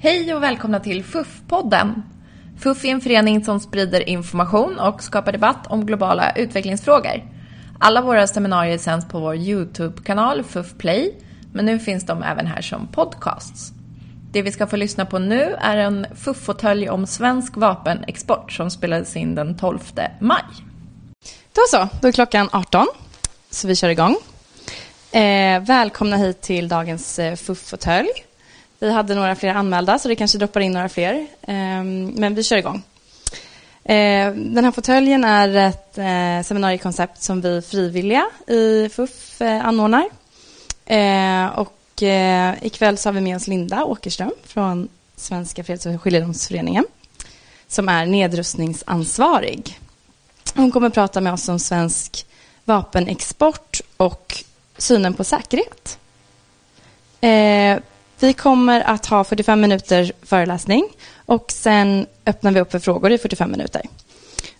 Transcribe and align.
Hej 0.00 0.34
och 0.34 0.42
välkomna 0.42 0.80
till 0.80 1.04
FUF-podden. 1.04 2.02
FUF 2.58 2.84
är 2.84 2.88
en 2.88 3.00
förening 3.00 3.44
som 3.44 3.60
sprider 3.60 4.08
information 4.08 4.78
och 4.78 5.02
skapar 5.02 5.32
debatt 5.32 5.66
om 5.66 5.86
globala 5.86 6.32
utvecklingsfrågor. 6.36 7.22
Alla 7.80 8.02
våra 8.02 8.26
seminarier 8.26 8.78
sänds 8.78 9.08
på 9.08 9.20
vår 9.20 9.36
YouTube-kanal 9.36 10.44
FUF 10.44 10.74
Play, 10.78 11.14
men 11.52 11.64
nu 11.64 11.78
finns 11.78 12.06
de 12.06 12.22
även 12.22 12.46
här 12.46 12.60
som 12.60 12.86
podcasts. 12.86 13.72
Det 14.32 14.42
vi 14.42 14.52
ska 14.52 14.66
få 14.66 14.76
lyssna 14.76 15.06
på 15.06 15.18
nu 15.18 15.56
är 15.60 15.76
en 15.76 16.06
FUF-fåtölj 16.14 16.88
om 16.88 17.06
svensk 17.06 17.56
vapenexport 17.56 18.52
som 18.52 18.70
spelades 18.70 19.16
in 19.16 19.34
den 19.34 19.56
12 19.56 19.78
maj. 20.20 20.44
Då 21.52 21.62
så, 21.70 21.88
då 22.00 22.08
är 22.08 22.12
klockan 22.12 22.48
18, 22.52 22.86
så 23.50 23.68
vi 23.68 23.76
kör 23.76 23.88
igång. 23.88 24.16
Eh, 25.12 25.60
välkomna 25.60 26.16
hit 26.16 26.40
till 26.40 26.68
dagens 26.68 27.18
eh, 27.18 27.36
FUF-fåtölj. 27.36 28.27
Vi 28.78 28.90
hade 28.90 29.14
några 29.14 29.34
fler 29.34 29.54
anmälda, 29.54 29.98
så 29.98 30.08
det 30.08 30.16
kanske 30.16 30.38
droppar 30.38 30.60
in 30.60 30.72
några 30.72 30.88
fler. 30.88 31.26
Ehm, 31.42 32.06
men 32.06 32.34
vi 32.34 32.42
kör 32.42 32.56
igång. 32.56 32.82
Ehm, 33.84 34.54
den 34.54 34.64
här 34.64 34.72
fåtöljen 34.72 35.24
är 35.24 35.56
ett 35.56 35.98
eh, 35.98 36.46
seminariekoncept 36.46 37.22
som 37.22 37.40
vi 37.40 37.62
frivilliga 37.62 38.26
i 38.46 38.88
FUF 38.88 39.40
eh, 39.40 39.66
anordnar. 39.66 40.08
Ehm, 40.86 41.50
och 41.50 42.02
eh, 42.02 42.54
ikväll 42.62 42.98
så 42.98 43.08
har 43.08 43.14
vi 43.14 43.20
med 43.20 43.36
oss 43.36 43.46
Linda 43.46 43.84
Åkerström 43.84 44.32
från 44.44 44.88
Svenska 45.16 45.64
freds 45.64 45.86
och 45.86 46.02
skiljedomsföreningen 46.02 46.84
som 47.68 47.88
är 47.88 48.06
nedrustningsansvarig. 48.06 49.78
Hon 50.54 50.72
kommer 50.72 50.86
att 50.86 50.94
prata 50.94 51.20
med 51.20 51.32
oss 51.32 51.48
om 51.48 51.58
svensk 51.58 52.26
vapenexport 52.64 53.80
och 53.96 54.44
synen 54.78 55.14
på 55.14 55.24
säkerhet. 55.24 55.98
Vi 58.20 58.32
kommer 58.32 58.80
att 58.80 59.06
ha 59.06 59.24
45 59.24 59.60
minuter 59.60 60.12
föreläsning 60.22 60.88
och 61.26 61.52
sen 61.52 62.06
öppnar 62.26 62.52
vi 62.52 62.60
upp 62.60 62.70
för 62.70 62.78
frågor 62.78 63.12
i 63.12 63.18
45 63.18 63.50
minuter. 63.50 63.82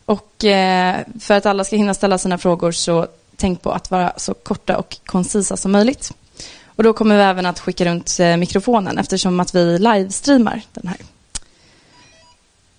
Och 0.05 0.45
eh, 0.45 0.97
för 1.21 1.35
att 1.35 1.47
alla 1.47 1.65
ska 1.65 1.77
hinna 1.77 1.95
ställa 1.95 2.19
sina 2.19 2.39
frågor 2.39 2.73
så 2.73 3.07
tänk 3.37 3.63
på 3.63 3.71
att 3.71 3.91
vara 3.91 4.13
så 4.17 4.35
korta 4.35 4.77
och 4.79 4.97
koncisa 5.05 5.57
som 5.57 5.73
möjligt. 5.73 6.13
Och 6.67 6.83
då 6.83 6.93
kommer 6.93 7.17
vi 7.17 7.23
även 7.23 7.47
att 7.47 7.61
skicka 7.61 7.85
runt 7.85 8.21
eh, 8.21 8.37
mikrofonen 8.37 8.99
eftersom 8.99 9.41
att 9.41 9.55
vi 9.55 9.79
livestreamar 9.79 10.63
den 10.73 10.89
här. 10.89 10.99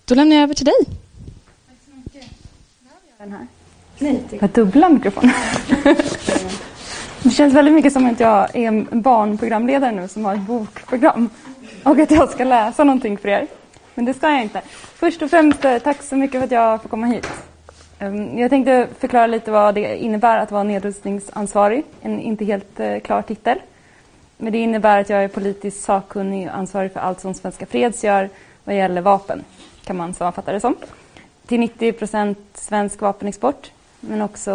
Då 0.04 0.14
lämnar 0.14 0.36
jag 0.36 0.42
över 0.42 0.54
till 0.54 0.66
dig. 0.66 0.84
Tack 0.86 1.76
så 1.84 1.96
mycket. 1.96 2.30
Den 3.18 3.32
här. 3.32 3.46
Nej, 3.98 4.22
jag 4.30 4.40
har 4.40 4.48
dubbla 4.48 4.88
mikrofoner. 4.88 5.34
Det 7.22 7.30
känns 7.30 7.54
väldigt 7.54 7.74
mycket 7.74 7.92
som 7.92 8.06
att 8.06 8.20
jag 8.20 8.56
är 8.56 8.68
en 8.68 8.88
barnprogramledare 8.90 9.92
nu 9.92 10.08
som 10.08 10.24
har 10.24 10.34
ett 10.34 10.40
bokprogram 10.40 11.30
och 11.82 11.98
att 11.98 12.10
jag 12.10 12.30
ska 12.30 12.44
läsa 12.44 12.84
någonting 12.84 13.18
för 13.18 13.28
er. 13.28 13.46
Men 13.94 14.04
det 14.04 14.14
ska 14.14 14.30
jag 14.30 14.42
inte. 14.42 14.60
Först 14.94 15.22
och 15.22 15.30
främst, 15.30 15.64
eh, 15.64 15.78
tack 15.78 16.02
så 16.02 16.16
mycket 16.16 16.40
för 16.40 16.44
att 16.44 16.50
jag 16.50 16.82
får 16.82 16.88
komma 16.88 17.06
hit. 17.06 17.28
Ehm, 17.98 18.38
jag 18.38 18.50
tänkte 18.50 18.88
förklara 18.98 19.26
lite 19.26 19.50
vad 19.50 19.74
det 19.74 19.96
innebär 19.96 20.38
att 20.38 20.50
vara 20.50 20.62
nedrustningsansvarig. 20.62 21.84
En 22.02 22.20
inte 22.20 22.44
helt 22.44 22.80
eh, 22.80 22.98
klar 22.98 23.22
titel. 23.22 23.58
Men 24.36 24.52
det 24.52 24.58
innebär 24.58 25.00
att 25.00 25.10
jag 25.10 25.24
är 25.24 25.28
politiskt 25.28 25.82
sakkunnig 25.82 26.48
och 26.48 26.56
ansvarig 26.56 26.92
för 26.92 27.00
allt 27.00 27.20
som 27.20 27.34
Svenska 27.34 27.66
Freds 27.66 28.04
gör 28.04 28.28
vad 28.64 28.76
gäller 28.76 29.00
vapen, 29.00 29.44
kan 29.84 29.96
man 29.96 30.14
sammanfatta 30.14 30.52
det 30.52 30.60
som. 30.60 30.76
Till 31.46 31.60
90 31.60 31.92
procent 31.92 32.38
svensk 32.54 33.00
vapenexport 33.00 33.70
men 34.00 34.22
också 34.22 34.50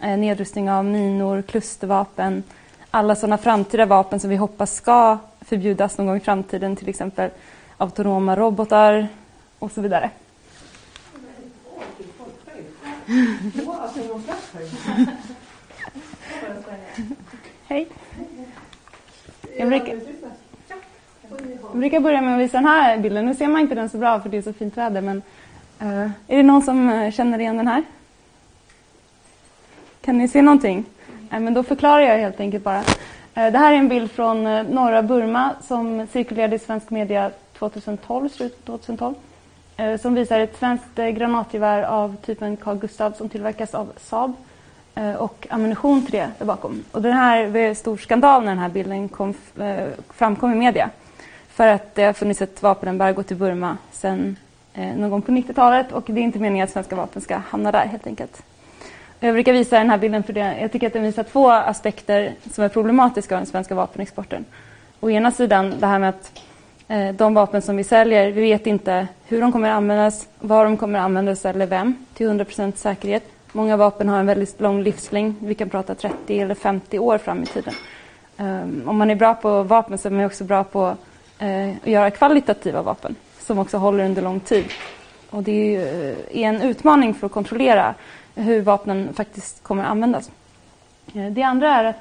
eh, 0.00 0.18
nedrustning 0.18 0.70
av 0.70 0.84
minor, 0.84 1.42
klustervapen, 1.42 2.42
alla 2.90 3.14
sådana 3.14 3.38
framtida 3.38 3.86
vapen 3.86 4.20
som 4.20 4.30
vi 4.30 4.36
hoppas 4.36 4.74
ska 4.74 5.18
förbjudas 5.40 5.98
någon 5.98 6.06
gång 6.06 6.16
i 6.16 6.20
framtiden, 6.20 6.76
till 6.76 6.88
exempel 6.88 7.30
autonoma 7.76 8.36
robotar 8.36 9.08
och 9.58 9.72
så 9.72 9.80
vidare. 9.80 10.10
Hej. 17.66 17.88
Jag 19.58 19.68
brukar, 19.68 20.00
jag 21.62 21.72
brukar 21.72 22.00
börja 22.00 22.20
med 22.20 22.34
att 22.34 22.40
visa 22.40 22.56
den 22.56 22.66
här 22.66 22.98
bilden. 22.98 23.26
Nu 23.26 23.34
ser 23.34 23.48
man 23.48 23.60
inte 23.60 23.74
den 23.74 23.88
så 23.88 23.98
bra 23.98 24.20
för 24.20 24.28
det 24.28 24.36
är 24.36 24.42
så 24.42 24.52
fint 24.52 24.76
väder, 24.76 25.00
men 25.00 25.22
uh, 25.82 26.10
är 26.28 26.36
det 26.36 26.42
någon 26.42 26.62
som 26.62 26.88
eh, 26.88 27.12
känner 27.12 27.38
igen 27.38 27.56
den 27.56 27.68
här? 27.68 27.84
Kan 30.04 30.18
ni 30.18 30.28
se 30.28 30.42
någonting? 30.42 30.84
Nej, 31.30 31.40
men 31.40 31.54
då 31.54 31.62
förklarar 31.62 32.00
jag 32.00 32.18
helt 32.18 32.40
enkelt 32.40 32.64
bara. 32.64 32.78
Eh, 33.34 33.52
det 33.52 33.58
här 33.58 33.72
är 33.72 33.76
en 33.76 33.88
bild 33.88 34.10
från 34.10 34.46
eh, 34.46 34.62
norra 34.62 35.02
Burma 35.02 35.54
som 35.62 36.06
cirkulerade 36.12 36.56
i 36.56 36.58
svensk 36.58 36.90
media 36.90 37.30
2012, 37.58 38.28
slutet 38.28 38.64
2012. 38.64 39.14
Eh, 39.76 40.00
som 40.00 40.14
visar 40.14 40.40
ett 40.40 40.58
svenskt 40.58 40.94
granatgevär 40.94 41.82
av 41.82 42.16
typen 42.16 42.56
Carl 42.56 42.78
Gustaf 42.78 43.16
som 43.16 43.28
tillverkas 43.28 43.74
av 43.74 43.92
Saab 43.96 44.32
och 45.18 45.46
ammunition 45.50 46.02
till 46.02 46.12
det 46.12 46.30
där 46.38 46.46
bakom. 46.46 46.84
Och 46.92 47.02
den 47.02 47.12
här, 47.12 47.42
det 47.42 47.48
var 47.48 47.60
en 47.60 47.74
stor 47.74 47.96
skandal 47.96 48.42
när 48.42 48.48
den 48.48 48.58
här 48.58 48.68
bilden 48.68 49.08
kom, 49.08 49.34
framkom 50.10 50.52
i 50.52 50.54
media. 50.54 50.90
För 51.48 51.66
att 51.66 51.94
det 51.94 52.04
har 52.04 52.12
funnits 52.12 52.42
ett 52.42 52.62
vapenembargo 52.62 53.22
till 53.22 53.36
Burma 53.36 53.76
sedan 53.92 54.36
någon 54.74 55.10
gång 55.10 55.22
på 55.22 55.32
90-talet 55.32 55.92
och 55.92 56.04
det 56.06 56.20
är 56.20 56.22
inte 56.22 56.38
meningen 56.38 56.64
att 56.64 56.70
svenska 56.70 56.96
vapen 56.96 57.22
ska 57.22 57.36
hamna 57.36 57.72
där 57.72 57.86
helt 57.86 58.06
enkelt. 58.06 58.42
Jag 59.24 59.34
brukar 59.34 59.52
visa 59.52 59.78
den 59.78 59.90
här 59.90 59.98
bilden 59.98 60.22
för 60.22 60.32
det. 60.32 60.60
Jag 60.60 60.72
tycker 60.72 60.86
att 60.86 60.92
den 60.92 61.02
visar 61.02 61.22
två 61.22 61.50
aspekter 61.50 62.34
som 62.52 62.64
är 62.64 62.68
problematiska 62.68 63.34
av 63.34 63.40
den 63.40 63.46
svenska 63.46 63.74
vapenexporten. 63.74 64.44
Å 65.00 65.10
ena 65.10 65.30
sidan 65.30 65.74
det 65.80 65.86
här 65.86 65.98
med 65.98 66.08
att 66.08 66.40
eh, 66.88 67.08
de 67.14 67.34
vapen 67.34 67.62
som 67.62 67.76
vi 67.76 67.84
säljer, 67.84 68.30
vi 68.30 68.40
vet 68.40 68.66
inte 68.66 69.08
hur 69.26 69.40
de 69.40 69.52
kommer 69.52 69.70
att 69.70 69.76
användas, 69.76 70.28
var 70.38 70.64
de 70.64 70.76
kommer 70.76 70.98
att 70.98 71.04
användas 71.04 71.44
eller 71.44 71.66
vem, 71.66 72.06
till 72.14 72.28
100% 72.28 72.76
säkerhet. 72.76 73.22
Många 73.52 73.76
vapen 73.76 74.08
har 74.08 74.20
en 74.20 74.26
väldigt 74.26 74.60
lång 74.60 74.82
livslängd. 74.82 75.34
Vi 75.40 75.54
kan 75.54 75.68
prata 75.68 75.94
30 75.94 76.40
eller 76.40 76.54
50 76.54 76.98
år 76.98 77.18
fram 77.18 77.42
i 77.42 77.46
tiden. 77.46 77.74
Um, 78.36 78.82
om 78.86 78.96
man 78.96 79.10
är 79.10 79.14
bra 79.14 79.34
på 79.34 79.62
vapen 79.62 79.98
så 79.98 80.08
är 80.08 80.12
man 80.12 80.24
också 80.24 80.44
bra 80.44 80.64
på 80.64 80.96
uh, 81.42 81.70
att 81.82 81.86
göra 81.86 82.10
kvalitativa 82.10 82.82
vapen 82.82 83.16
som 83.38 83.58
också 83.58 83.76
håller 83.76 84.04
under 84.04 84.22
lång 84.22 84.40
tid. 84.40 84.64
Och 85.30 85.42
det 85.42 85.52
är, 85.52 85.64
ju, 85.64 86.10
är 86.32 86.48
en 86.48 86.62
utmaning 86.62 87.14
för 87.14 87.26
att 87.26 87.32
kontrollera 87.32 87.94
hur 88.34 88.62
vapnen 88.62 89.14
faktiskt 89.14 89.62
kommer 89.62 89.82
att 89.82 89.90
användas. 89.90 90.30
Eh, 91.14 91.26
det 91.26 91.42
andra 91.42 91.74
är 91.74 91.84
att 91.84 92.00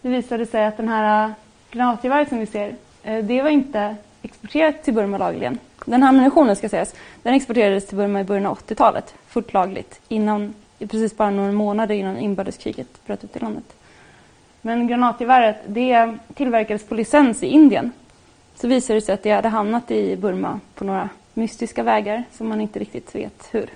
det 0.00 0.08
visade 0.08 0.46
sig 0.46 0.64
att 0.64 0.76
den 0.76 0.88
här 0.88 1.24
eh, 1.24 1.32
granatgeväret 1.70 2.28
som 2.28 2.38
vi 2.38 2.46
ser, 2.46 2.74
eh, 3.02 3.24
det 3.24 3.42
var 3.42 3.50
inte 3.50 3.96
exporterat 4.22 4.82
till 4.82 4.94
Burma 4.94 5.18
lagligen. 5.18 5.58
Den 5.86 6.02
här 6.02 6.08
ammunitionen 6.08 6.56
ska 6.56 6.68
sägas, 6.68 6.94
den 7.22 7.34
exporterades 7.34 7.86
till 7.86 7.96
Burma 7.96 8.20
i 8.20 8.24
början 8.24 8.46
av 8.46 8.58
80-talet, 8.58 9.14
fullt 9.26 9.52
lagligt, 9.52 10.00
innan, 10.08 10.54
precis 10.78 11.16
bara 11.16 11.30
några 11.30 11.52
månader 11.52 11.94
innan 11.94 12.18
inbördeskriget 12.18 13.06
bröt 13.06 13.24
ut 13.24 13.36
i 13.36 13.38
landet. 13.38 13.74
Men 14.60 14.86
granatgeväret, 14.86 15.56
det 15.66 16.18
tillverkades 16.34 16.84
på 16.86 16.94
licens 16.94 17.42
i 17.42 17.46
Indien. 17.46 17.92
Så 18.54 18.68
visade 18.68 18.96
det 18.96 19.00
sig 19.04 19.14
att 19.14 19.22
det 19.22 19.30
hade 19.30 19.48
hamnat 19.48 19.90
i 19.90 20.16
Burma 20.16 20.60
på 20.74 20.84
några 20.84 21.08
mystiska 21.34 21.82
vägar 21.82 22.24
som 22.32 22.48
man 22.48 22.60
inte 22.60 22.78
riktigt 22.78 23.14
vet 23.14 23.48
hur. 23.50 23.70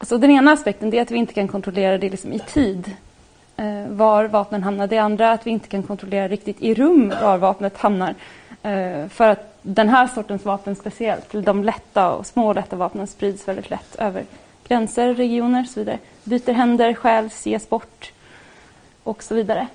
Alltså 0.00 0.18
den 0.18 0.30
ena 0.30 0.52
aspekten 0.52 0.94
är 0.94 1.02
att 1.02 1.10
vi 1.10 1.16
inte 1.16 1.34
kan 1.34 1.48
kontrollera 1.48 1.98
det 1.98 2.10
liksom 2.10 2.32
i 2.32 2.38
tid, 2.38 2.96
eh, 3.56 3.86
var 3.88 4.24
vapnen 4.24 4.62
hamnar. 4.62 4.86
Det 4.86 4.98
andra 4.98 5.26
är 5.28 5.34
att 5.34 5.46
vi 5.46 5.50
inte 5.50 5.68
kan 5.68 5.82
kontrollera 5.82 6.28
riktigt 6.28 6.62
i 6.62 6.74
rum 6.74 7.12
var 7.22 7.38
vapnet 7.38 7.78
hamnar. 7.78 8.14
Eh, 8.62 9.08
för 9.08 9.28
att 9.28 9.58
den 9.62 9.88
här 9.88 10.06
sortens 10.06 10.44
vapen 10.44 10.76
speciellt, 10.76 11.32
de 11.32 11.64
lätta 11.64 12.10
och 12.10 12.26
små 12.26 12.48
och 12.48 12.54
lätta 12.54 12.76
vapnen 12.76 13.06
sprids 13.06 13.48
väldigt 13.48 13.70
lätt 13.70 13.96
över 13.96 14.24
gränser, 14.68 15.14
regioner 15.14 15.60
och 15.60 15.68
så 15.68 15.80
vidare. 15.80 15.98
Byter 16.24 16.52
händer, 16.52 16.94
stjäls, 16.94 17.46
ges 17.46 17.68
bort 17.68 18.12
och 19.02 19.22
så 19.22 19.34
vidare. 19.34 19.66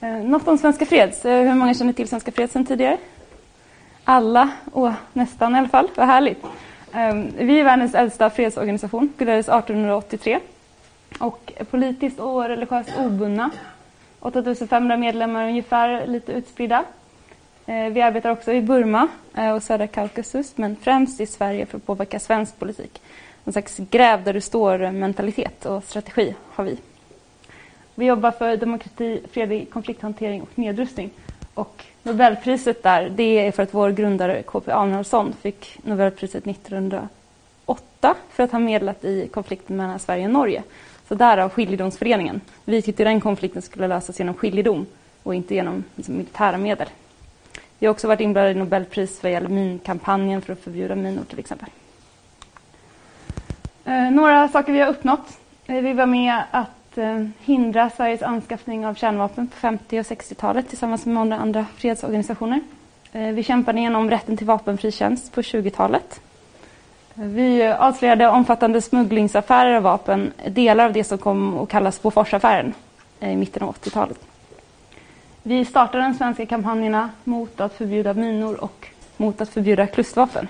Eh, 0.00 0.08
något 0.08 0.48
om 0.48 0.58
Svenska 0.58 0.86
Freds. 0.86 1.24
Eh, 1.24 1.48
hur 1.48 1.54
många 1.54 1.74
känner 1.74 1.92
till 1.92 2.08
Svenska 2.08 2.32
Freds 2.32 2.52
sedan 2.52 2.66
tidigare? 2.66 2.98
Alla, 4.04 4.50
Åh, 4.72 4.92
nästan 5.12 5.54
i 5.54 5.58
alla 5.58 5.68
fall. 5.68 5.88
Vad 5.94 6.06
härligt. 6.06 6.44
Ehm, 6.92 7.32
vi 7.36 7.60
är 7.60 7.64
världens 7.64 7.94
äldsta 7.94 8.30
fredsorganisation, 8.30 9.12
bildades 9.18 9.48
1883 9.48 10.40
och 11.18 11.52
politiskt 11.70 12.20
och 12.20 12.44
religiöst 12.44 12.90
obundna. 12.98 13.50
8500 14.20 14.96
medlemmar 14.96 15.48
ungefär, 15.48 16.06
lite 16.06 16.32
utspridda. 16.32 16.84
Ehm, 17.66 17.92
vi 17.94 18.02
arbetar 18.02 18.30
också 18.30 18.52
i 18.52 18.62
Burma 18.62 19.08
eh, 19.34 19.50
och 19.50 19.62
södra 19.62 19.86
Kaukasus, 19.86 20.56
men 20.56 20.76
främst 20.76 21.20
i 21.20 21.26
Sverige 21.26 21.66
för 21.66 21.76
att 21.76 21.86
påverka 21.86 22.20
svensk 22.20 22.58
politik. 22.58 23.02
En 23.44 23.52
slags 23.52 23.76
gräv 23.76 24.24
där 24.24 24.32
du 24.32 24.40
står-mentalitet 24.40 25.66
och 25.66 25.84
strategi 25.84 26.34
har 26.52 26.64
vi. 26.64 26.78
Vi 27.94 28.06
jobbar 28.06 28.30
för 28.30 28.56
demokrati, 28.56 29.22
fredlig 29.32 29.70
konflikthantering 29.70 30.42
och 30.42 30.58
nedrustning. 30.58 31.10
Och 31.54 31.84
Nobelpriset 32.02 32.82
där, 32.82 33.08
det 33.08 33.46
är 33.46 33.52
för 33.52 33.62
att 33.62 33.74
vår 33.74 33.90
grundare 33.90 34.42
KP 34.42 34.72
Arnoldsson 34.72 35.34
fick 35.40 35.78
Nobelpriset 35.82 36.46
1908 36.46 38.14
för 38.30 38.42
att 38.42 38.52
ha 38.52 38.58
medlat 38.58 39.04
i 39.04 39.28
konflikten 39.28 39.76
mellan 39.76 39.98
Sverige 39.98 40.24
och 40.24 40.30
Norge. 40.30 40.62
Så 41.08 41.14
därav 41.14 41.50
skiljedomsföreningen. 41.50 42.40
Vi 42.64 42.82
tyckte 42.82 43.04
den 43.04 43.20
konflikten 43.20 43.62
skulle 43.62 43.88
lösas 43.88 44.18
genom 44.18 44.34
skiljedom 44.34 44.86
och 45.22 45.34
inte 45.34 45.54
genom 45.54 45.84
liksom, 45.96 46.16
militära 46.16 46.58
medel. 46.58 46.88
Vi 47.78 47.86
har 47.86 47.92
också 47.92 48.08
varit 48.08 48.20
inblandade 48.20 48.54
i 48.54 48.58
Nobelpris 48.58 49.22
vad 49.22 49.32
gäller 49.32 49.48
minkampanjen 49.48 50.42
för 50.42 50.52
att 50.52 50.60
förbjuda 50.60 50.94
minor 50.94 51.24
till 51.24 51.38
exempel. 51.38 51.68
Eh, 53.84 54.10
några 54.10 54.48
saker 54.48 54.72
vi 54.72 54.80
har 54.80 54.88
uppnått. 54.88 55.38
Eh, 55.66 55.80
vi 55.80 55.92
var 55.92 56.06
med 56.06 56.42
att 56.50 56.79
att 56.90 56.98
eh, 56.98 57.26
hindra 57.40 57.90
Sveriges 57.90 58.22
anskaffning 58.22 58.86
av 58.86 58.94
kärnvapen 58.94 59.46
på 59.46 59.56
50 59.56 60.00
och 60.00 60.04
60-talet 60.04 60.68
tillsammans 60.68 61.06
med 61.06 61.14
många 61.14 61.38
andra 61.38 61.66
fredsorganisationer. 61.76 62.60
Eh, 63.12 63.28
vi 63.28 63.42
kämpade 63.42 63.78
igenom 63.78 64.10
rätten 64.10 64.36
till 64.36 64.46
vapenfri 64.46 64.92
tjänst 64.92 65.32
på 65.32 65.40
20-talet. 65.40 66.20
Eh, 67.14 67.24
vi 67.24 67.66
avslöjade 67.66 68.28
omfattande 68.28 68.80
smugglingsaffärer 68.80 69.74
av 69.74 69.82
vapen, 69.82 70.32
delar 70.48 70.84
av 70.84 70.92
det 70.92 71.04
som 71.04 71.18
kom 71.18 71.58
att 71.58 71.68
kallas 71.68 72.02
Boforsaffären 72.02 72.74
i 73.20 73.36
mitten 73.36 73.62
av 73.62 73.74
80-talet. 73.74 74.20
Vi 75.42 75.64
startade 75.64 76.04
de 76.04 76.14
svenska 76.14 76.46
kampanjerna 76.46 77.10
mot 77.24 77.60
att 77.60 77.74
förbjuda 77.74 78.14
minor 78.14 78.64
och 78.64 78.86
mot 79.16 79.40
att 79.40 79.48
förbjuda 79.48 79.86
klustervapen. 79.86 80.48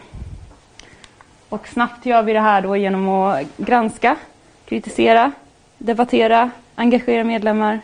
Och 1.49 1.69
snabbt 1.69 2.07
gör 2.07 2.23
vi 2.23 2.33
det 2.33 2.41
här 2.41 2.63
då 2.63 2.77
genom 2.77 3.09
att 3.09 3.57
granska, 3.57 4.17
kritisera, 4.65 5.33
debattera, 5.81 6.51
engagera 6.75 7.25
medlemmar, 7.25 7.81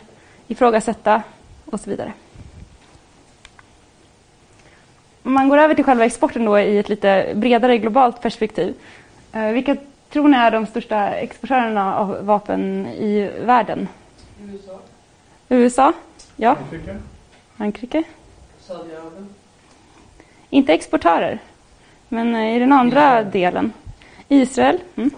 ifrågasätta 0.47 1.23
och 1.65 1.79
så 1.79 1.89
vidare. 1.89 2.13
Om 5.23 5.33
man 5.33 5.49
går 5.49 5.57
över 5.57 5.75
till 5.75 5.83
själva 5.83 6.05
exporten 6.05 6.45
då 6.45 6.59
i 6.59 6.77
ett 6.77 6.89
lite 6.89 7.33
bredare 7.35 7.77
globalt 7.77 8.21
perspektiv. 8.21 8.75
Eh, 9.31 9.47
vilka 9.47 9.75
tror 10.09 10.27
ni 10.27 10.37
är 10.37 10.51
de 10.51 10.65
största 10.65 11.09
exportörerna 11.09 11.95
av 11.97 12.25
vapen 12.25 12.87
i 12.87 13.31
världen? 13.39 13.87
USA. 14.41 14.79
USA? 15.49 15.93
Ja. 16.35 16.55
Frankrike. 16.55 16.97
Frankrike? 17.57 18.03
Saudiarabien. 18.59 19.29
Inte 20.49 20.73
exportörer, 20.73 21.39
men 22.09 22.35
eh, 22.35 22.55
i 22.55 22.59
den 22.59 22.71
andra 22.71 23.19
Israel. 23.19 23.31
delen. 23.31 23.73
Israel. 24.27 24.79
Mm. 24.95 25.11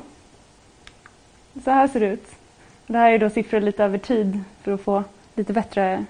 Så 1.63 1.71
här 1.71 1.87
ser 1.87 1.99
det 1.99 2.05
ut. 2.05 2.38
Det 2.91 2.97
här 2.97 3.11
är 3.11 3.19
då 3.19 3.29
siffror 3.29 3.59
lite 3.59 3.83
över 3.83 3.97
tid 3.97 4.39
för 4.63 4.71
att 4.71 4.81
få 4.81 5.03
lite 5.35 5.53
bättre 5.53 6.05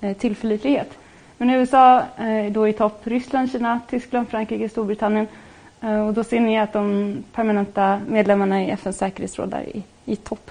eh, 0.00 0.16
tillförlitlighet. 0.16 0.90
Men 1.38 1.50
USA 1.50 2.02
eh, 2.16 2.46
är 2.46 2.50
då 2.50 2.68
i 2.68 2.72
topp. 2.72 3.00
Ryssland, 3.04 3.50
Kina, 3.50 3.80
Tyskland, 3.90 4.28
Frankrike, 4.28 4.68
Storbritannien. 4.68 5.26
Eh, 5.80 6.06
och 6.06 6.14
då 6.14 6.24
ser 6.24 6.40
ni 6.40 6.58
att 6.58 6.72
de 6.72 7.16
permanenta 7.32 8.00
medlemmarna 8.08 8.62
i 8.62 8.70
FNs 8.70 8.98
säkerhetsråd 8.98 9.54
är 9.54 9.76
i, 9.76 9.82
i 10.04 10.16
topp 10.16 10.50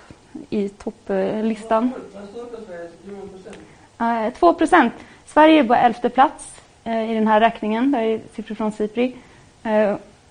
i 0.49 0.69
topplistan. 0.69 1.91
Vad 2.13 2.29
står 2.29 2.45
procent? 3.25 4.35
2 4.39 4.53
procent. 4.53 4.93
Sverige 5.25 5.59
är 5.59 5.63
på 5.63 5.73
elfte 5.73 6.09
plats 6.09 6.61
i 6.83 7.13
den 7.13 7.27
här 7.27 7.39
räkningen. 7.39 7.91
Det 7.91 7.97
är 7.99 8.21
siffror 8.33 8.55
från 8.55 8.71
Sipri. 8.71 9.15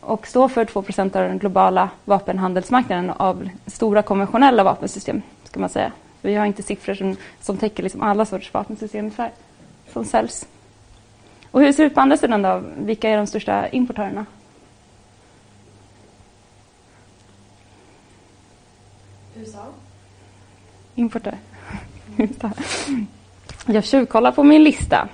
Och 0.00 0.26
står 0.26 0.48
för 0.48 0.64
2 0.64 0.82
procent 0.82 1.16
av 1.16 1.22
den 1.22 1.38
globala 1.38 1.88
vapenhandelsmarknaden 2.04 3.10
av 3.10 3.48
stora 3.66 4.02
konventionella 4.02 4.64
vapensystem. 4.64 5.22
Ska 5.56 5.60
man 5.60 5.70
säga. 5.70 5.92
Vi 6.22 6.34
har 6.34 6.46
inte 6.46 6.62
siffror 6.62 6.94
som, 6.94 7.16
som 7.40 7.56
täcker 7.56 7.82
liksom 7.82 8.02
alla 8.02 8.24
sorters 8.24 8.54
vapensystem 8.54 9.10
som 9.92 10.04
säljs. 10.04 10.46
Och 11.50 11.60
hur 11.60 11.72
ser 11.72 11.82
det 11.82 11.86
ut 11.86 11.94
på 11.94 12.00
andra 12.00 12.16
sidan 12.16 12.42
då? 12.42 12.62
Vilka 12.78 13.10
är 13.10 13.16
de 13.16 13.26
största 13.26 13.68
importörerna? 13.68 14.26
USA. 19.36 19.66
Importör. 20.94 21.38
Jag 23.66 23.84
tjuvkollar 23.84 24.32
på 24.32 24.44
min 24.44 24.64
lista. 24.64 25.08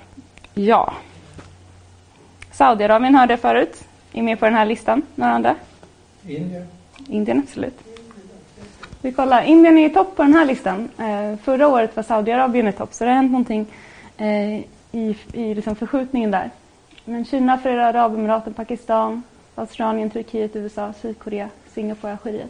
Ja. 0.53 0.93
Saudiarabien 2.51 3.15
hörde 3.15 3.33
jag 3.33 3.39
förut. 3.39 3.83
Är 4.13 4.21
med 4.21 4.39
på 4.39 4.45
den 4.45 4.53
här 4.53 4.65
listan. 4.65 5.01
Några 5.15 5.33
andra? 5.33 5.55
Indien. 6.27 6.67
Indien, 7.07 7.39
absolut. 7.39 7.92
Vi 9.03 9.11
kollar. 9.11 9.43
Indien 9.43 9.77
är 9.77 9.85
i 9.85 9.89
topp 9.89 10.15
på 10.15 10.23
den 10.23 10.33
här 10.33 10.45
listan. 10.45 10.89
Eh, 10.97 11.37
förra 11.43 11.67
året 11.67 11.95
var 11.95 12.03
Saudiarabien 12.03 12.67
i 12.67 12.71
topp, 12.71 12.93
så 12.93 13.03
det 13.03 13.09
har 13.09 13.15
hänt 13.15 13.31
någonting 13.31 13.65
eh, 14.17 14.59
i, 14.91 15.17
i 15.33 15.53
liksom 15.55 15.75
förskjutningen 15.75 16.31
där. 16.31 16.49
Men 17.05 17.25
Kina, 17.25 17.57
Förenade 17.57 18.01
Arabemiraten, 18.01 18.53
Pakistan, 18.53 19.23
Australien, 19.55 20.09
Turkiet, 20.09 20.55
USA, 20.55 20.93
Sydkorea, 21.01 21.49
Singapore, 21.73 22.17
Algeriet. 22.23 22.49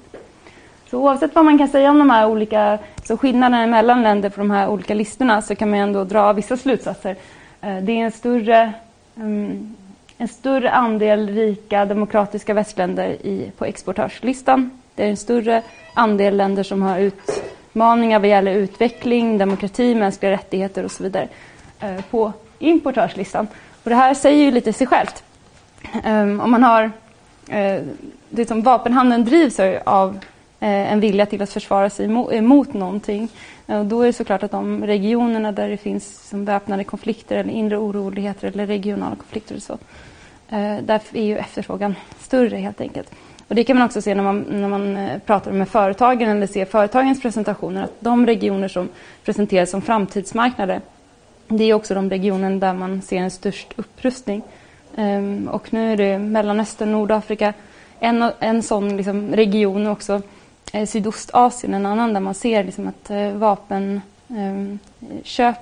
Så 0.89 0.99
oavsett 0.99 1.35
vad 1.35 1.45
man 1.45 1.57
kan 1.57 1.67
säga 1.67 1.89
om 1.89 1.99
de 1.99 2.09
här 2.09 2.27
olika 2.27 2.79
så 3.03 3.17
skillnaderna 3.17 3.67
mellan 3.67 4.03
länder 4.03 4.29
på 4.29 4.39
de 4.39 4.51
här 4.51 4.69
olika 4.69 4.93
listorna 4.93 5.41
så 5.41 5.55
kan 5.55 5.69
man 5.69 5.79
ändå 5.79 6.03
dra 6.03 6.33
vissa 6.33 6.57
slutsatser. 6.57 7.15
Eh, 7.61 7.77
Det 7.77 7.91
är 7.91 8.05
en 8.05 8.11
större, 8.11 8.73
um, 9.15 9.75
en 10.17 10.27
större 10.27 10.71
andel 10.71 11.29
rika 11.29 11.85
demokratiska 11.85 12.53
västländer 12.53 13.07
i, 13.09 13.51
på 13.57 13.65
exportörslistan. 13.65 14.69
Det 14.95 15.03
är 15.03 15.09
en 15.09 15.17
större 15.17 15.63
andel 15.93 16.37
länder 16.37 16.63
som 16.63 16.81
har 16.81 16.99
utmaningar 16.99 18.19
vad 18.19 18.29
gäller 18.29 18.53
utveckling, 18.53 19.37
demokrati, 19.37 19.95
mänskliga 19.95 20.31
rättigheter 20.31 20.85
och 20.85 20.91
så 20.91 21.03
vidare 21.03 21.27
eh, 21.79 22.01
på 22.11 22.33
importörslistan. 22.59 23.47
Och 23.83 23.89
det 23.89 23.95
här 23.95 24.13
säger 24.13 24.43
ju 24.43 24.51
lite 24.51 24.73
sig 24.73 24.87
självt. 24.87 25.23
Ehm, 26.03 26.39
om 26.39 26.51
man 26.51 26.63
har, 26.63 26.91
eh, 27.49 27.81
det 28.29 28.47
som 28.47 28.61
vapenhandeln 28.61 29.25
drivs 29.25 29.59
ju 29.59 29.79
av 29.85 30.19
eh, 30.59 30.93
en 30.93 30.99
vilja 30.99 31.25
till 31.25 31.41
att 31.41 31.49
försvara 31.49 31.89
sig 31.89 32.05
emot, 32.31 32.73
någonting. 32.73 33.29
Och 33.65 33.85
då 33.85 34.01
är 34.01 34.05
det 34.05 34.13
såklart 34.13 34.43
att 34.43 34.51
de 34.51 34.83
regionerna 34.85 35.51
där 35.51 35.69
det 35.69 35.77
finns 35.77 36.29
som 36.29 36.45
väpnade 36.45 36.83
konflikter 36.83 37.37
eller 37.37 37.53
inre 37.53 37.77
oroligheter 37.77 38.47
eller 38.47 38.67
regionala 38.67 39.15
konflikter 39.15 39.55
och 39.55 39.61
så, 39.61 39.77
där 40.81 41.01
är 41.13 41.23
ju 41.23 41.37
efterfrågan 41.37 41.95
större 42.19 42.57
helt 42.57 42.81
enkelt. 42.81 43.11
Och 43.53 43.57
det 43.57 43.63
kan 43.63 43.77
man 43.77 43.85
också 43.85 44.01
se 44.01 44.15
när 44.15 44.23
man, 44.23 44.45
när 44.49 44.67
man 44.67 44.97
eh, 44.97 45.19
pratar 45.19 45.51
med 45.51 45.69
företagen 45.69 46.29
eller 46.29 46.47
ser 46.47 46.65
företagens 46.65 47.21
presentationer 47.21 47.83
att 47.83 47.93
de 47.99 48.25
regioner 48.25 48.67
som 48.67 48.89
presenteras 49.25 49.69
som 49.69 49.81
framtidsmarknader 49.81 50.81
det 51.47 51.63
är 51.63 51.73
också 51.73 51.93
de 51.93 52.09
regioner 52.09 52.59
där 52.59 52.73
man 52.73 53.01
ser 53.01 53.17
en 53.17 53.31
störst 53.31 53.73
upprustning. 53.75 54.41
Ehm, 54.95 55.47
och 55.47 55.73
nu 55.73 55.91
är 55.91 55.97
det 55.97 56.19
Mellanöstern, 56.19 56.91
Nordafrika, 56.91 57.53
en, 57.99 58.31
en 58.39 58.63
sån 58.63 58.97
liksom 58.97 59.35
region 59.35 59.85
och 59.85 59.91
också 59.91 60.21
eh, 60.73 60.87
Sydostasien, 60.87 61.73
en 61.73 61.85
annan 61.85 62.13
där 62.13 62.21
man 62.21 62.33
ser 62.33 62.63
liksom 62.63 62.87
att 62.87 63.09
eh, 63.09 63.31
vapenköpen 63.31 64.01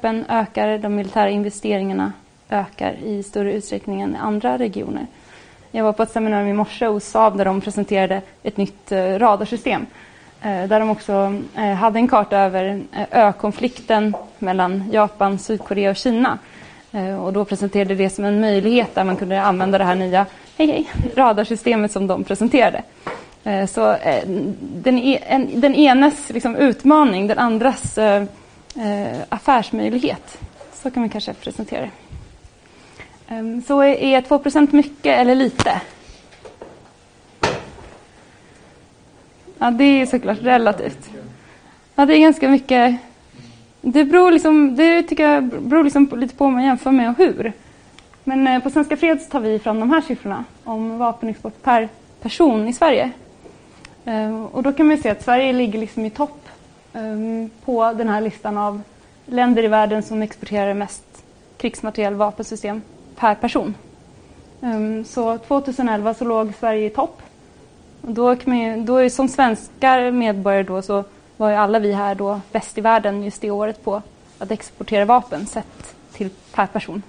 ehm, 0.03 0.25
ökar, 0.29 0.77
de 0.77 0.95
militära 0.95 1.29
investeringarna 1.29 2.13
ökar 2.49 2.93
i 3.03 3.23
större 3.23 3.53
utsträckning 3.53 4.01
än 4.01 4.15
i 4.15 4.17
andra 4.17 4.57
regioner. 4.57 5.07
Jag 5.73 5.83
var 5.83 5.93
på 5.93 6.03
ett 6.03 6.11
seminarium 6.11 6.47
i 6.47 6.53
morse 6.53 6.85
hos 6.85 7.05
Saab 7.05 7.37
där 7.37 7.45
de 7.45 7.61
presenterade 7.61 8.21
ett 8.43 8.57
nytt 8.57 8.91
eh, 8.91 9.19
radarsystem. 9.19 9.85
Eh, 10.41 10.67
där 10.67 10.79
de 10.79 10.89
också 10.89 11.33
eh, 11.55 11.73
hade 11.73 11.99
en 11.99 12.07
karta 12.07 12.37
över 12.37 12.83
ökonflikten 13.11 14.15
mellan 14.39 14.89
Japan, 14.91 15.39
Sydkorea 15.39 15.89
och 15.89 15.95
Kina. 15.95 16.37
Och 17.23 17.33
då 17.33 17.45
presenterade 17.45 17.95
det 17.95 18.09
som 18.09 18.25
en 18.25 18.41
möjlighet 18.41 18.95
där 18.95 19.03
man 19.03 19.15
kunde 19.15 19.41
använda 19.41 19.77
det 19.77 19.83
här 19.83 19.95
nya 19.95 20.25
hej, 20.57 20.67
hej, 20.67 20.89
radarsystemet 21.15 21.91
som 21.91 22.07
de 22.07 22.23
presenterade. 22.23 22.83
Så 23.69 23.95
den, 24.59 24.99
e, 24.99 25.19
en, 25.27 25.61
den 25.61 25.75
enes 25.75 26.29
liksom, 26.29 26.55
utmaning, 26.55 27.27
den 27.27 27.39
andras 27.39 27.99
affärsmöjlighet. 29.29 30.37
Så 30.73 30.91
kan 30.91 31.01
man 31.01 31.09
kanske 31.09 31.33
presentera 31.33 31.81
det. 31.81 32.10
Ehm, 33.31 33.61
så 33.61 33.83
är 33.83 34.21
2% 34.21 34.75
mycket 34.75 35.19
eller 35.19 35.35
lite? 35.35 35.81
Ja, 39.57 39.71
det 39.71 39.83
är 39.83 40.05
såklart 40.05 40.41
relativt. 40.41 41.09
Ja, 41.95 42.05
det 42.05 42.17
är 42.17 42.19
ganska 42.19 42.49
mycket. 42.49 42.95
Det 43.81 44.05
beror, 44.05 44.31
liksom, 44.31 44.75
det 44.75 45.03
tycker 45.03 45.29
jag 45.29 45.43
beror 45.43 45.83
liksom 45.83 46.09
lite 46.15 46.35
på 46.35 46.45
om 46.45 46.53
man 46.53 46.63
jämför 46.63 46.91
med 46.91 47.09
och 47.09 47.17
hur. 47.17 47.53
Men 48.23 48.47
eh, 48.47 48.63
på 48.63 48.69
Svenska 48.69 48.97
Freds 48.97 49.29
tar 49.29 49.39
vi 49.39 49.59
fram 49.59 49.79
de 49.79 49.89
här 49.89 50.01
siffrorna 50.01 50.45
om 50.63 50.97
vapenexport 50.97 51.63
per 51.63 51.89
person 52.21 52.67
i 52.67 52.73
Sverige. 52.73 53.11
Ehm, 54.05 54.45
och 54.45 54.63
då 54.63 54.73
kan 54.73 54.87
man 54.87 54.97
se 54.97 55.09
att 55.09 55.23
Sverige 55.23 55.53
ligger 55.53 55.79
liksom 55.79 56.05
i 56.05 56.09
topp 56.09 56.47
ehm, 56.93 57.49
på 57.65 57.93
den 57.93 58.09
här 58.09 58.21
listan 58.21 58.57
av 58.57 58.81
länder 59.25 59.63
i 59.63 59.67
världen 59.67 60.03
som 60.03 60.21
exporterar 60.21 60.73
mest 60.73 61.23
krigsmateriel 61.57 62.15
vapensystem 62.15 62.81
per 63.15 63.35
person. 63.35 63.75
Eh, 64.61 65.05
Så 65.05 65.37
2011 65.37 66.13
så 66.13 66.25
låg 66.25 66.53
Sverige 66.59 66.85
i 66.85 66.89
topp. 66.89 67.21
Och 68.01 68.11
då 68.11 68.35
man 68.45 68.85
då 68.85 68.97
är 68.97 69.09
som 69.09 69.27
svenskar 69.27 70.11
medborgare 70.11 70.63
då 70.63 70.81
så 70.81 71.03
var 71.37 71.49
ju 71.49 71.55
alla 71.55 71.79
vi 71.79 71.91
här 71.93 72.15
då 72.15 72.41
bäst 72.51 72.77
i 72.77 72.81
världen 72.81 73.23
just 73.23 73.41
det 73.41 73.51
året 73.51 73.83
på 73.83 74.01
att 74.37 74.51
exportera 74.51 75.05
vapen 75.05 75.45
sett 75.45 75.95
till 76.13 76.29
per 76.53 76.67
person. 76.67 77.01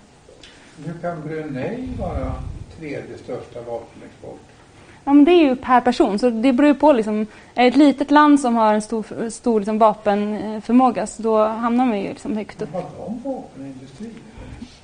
Hur 0.85 0.95
kan 1.01 1.23
Brunei 1.23 1.89
vara 2.01 2.33
tredje 2.79 3.19
största 3.19 3.61
vapenexport? 3.61 4.41
Ja, 5.05 5.13
men 5.13 5.25
det 5.25 5.31
är 5.33 5.43
ju 5.43 5.57
per 5.57 5.81
person, 5.81 6.19
så 6.19 6.31
det 6.31 6.53
beror 6.53 6.69
ju 6.69 6.75
på. 6.75 6.93
Liksom, 6.93 7.27
är 7.55 7.63
det 7.63 7.69
ett 7.69 7.77
litet 7.77 8.11
land 8.11 8.41
som 8.41 8.57
har 8.57 8.75
en 8.75 8.83
stor, 8.83 9.31
stor 9.31 9.61
liksom, 9.61 9.79
vapenförmåga 9.79 11.07
så 11.07 11.23
då 11.23 11.45
hamnar 11.45 11.87
man 11.87 12.01
ju 12.01 12.09
liksom 12.09 12.37
högt 12.37 12.63
upp. 12.63 12.73
Har 12.73 12.85
de 12.99 13.21
vapenindustri? 13.25 14.11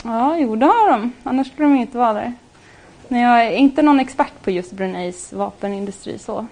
Ja, 0.04 0.38
jo 0.38 0.56
det 0.56 0.66
har 0.66 0.90
de. 0.90 1.12
Annars 1.22 1.46
skulle 1.46 1.68
de 1.68 1.74
inte 1.76 1.98
vara 1.98 2.12
där. 2.12 2.32
Men 3.08 3.20
jag 3.20 3.46
är 3.46 3.50
inte 3.50 3.82
någon 3.82 4.00
expert 4.00 4.42
på 4.42 4.50
just 4.50 4.72
Bruneis 4.72 5.32
vapenindustri. 5.32 6.18
så. 6.18 6.46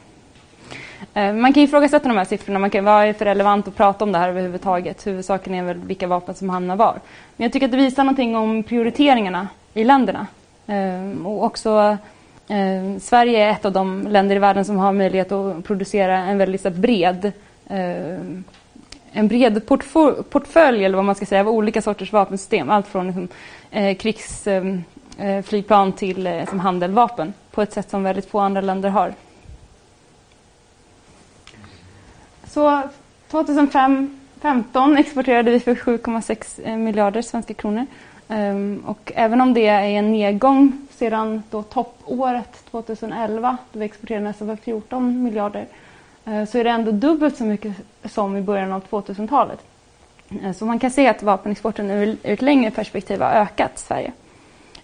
Eh, 1.15 1.33
man 1.33 1.53
kan 1.53 1.63
ifrågasätta 1.63 2.09
de 2.09 2.17
här 2.17 2.25
siffrorna. 2.25 2.59
Man 2.59 2.71
kan, 2.71 2.85
vad 2.85 3.05
är 3.05 3.13
för 3.13 3.25
relevant 3.25 3.69
att 3.69 3.77
prata 3.77 4.05
om 4.05 4.13
det 4.13 4.19
här 4.19 4.29
överhuvudtaget? 4.29 5.07
Huvudsaken 5.07 5.55
är 5.55 5.63
väl 5.63 5.79
vilka 5.79 6.07
vapen 6.07 6.35
som 6.35 6.51
hamnar 6.51 6.77
var. 6.77 7.01
Men 7.37 7.45
jag 7.45 7.53
tycker 7.53 7.67
att 7.67 7.73
det 7.73 7.77
visar 7.77 8.05
någonting 8.05 8.37
om 8.37 8.63
prioriteringarna 8.63 9.49
i 9.75 9.85
länderna. 9.85 10.27
Eh, 10.67 11.27
och 11.27 11.45
också 11.45 11.97
eh, 12.49 12.99
Sverige 13.01 13.45
är 13.45 13.51
ett 13.51 13.65
av 13.65 13.73
de 13.73 14.07
länder 14.07 14.37
i 14.37 14.39
världen 14.39 14.65
som 14.65 14.77
har 14.77 14.93
möjlighet 14.93 15.33
att 15.33 15.65
producera 15.65 16.19
en 16.19 16.39
väldigt 16.39 16.73
bred 16.73 17.33
en 19.17 19.29
bred 19.29 19.67
portfölj 20.31 20.85
eller 20.85 20.97
vad 20.97 21.05
man 21.05 21.15
ska 21.15 21.27
säga, 21.27 21.41
av 21.41 21.49
olika 21.49 21.83
sorters 21.83 22.13
vapensystem. 22.13 22.71
Allt 22.71 22.87
från 22.87 23.07
liksom, 23.07 23.29
eh, 23.71 23.97
krigsflygplan 23.97 25.87
ehm, 25.87 25.89
eh, 25.89 25.95
till 25.95 26.27
eh, 26.27 26.47
som 26.49 26.61
handeldvapen 26.61 27.33
på 27.51 27.63
ett 27.63 27.73
sätt 27.73 27.91
som 27.91 28.03
väldigt 28.03 28.31
få 28.31 28.39
andra 28.39 28.61
länder 28.61 28.89
har. 28.89 29.15
Så 32.47 32.83
2015 33.31 34.97
exporterade 34.97 35.51
vi 35.51 35.61
för 35.61 35.75
7,6 35.75 36.61
eh, 36.65 36.77
miljarder 36.77 37.23
svenska 37.23 37.55
kronor. 37.55 37.87
Um, 38.29 38.83
och 38.87 39.13
även 39.15 39.41
om 39.41 39.55
det 39.55 39.67
är 39.67 39.83
en 39.83 40.13
nedgång 40.13 40.89
sedan 40.91 41.43
då 41.51 41.63
toppåret 41.63 42.65
2011 42.71 43.57
då 43.73 43.79
vi 43.79 43.85
exporterade 43.85 44.25
nästan 44.25 44.49
för 44.49 44.57
14 44.57 45.23
miljarder 45.23 45.61
uh, 45.61 45.67
Eh, 46.27 46.45
så 46.45 46.59
är 46.59 46.65
det 46.65 46.71
ändå 46.71 46.91
dubbelt 46.91 47.37
så 47.37 47.45
mycket 47.45 47.73
som 48.05 48.37
i 48.37 48.43
början 48.43 48.73
av 48.73 48.83
2000-talet. 48.91 49.59
Eh, 50.43 50.53
så 50.53 50.65
man 50.65 50.79
kan 50.79 50.91
se 50.91 51.09
att 51.09 51.23
vapenexporten 51.23 51.91
ur 51.91 52.17
ett 52.23 52.43
längre 52.43 52.71
perspektiv 52.71 53.21
har 53.21 53.31
ökat 53.31 53.73
i 53.77 53.79
Sverige. 53.79 54.13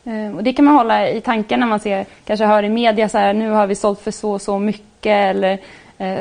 Eh, 0.04 0.36
och 0.36 0.42
det 0.42 0.52
kan 0.52 0.64
man 0.64 0.74
hålla 0.74 1.10
i 1.10 1.20
tanken 1.20 1.60
när 1.60 1.66
man 1.66 1.80
ser, 1.80 2.06
kanske 2.24 2.46
hör 2.46 2.62
i 2.62 2.68
media 2.68 3.08
så 3.08 3.18
här, 3.18 3.34
nu 3.34 3.50
har 3.50 3.66
vi 3.66 3.74
sålt 3.74 4.00
för 4.00 4.10
så 4.10 4.32
och 4.32 4.42
så 4.42 4.58
mycket 4.58 5.36
eller 5.36 5.58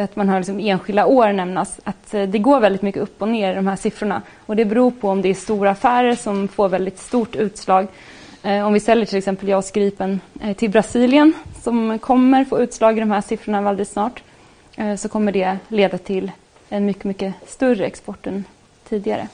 att 0.03 0.15
man 0.15 0.29
hör 0.29 0.37
liksom 0.37 0.59
enskilda 0.59 1.05
år 1.05 1.33
nämnas, 1.33 1.79
att 1.83 2.11
det 2.11 2.39
går 2.39 2.59
väldigt 2.59 2.81
mycket 2.81 3.01
upp 3.01 3.21
och 3.21 3.27
ner 3.27 3.51
i 3.51 3.55
de 3.55 3.67
här 3.67 3.75
siffrorna. 3.75 4.21
Och 4.45 4.55
det 4.55 4.65
beror 4.65 4.91
på 4.91 5.09
om 5.09 5.21
det 5.21 5.29
är 5.29 5.33
stora 5.33 5.69
affärer 5.69 6.15
som 6.15 6.47
får 6.47 6.69
väldigt 6.69 6.99
stort 6.99 7.35
utslag. 7.35 7.87
Om 8.43 8.73
vi 8.73 8.79
säljer 8.79 9.05
till 9.05 9.17
exempel 9.17 9.49
JAS 9.49 9.71
Gripen 9.71 10.19
till 10.55 10.69
Brasilien 10.69 11.33
som 11.61 11.99
kommer 11.99 12.45
få 12.45 12.59
utslag 12.59 12.97
i 12.97 12.99
de 12.99 13.11
här 13.11 13.21
siffrorna 13.21 13.61
väldigt 13.61 13.89
snart 13.89 14.21
Eh, 14.75 14.95
så 14.95 15.09
kommer 15.09 15.31
det 15.31 15.57
leda 15.67 15.97
till 15.97 16.31
en 16.69 16.85
mycket, 16.85 17.03
mycket 17.03 17.33
större 17.47 17.85
export 17.85 18.27
än 18.27 18.45
tidigare. 18.89 19.27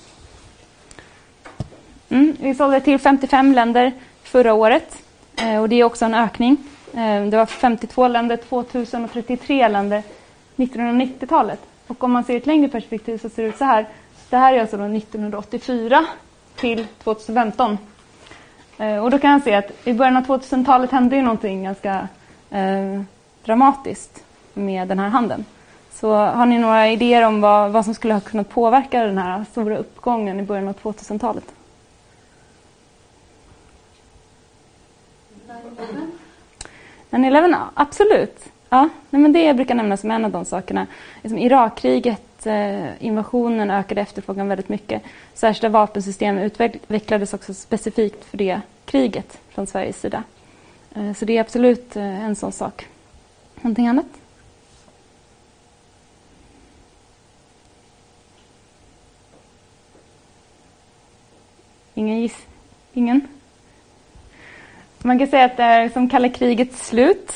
Mm, 2.10 2.38
vi 2.39 2.56
sålde 2.56 2.82
till 2.82 3.00
55 3.00 3.53
länder 3.53 3.91
förra 4.24 4.53
året 4.53 5.03
eh, 5.41 5.62
och 5.62 5.70
det 5.70 5.75
är 5.75 5.84
också 5.84 6.06
en 6.06 6.13
ökning. 6.13 6.58
Eh, 6.94 7.25
det 7.25 7.38
var 7.38 7.46
52 7.46 8.08
länder 8.08 8.38
2033 8.38 9.67
länder 9.67 10.03
1990-talet. 10.56 11.60
Och 11.88 12.03
om 12.03 12.12
man 12.12 12.24
ser 12.24 12.38
ett 12.38 12.46
längre 12.46 12.70
perspektiv 12.70 13.17
så 13.17 13.29
ser 13.29 13.44
det 13.44 13.50
ut 13.50 13.58
så 13.58 13.65
här. 13.65 13.88
Det 14.29 14.38
här 14.38 14.53
är 14.53 14.62
alltså 14.62 14.75
1984 14.75 16.06
till 16.56 16.88
2015. 17.03 17.77
Och 19.03 19.12
då 19.12 19.20
kan 19.20 19.32
man 19.32 19.41
se 19.41 19.53
att 19.53 19.88
i 19.88 19.94
början 19.94 20.17
av 20.17 20.25
2000-talet 20.25 20.91
hände 20.91 21.15
ju 21.15 21.22
någonting 21.22 21.63
ganska 21.63 22.08
eh, 22.50 23.01
dramatiskt 23.46 24.24
med 24.57 24.87
den 24.87 24.99
här 24.99 25.09
handeln. 25.09 25.45
Så 25.91 26.13
har 26.15 26.45
ni 26.45 26.57
några 26.57 26.89
idéer 26.89 27.21
om 27.21 27.41
vad, 27.41 27.71
vad 27.71 27.85
som 27.85 27.93
skulle 27.93 28.13
ha 28.13 28.21
kunnat 28.21 28.49
påverka 28.49 29.03
den 29.03 29.17
här 29.17 29.45
stora 29.51 29.77
uppgången 29.77 30.39
i 30.39 30.43
början 30.43 30.67
av 30.67 30.75
2000-talet? 30.75 31.53
9-11? 37.11 37.55
absolut. 37.73 38.49
Ja, 38.69 38.89
nej, 39.09 39.21
men 39.21 39.33
det 39.33 39.53
brukar 39.53 39.75
nämnas 39.75 40.01
som 40.01 40.11
en 40.11 40.25
av 40.25 40.31
de 40.31 40.45
sakerna. 40.45 40.87
Liksom 41.23 41.39
Irakkriget, 41.39 42.45
eh, 42.45 43.05
invasionen 43.05 43.71
ökade 43.71 44.01
efterfrågan 44.01 44.47
väldigt 44.47 44.69
mycket. 44.69 45.03
Särskilda 45.33 45.69
vapensystem 45.69 46.37
utvecklades 46.37 47.33
också 47.33 47.53
specifikt 47.53 48.25
för 48.25 48.37
det 48.37 48.61
kriget 48.85 49.37
från 49.49 49.67
Sveriges 49.67 50.01
sida. 50.01 50.23
Eh, 50.95 51.13
så 51.13 51.25
det 51.25 51.37
är 51.37 51.41
absolut 51.41 51.95
eh, 51.95 52.25
en 52.25 52.35
sån 52.35 52.51
sak. 52.51 52.87
Någonting 53.55 53.87
annat? 53.87 54.05
Ingen 61.98 62.22
giss? 62.22 62.46
Ingen? 62.94 63.27
Man 64.98 65.20
kan 65.20 65.27
säga 65.27 65.46
att 65.46 65.58
det 65.58 65.63
är 65.63 65.89
som 65.89 66.10
kalla 66.10 66.30
krigets 66.30 66.88
slut. 66.88 67.32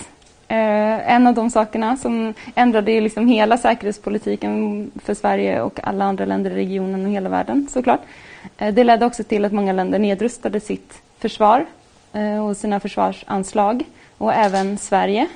Eh, 0.48 1.12
en 1.12 1.27
av 1.27 1.34
de 1.34 1.50
sakerna 1.50 1.98
som 1.98 2.34
ändrade 2.56 3.01
liksom 3.01 3.27
hela 3.27 3.58
säkerhetspolitiken 3.58 4.91
för 5.03 5.13
Sverige 5.13 5.62
och 5.62 5.80
alla 5.84 6.06
andra 6.06 6.25
länder 6.25 6.51
i 6.51 6.56
regionen 6.56 7.06
och 7.06 7.12
hela 7.12 7.30
världen 7.30 7.68
såklart. 7.72 8.00
Eh, 8.58 8.74
det 8.74 8.84
ledde 8.84 9.06
också 9.06 9.24
till 9.24 9.46
att 9.46 9.51
många 9.51 9.74
länder 9.74 10.00
nedrustade 10.00 10.60
sitt 10.60 11.01
försvar 11.20 11.65
eh, 12.13 12.46
och 12.46 12.58
sina 12.58 12.80
försvarsanslag 12.80 13.84
och 14.18 14.34
även 14.34 14.77
Sverige. 14.77 15.27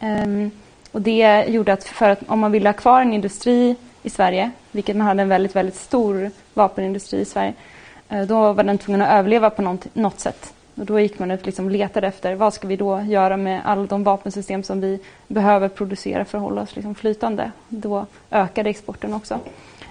Ehm, 0.00 0.50
och 0.92 1.02
det 1.02 1.44
gjorde 1.48 1.72
att, 1.72 1.84
för 1.84 2.08
att 2.08 2.22
om 2.26 2.38
man 2.38 2.52
ville 2.52 2.68
ha 2.68 2.74
kvar 2.74 3.00
en 3.00 3.12
industri 3.12 3.76
i 4.02 4.10
Sverige, 4.10 4.50
vilket 4.72 4.96
man 4.96 5.06
hade 5.06 5.22
en 5.22 5.28
väldigt, 5.28 5.56
väldigt 5.56 5.76
stor 5.76 6.30
vapenindustri 6.54 7.20
i 7.20 7.24
Sverige, 7.24 7.52
Eh, 8.08 8.22
då 8.22 8.52
var 8.52 8.64
den 8.64 8.78
tvungen 8.78 9.02
att 9.02 9.12
överleva 9.12 9.50
på 9.50 9.62
något, 9.62 9.94
något 9.94 10.20
sätt. 10.20 10.54
Och 10.74 10.86
då 10.86 11.00
gick 11.00 11.18
man 11.18 11.30
och 11.30 11.46
liksom 11.46 11.70
letade 11.70 12.06
efter 12.06 12.34
vad 12.34 12.54
ska 12.54 12.68
vi 12.68 12.76
då 12.76 13.00
göra 13.00 13.36
med 13.36 13.60
alla 13.64 13.86
de 13.86 14.04
vapensystem 14.04 14.62
som 14.62 14.80
vi 14.80 15.00
behöver 15.28 15.68
producera 15.68 16.24
för 16.24 16.38
att 16.38 16.44
hålla 16.44 16.62
oss 16.62 16.76
liksom 16.76 16.94
flytande. 16.94 17.50
Då 17.68 18.06
ökade 18.30 18.70
exporten 18.70 19.14
också. 19.14 19.40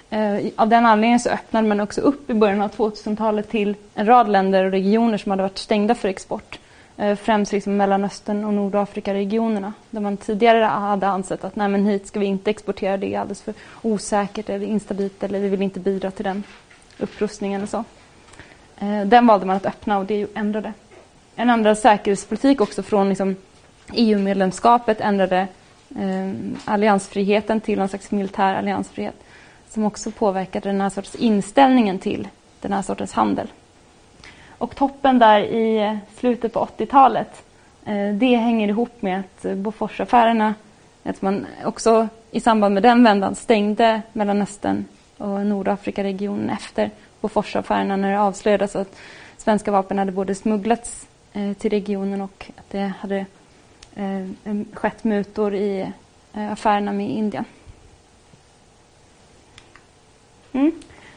Eh, 0.09 0.51
av 0.55 0.69
den 0.69 0.85
anledningen 0.85 1.19
så 1.19 1.29
öppnade 1.29 1.67
man 1.67 1.79
också 1.79 2.01
upp 2.01 2.29
i 2.29 2.33
början 2.33 2.61
av 2.61 2.71
2000-talet 2.71 3.49
till 3.49 3.75
en 3.95 4.05
rad 4.05 4.29
länder 4.29 4.65
och 4.65 4.71
regioner 4.71 5.17
som 5.17 5.29
hade 5.29 5.43
varit 5.43 5.57
stängda 5.57 5.95
för 5.95 6.07
export. 6.07 6.59
Eh, 6.97 7.15
främst 7.15 7.51
liksom 7.51 7.77
Mellanöstern 7.77 8.45
och 8.45 8.53
Nordafrika-regionerna 8.53 9.73
där 9.89 10.01
man 10.01 10.17
tidigare 10.17 10.63
hade 10.63 11.07
ansett 11.07 11.43
att 11.43 11.55
Nej, 11.55 11.67
men 11.67 11.85
hit 11.85 12.07
ska 12.07 12.19
vi 12.19 12.25
inte 12.25 12.49
exportera, 12.49 12.97
det 12.97 13.13
är 13.13 13.19
alldeles 13.19 13.41
för 13.41 13.53
osäkert 13.81 14.49
eller 14.49 14.65
instabilt 14.65 15.23
eller 15.23 15.39
vi 15.39 15.49
vill 15.49 15.61
inte 15.61 15.79
bidra 15.79 16.11
till 16.11 16.25
den 16.25 16.43
upprustningen 16.99 17.63
och 17.63 17.69
så. 17.69 17.83
Eh, 18.79 19.05
den 19.05 19.27
valde 19.27 19.45
man 19.45 19.55
att 19.55 19.65
öppna 19.65 19.97
och 19.97 20.05
det 20.05 20.27
ändrade. 20.35 20.73
En 21.35 21.49
ändrad 21.49 21.77
säkerhetspolitik 21.77 22.61
också 22.61 22.83
från 22.83 23.09
liksom 23.09 23.35
EU-medlemskapet 23.93 25.01
ändrade 25.01 25.47
eh, 25.95 26.31
alliansfriheten 26.65 27.61
till 27.61 27.79
någon 27.79 27.89
slags 27.89 28.11
militär 28.11 28.55
alliansfrihet 28.55 29.15
som 29.69 29.85
också 29.85 30.11
påverkade 30.11 30.69
den 30.69 30.81
här 30.81 30.89
sortens 30.89 31.15
inställningen 31.15 31.99
till 31.99 32.27
den 32.61 32.73
här 32.73 32.81
sortens 32.81 33.13
handel. 33.13 33.47
Och 34.47 34.75
toppen 34.75 35.19
där 35.19 35.39
i 35.39 35.97
slutet 36.15 36.53
på 36.53 36.67
80-talet 36.77 37.43
eh, 37.85 38.13
det 38.13 38.35
hänger 38.35 38.67
ihop 38.67 39.01
med 39.01 39.19
att 39.19 39.57
Boforsaffärerna, 39.57 40.53
att 41.03 41.21
man 41.21 41.45
också 41.65 42.07
i 42.31 42.39
samband 42.39 42.73
med 42.73 42.83
den 42.83 43.03
vändan 43.03 43.35
stängde 43.35 44.01
Mellanöstern 44.13 44.85
och 45.17 45.45
Nordafrikaregionen 45.45 46.49
efter 46.49 46.91
Boforsaffärerna 47.23 47.95
när 47.95 48.11
det 48.11 48.19
avslöjades 48.19 48.75
att 48.75 48.95
svenska 49.37 49.71
vapen 49.71 49.97
hade 49.97 50.11
både 50.11 50.35
smugglats 50.35 51.07
eh, 51.33 51.53
till 51.53 51.69
regionen 51.69 52.21
och 52.21 52.45
att 52.57 52.69
det 52.69 52.93
hade 52.99 53.25
eh, 53.95 54.27
skett 54.73 55.03
mutor 55.03 55.55
i 55.55 55.91
eh, 56.33 56.51
affärerna 56.51 56.91
med 56.91 57.09
Indien. 57.09 57.45
Mm. 60.51 60.71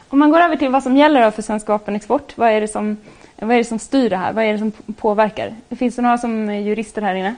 Om 0.09 0.19
man 0.19 0.31
går 0.31 0.39
över 0.39 0.55
till 0.55 0.69
vad 0.69 0.83
som 0.83 0.97
gäller 0.97 1.31
för 1.31 1.41
svensk 1.41 1.67
vapenexport, 1.67 2.37
vad 2.37 2.49
är, 2.49 2.61
det 2.61 2.67
som, 2.67 2.97
vad 3.35 3.51
är 3.51 3.57
det 3.57 3.63
som 3.63 3.79
styr 3.79 4.09
det 4.09 4.17
här? 4.17 4.33
Vad 4.33 4.43
är 4.43 4.53
det 4.53 4.59
som 4.59 4.71
påverkar? 4.71 5.55
Finns 5.69 5.95
det 5.95 6.01
några 6.01 6.17
som 6.17 6.49
är 6.49 6.59
jurister 6.59 7.01
här 7.01 7.15
inne? 7.15 7.35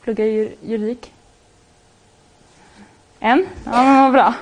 Pluggar 0.00 0.24
juridik? 0.60 1.12
En? 3.24 3.46
Ja, 3.64 3.82
men 3.82 4.02
vad 4.02 4.12
bra. 4.12 4.34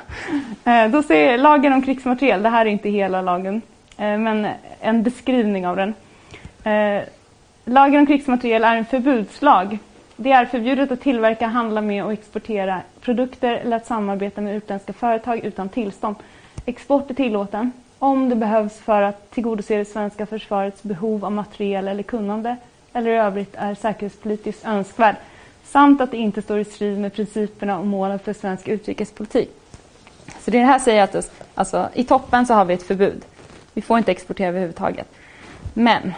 Eh, 0.73 0.91
då 0.91 1.03
ser 1.03 1.39
lagen 1.39 1.73
om 1.73 1.83
krigsmateriel, 1.83 2.43
det 2.43 2.49
här 2.49 2.67
är 2.67 2.71
inte 2.71 2.89
hela 2.89 3.23
lagen, 3.23 3.63
eh, 3.97 4.19
men 4.19 4.49
en 4.81 5.03
beskrivning 5.03 5.67
av 5.67 5.77
den. 5.77 5.95
Eh, 6.65 7.03
lagen 7.65 8.01
om 8.01 8.07
krigsmateriel 8.07 8.65
är 8.65 8.77
en 8.77 8.85
förbudslag. 8.85 9.79
Det 10.17 10.33
är 10.33 10.45
förbjudet 10.45 10.93
att 10.93 11.01
tillverka, 11.01 11.47
handla 11.47 11.81
med 11.81 12.05
och 12.05 12.13
exportera 12.13 12.81
produkter 13.01 13.55
eller 13.55 13.77
att 13.77 13.87
samarbeta 13.87 14.41
med 14.41 14.57
utländska 14.57 14.93
företag 14.93 15.39
utan 15.45 15.69
tillstånd. 15.69 16.17
Export 16.67 17.11
är 17.11 17.15
tillåten 17.15 17.73
om 17.99 18.29
det 18.29 18.37
behövs 18.37 18.79
för 18.79 19.03
att 19.03 19.31
tillgodose 19.31 19.77
det 19.77 19.85
svenska 19.85 20.27
försvarets 20.27 20.83
behov 20.83 21.25
av 21.25 21.33
materiel 21.33 21.89
eller 21.89 22.03
kunnande 22.03 22.57
eller 22.93 23.11
i 23.11 23.17
övrigt 23.17 23.55
är 23.59 23.75
säkerhetspolitiskt 23.75 24.67
önskvärd 24.67 25.17
samt 25.73 26.01
att 26.01 26.11
det 26.11 26.17
inte 26.17 26.43
står 26.43 26.59
i 26.59 26.65
strid 26.65 26.99
med 26.99 27.13
principerna 27.13 27.79
och 27.79 27.87
målen 27.87 28.19
för 28.19 28.33
svensk 28.33 28.69
utrikespolitik. 28.69 29.51
Så 30.41 30.51
det 30.51 30.59
här 30.59 30.79
säger 30.79 31.03
att 31.03 31.33
alltså, 31.55 31.89
i 31.95 32.05
toppen 32.05 32.47
så 32.47 32.55
har 32.55 32.65
vi 32.65 32.75
ett 32.75 32.83
förbud. 32.83 33.25
Vi 33.73 33.83
får 33.83 33.99
inte 33.99 34.13
exportera 34.13 34.49
överhuvudtaget. 34.49 35.07
Men 35.75 36.13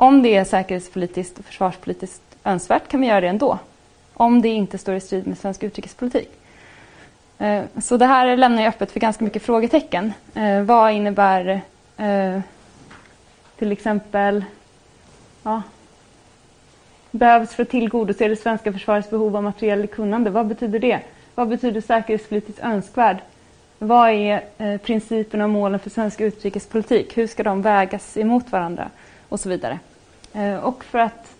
Om 0.00 0.22
det 0.22 0.36
är 0.36 0.44
säkerhetspolitiskt 0.44 1.38
och 1.38 1.44
försvarspolitiskt 1.44 2.22
önskvärt 2.44 2.88
kan 2.88 3.00
vi 3.00 3.06
göra 3.06 3.20
det 3.20 3.28
ändå. 3.28 3.58
Om 4.14 4.42
det 4.42 4.48
inte 4.48 4.78
står 4.78 4.94
i 4.94 5.00
strid 5.00 5.26
med 5.26 5.38
svensk 5.38 5.62
utrikespolitik. 5.62 6.30
Eh, 7.38 7.64
så 7.80 7.96
det 7.96 8.06
här 8.06 8.36
lämnar 8.36 8.62
ju 8.62 8.68
öppet 8.68 8.92
för 8.92 9.00
ganska 9.00 9.24
mycket 9.24 9.42
frågetecken. 9.42 10.12
Eh, 10.34 10.62
vad 10.62 10.92
innebär 10.92 11.60
eh, 11.96 12.40
till 13.58 13.72
exempel 13.72 14.44
ja, 15.42 15.62
behövs 17.10 17.54
för 17.54 17.62
att 17.62 17.68
tillgodose 17.68 18.28
det 18.28 18.36
svenska 18.36 18.72
försvarets 18.72 19.10
behov 19.10 19.36
av 19.36 19.42
materiell 19.42 19.86
kunnande? 19.86 20.30
Vad 20.30 20.46
betyder 20.46 20.78
det? 20.78 21.00
Vad 21.34 21.48
betyder 21.48 21.80
säkerhetspolitiskt 21.80 22.62
önskvärd? 22.62 23.16
Vad 23.78 24.10
är 24.10 24.44
eh, 24.58 24.76
principerna 24.76 25.44
och 25.44 25.50
målen 25.50 25.80
för 25.80 25.90
svensk 25.90 26.20
utrikespolitik? 26.20 27.18
Hur 27.18 27.26
ska 27.26 27.42
de 27.42 27.62
vägas 27.62 28.16
emot 28.16 28.52
varandra? 28.52 28.90
Och 29.28 29.40
så 29.40 29.48
vidare. 29.48 29.78
Eh, 30.32 30.54
och 30.54 30.84
för 30.84 30.98
att 30.98 31.34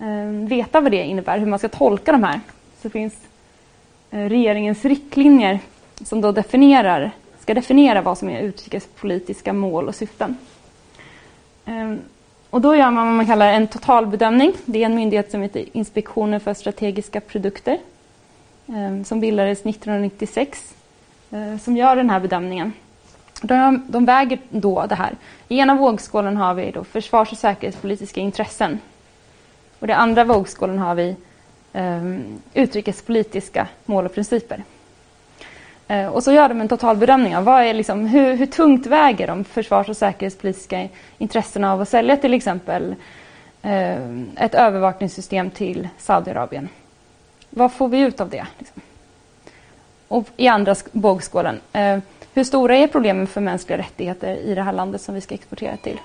eh, 0.00 0.48
veta 0.48 0.80
vad 0.80 0.90
det 0.90 1.04
innebär, 1.04 1.38
hur 1.38 1.46
man 1.46 1.58
ska 1.58 1.68
tolka 1.68 2.12
de 2.12 2.24
här, 2.24 2.40
så 2.82 2.90
finns 2.90 3.14
eh, 4.10 4.28
regeringens 4.28 4.84
riktlinjer 4.84 5.58
som 6.04 6.20
då 6.20 6.32
definierar, 6.32 7.10
ska 7.40 7.54
definiera 7.54 8.02
vad 8.02 8.18
som 8.18 8.30
är 8.30 8.40
utrikespolitiska 8.40 9.52
mål 9.52 9.88
och 9.88 9.94
syften. 9.94 10.36
Eh, 11.66 11.94
och 12.52 12.60
då 12.60 12.76
gör 12.76 12.90
man 12.90 13.06
vad 13.06 13.16
man 13.16 13.26
kallar 13.26 13.52
en 13.52 13.66
totalbedömning. 13.66 14.52
Det 14.64 14.82
är 14.82 14.86
en 14.86 14.94
myndighet 14.94 15.30
som 15.30 15.42
heter 15.42 15.64
Inspektionen 15.72 16.40
för 16.40 16.54
strategiska 16.54 17.20
produkter 17.20 17.78
ehm, 18.68 19.04
som 19.04 19.20
bildades 19.20 19.58
1996 19.58 20.74
eh, 21.30 21.58
som 21.58 21.76
gör 21.76 21.96
den 21.96 22.10
här 22.10 22.20
bedömningen. 22.20 22.72
De, 23.42 23.86
de 23.88 24.04
väger 24.04 24.38
då 24.50 24.86
det 24.86 24.94
här. 24.94 25.16
I 25.48 25.58
ena 25.58 25.74
vågskålen 25.74 26.36
har 26.36 26.54
vi 26.54 26.70
då 26.70 26.84
försvars 26.84 27.32
och 27.32 27.38
säkerhetspolitiska 27.38 28.20
intressen. 28.20 28.78
Och 29.78 29.88
i 29.88 29.92
andra 29.92 30.24
vågskålen 30.24 30.78
har 30.78 30.94
vi 30.94 31.16
um, 31.72 32.40
utrikespolitiska 32.54 33.68
mål 33.84 34.06
och 34.06 34.14
principer. 34.14 34.62
Eh, 35.92 36.06
och 36.06 36.22
så 36.22 36.32
gör 36.32 36.48
de 36.48 36.60
en 36.60 36.68
totalbedömning 36.68 37.36
av 37.36 37.44
vad 37.44 37.62
är 37.62 37.74
liksom, 37.74 38.06
hur, 38.06 38.36
hur 38.36 38.46
tungt 38.46 38.86
väger 38.86 39.26
de 39.26 39.44
försvars 39.44 39.88
och 39.88 39.96
säkerhetspolitiska 39.96 40.88
intressena 41.18 41.72
av 41.72 41.80
att 41.80 41.88
sälja 41.88 42.16
till 42.16 42.34
exempel 42.34 42.94
eh, 43.62 44.20
ett 44.36 44.54
övervakningssystem 44.54 45.50
till 45.50 45.88
Saudiarabien. 45.98 46.68
Vad 47.50 47.72
får 47.72 47.88
vi 47.88 48.00
ut 48.00 48.20
av 48.20 48.28
det? 48.28 48.46
Liksom? 48.58 48.82
Och 50.08 50.26
i 50.36 50.48
andra 50.48 50.74
vågskålen, 50.92 51.60
eh, 51.72 51.98
hur 52.34 52.44
stora 52.44 52.76
är 52.76 52.86
problemen 52.86 53.26
för 53.26 53.40
mänskliga 53.40 53.78
rättigheter 53.78 54.36
i 54.36 54.54
det 54.54 54.62
här 54.62 54.72
landet 54.72 55.00
som 55.00 55.14
vi 55.14 55.20
ska 55.20 55.34
exportera 55.34 55.76
till? 55.76 56.00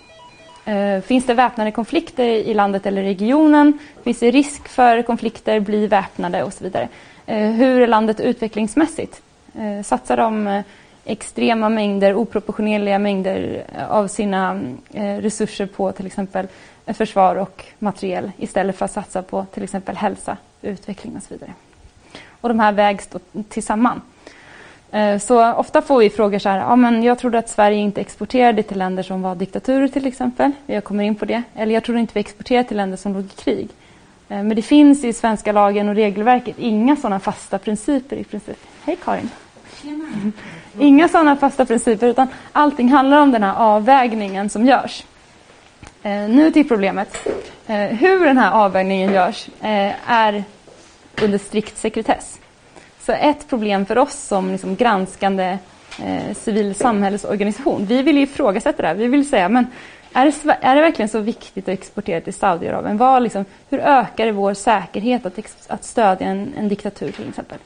Eh, 0.66 1.02
finns 1.02 1.26
det 1.26 1.34
väpnade 1.34 1.72
konflikter 1.72 2.26
i 2.26 2.54
landet 2.54 2.86
eller 2.86 3.04
regionen? 3.04 3.80
Finns 4.04 4.20
det 4.20 4.32
risk 4.32 4.68
för 4.68 5.02
konflikter 5.02 5.60
bli 5.60 5.88
väpnade 5.88 6.44
och 6.44 6.54
så 6.54 6.64
vidare? 6.64 6.88
Eh, 7.26 7.50
hur 7.52 7.82
är 7.82 7.88
landet 7.88 8.20
utvecklingsmässigt? 8.20 9.22
Eh, 9.58 9.84
satsar 9.84 10.18
de 10.18 10.48
eh, 10.48 10.64
extrema 11.06 11.70
mängder, 11.70 12.16
oproportionerliga 12.16 13.00
mängder 13.00 13.66
eh, 13.76 13.92
av 13.92 14.08
sina 14.08 14.62
resurser 14.94 15.66
på 15.66 15.92
till 15.92 16.06
exempel 16.06 16.48
försvar 16.86 17.36
och 17.36 17.66
materiel 17.80 18.32
istället 18.38 18.78
för 18.78 18.86
att 18.86 18.92
satsa 18.92 19.22
på 19.22 19.46
till 19.54 19.64
exempel 19.64 19.96
hälsa, 19.96 20.38
utveckling 20.62 21.16
och 21.16 21.24
så 21.24 21.34
vidare 21.34 21.54
och 22.42 22.50
de 22.50 22.60
här 22.60 22.72
vägs 22.72 23.10
tillsammans. 23.50 24.02
Så 25.20 25.54
ofta 25.54 25.82
får 25.82 26.00
vi 26.00 26.10
frågor 26.10 26.40
så 26.40 26.50
här, 26.50 26.58
ja, 26.58 26.76
men 26.76 27.04
jag 27.04 27.20
trodde 27.20 27.38
att 27.38 27.50
Sverige 27.50 27.78
inte 27.78 28.02
exporterade 28.02 28.64
till 28.64 28.78
länder 28.78 29.04
som 29.04 29.22
var 29.22 29.36
diktaturer 29.36 29.88
till 29.88 30.06
exempel. 30.06 30.52
Jag 30.66 30.84
kommer 30.84 31.04
in 31.04 31.16
på 31.16 31.26
det. 31.26 31.44
Eller 31.56 31.74
jag 31.74 31.84
trodde 31.84 32.00
inte 32.00 32.14
vi 32.14 32.20
exporterade 32.20 32.68
till 32.68 32.78
länder 32.78 32.98
som 32.98 33.14
låg 33.14 33.26
i 33.26 33.28
krig. 33.28 33.70
Men 34.28 34.50
det 34.50 34.62
finns 34.62 35.04
i 35.04 35.14
svenska 35.14 35.52
lagen 35.52 35.90
och 35.90 35.96
regelverket 35.96 36.60
inga 36.60 36.96
sådana 36.96 37.20
fasta 37.20 37.58
principer 37.58 38.16
i 38.16 38.24
princip. 38.24 38.58
Hej 38.84 38.98
Karin! 39.04 39.30
Mm. 39.84 40.32
Inga 40.80 41.08
sådana 41.08 41.36
fasta 41.36 41.66
principer 41.66 42.08
utan 42.08 42.28
allting 42.52 42.90
handlar 42.90 43.20
om 43.20 43.32
den 43.32 43.44
här 43.44 43.56
avvägningen 43.56 44.50
som 44.50 44.66
görs. 44.66 45.04
Eh, 46.04 46.12
nu 46.12 46.52
till 46.52 46.68
problemet. 46.68 47.28
Eh, 47.68 47.78
hur 47.78 48.26
den 48.26 48.38
här 48.38 48.52
avvägningen 48.52 49.14
görs 49.14 49.48
eh, 49.62 50.12
är 50.12 50.44
under 51.22 51.38
strikt 51.38 51.78
sekretess. 51.78 52.40
Så 53.00 53.12
ett 53.12 53.50
problem 53.50 53.86
för 53.86 53.98
oss 53.98 54.14
som 54.14 54.52
liksom 54.52 54.76
granskande 54.76 55.58
eh, 56.04 56.34
civil 56.34 56.76
samhällsorganisation, 56.76 57.86
vi 57.86 58.02
vill 58.02 58.18
ifrågasätta 58.18 58.82
det 58.82 58.88
här. 58.88 58.96
Vi 58.96 59.08
vill 59.08 59.30
säga, 59.30 59.50
men 59.50 59.68
är 60.14 60.26
det, 60.26 60.58
är 60.62 60.76
det 60.76 60.82
verkligen 60.82 61.10
så 61.10 61.20
viktigt 61.20 61.64
att 61.64 61.74
exportera 61.74 62.22
till 62.22 62.34
Saudiarabien? 62.34 63.24
Liksom, 63.24 63.46
hur 63.70 63.80
ökar 63.80 64.26
det 64.26 64.32
vår 64.32 64.54
säkerhet 64.54 65.26
att, 65.26 65.40
att 65.68 65.84
stödja 65.84 66.28
en, 66.28 66.54
en 66.58 66.68
diktatur 66.68 67.12
till 67.12 67.30
exempel? 67.30 67.58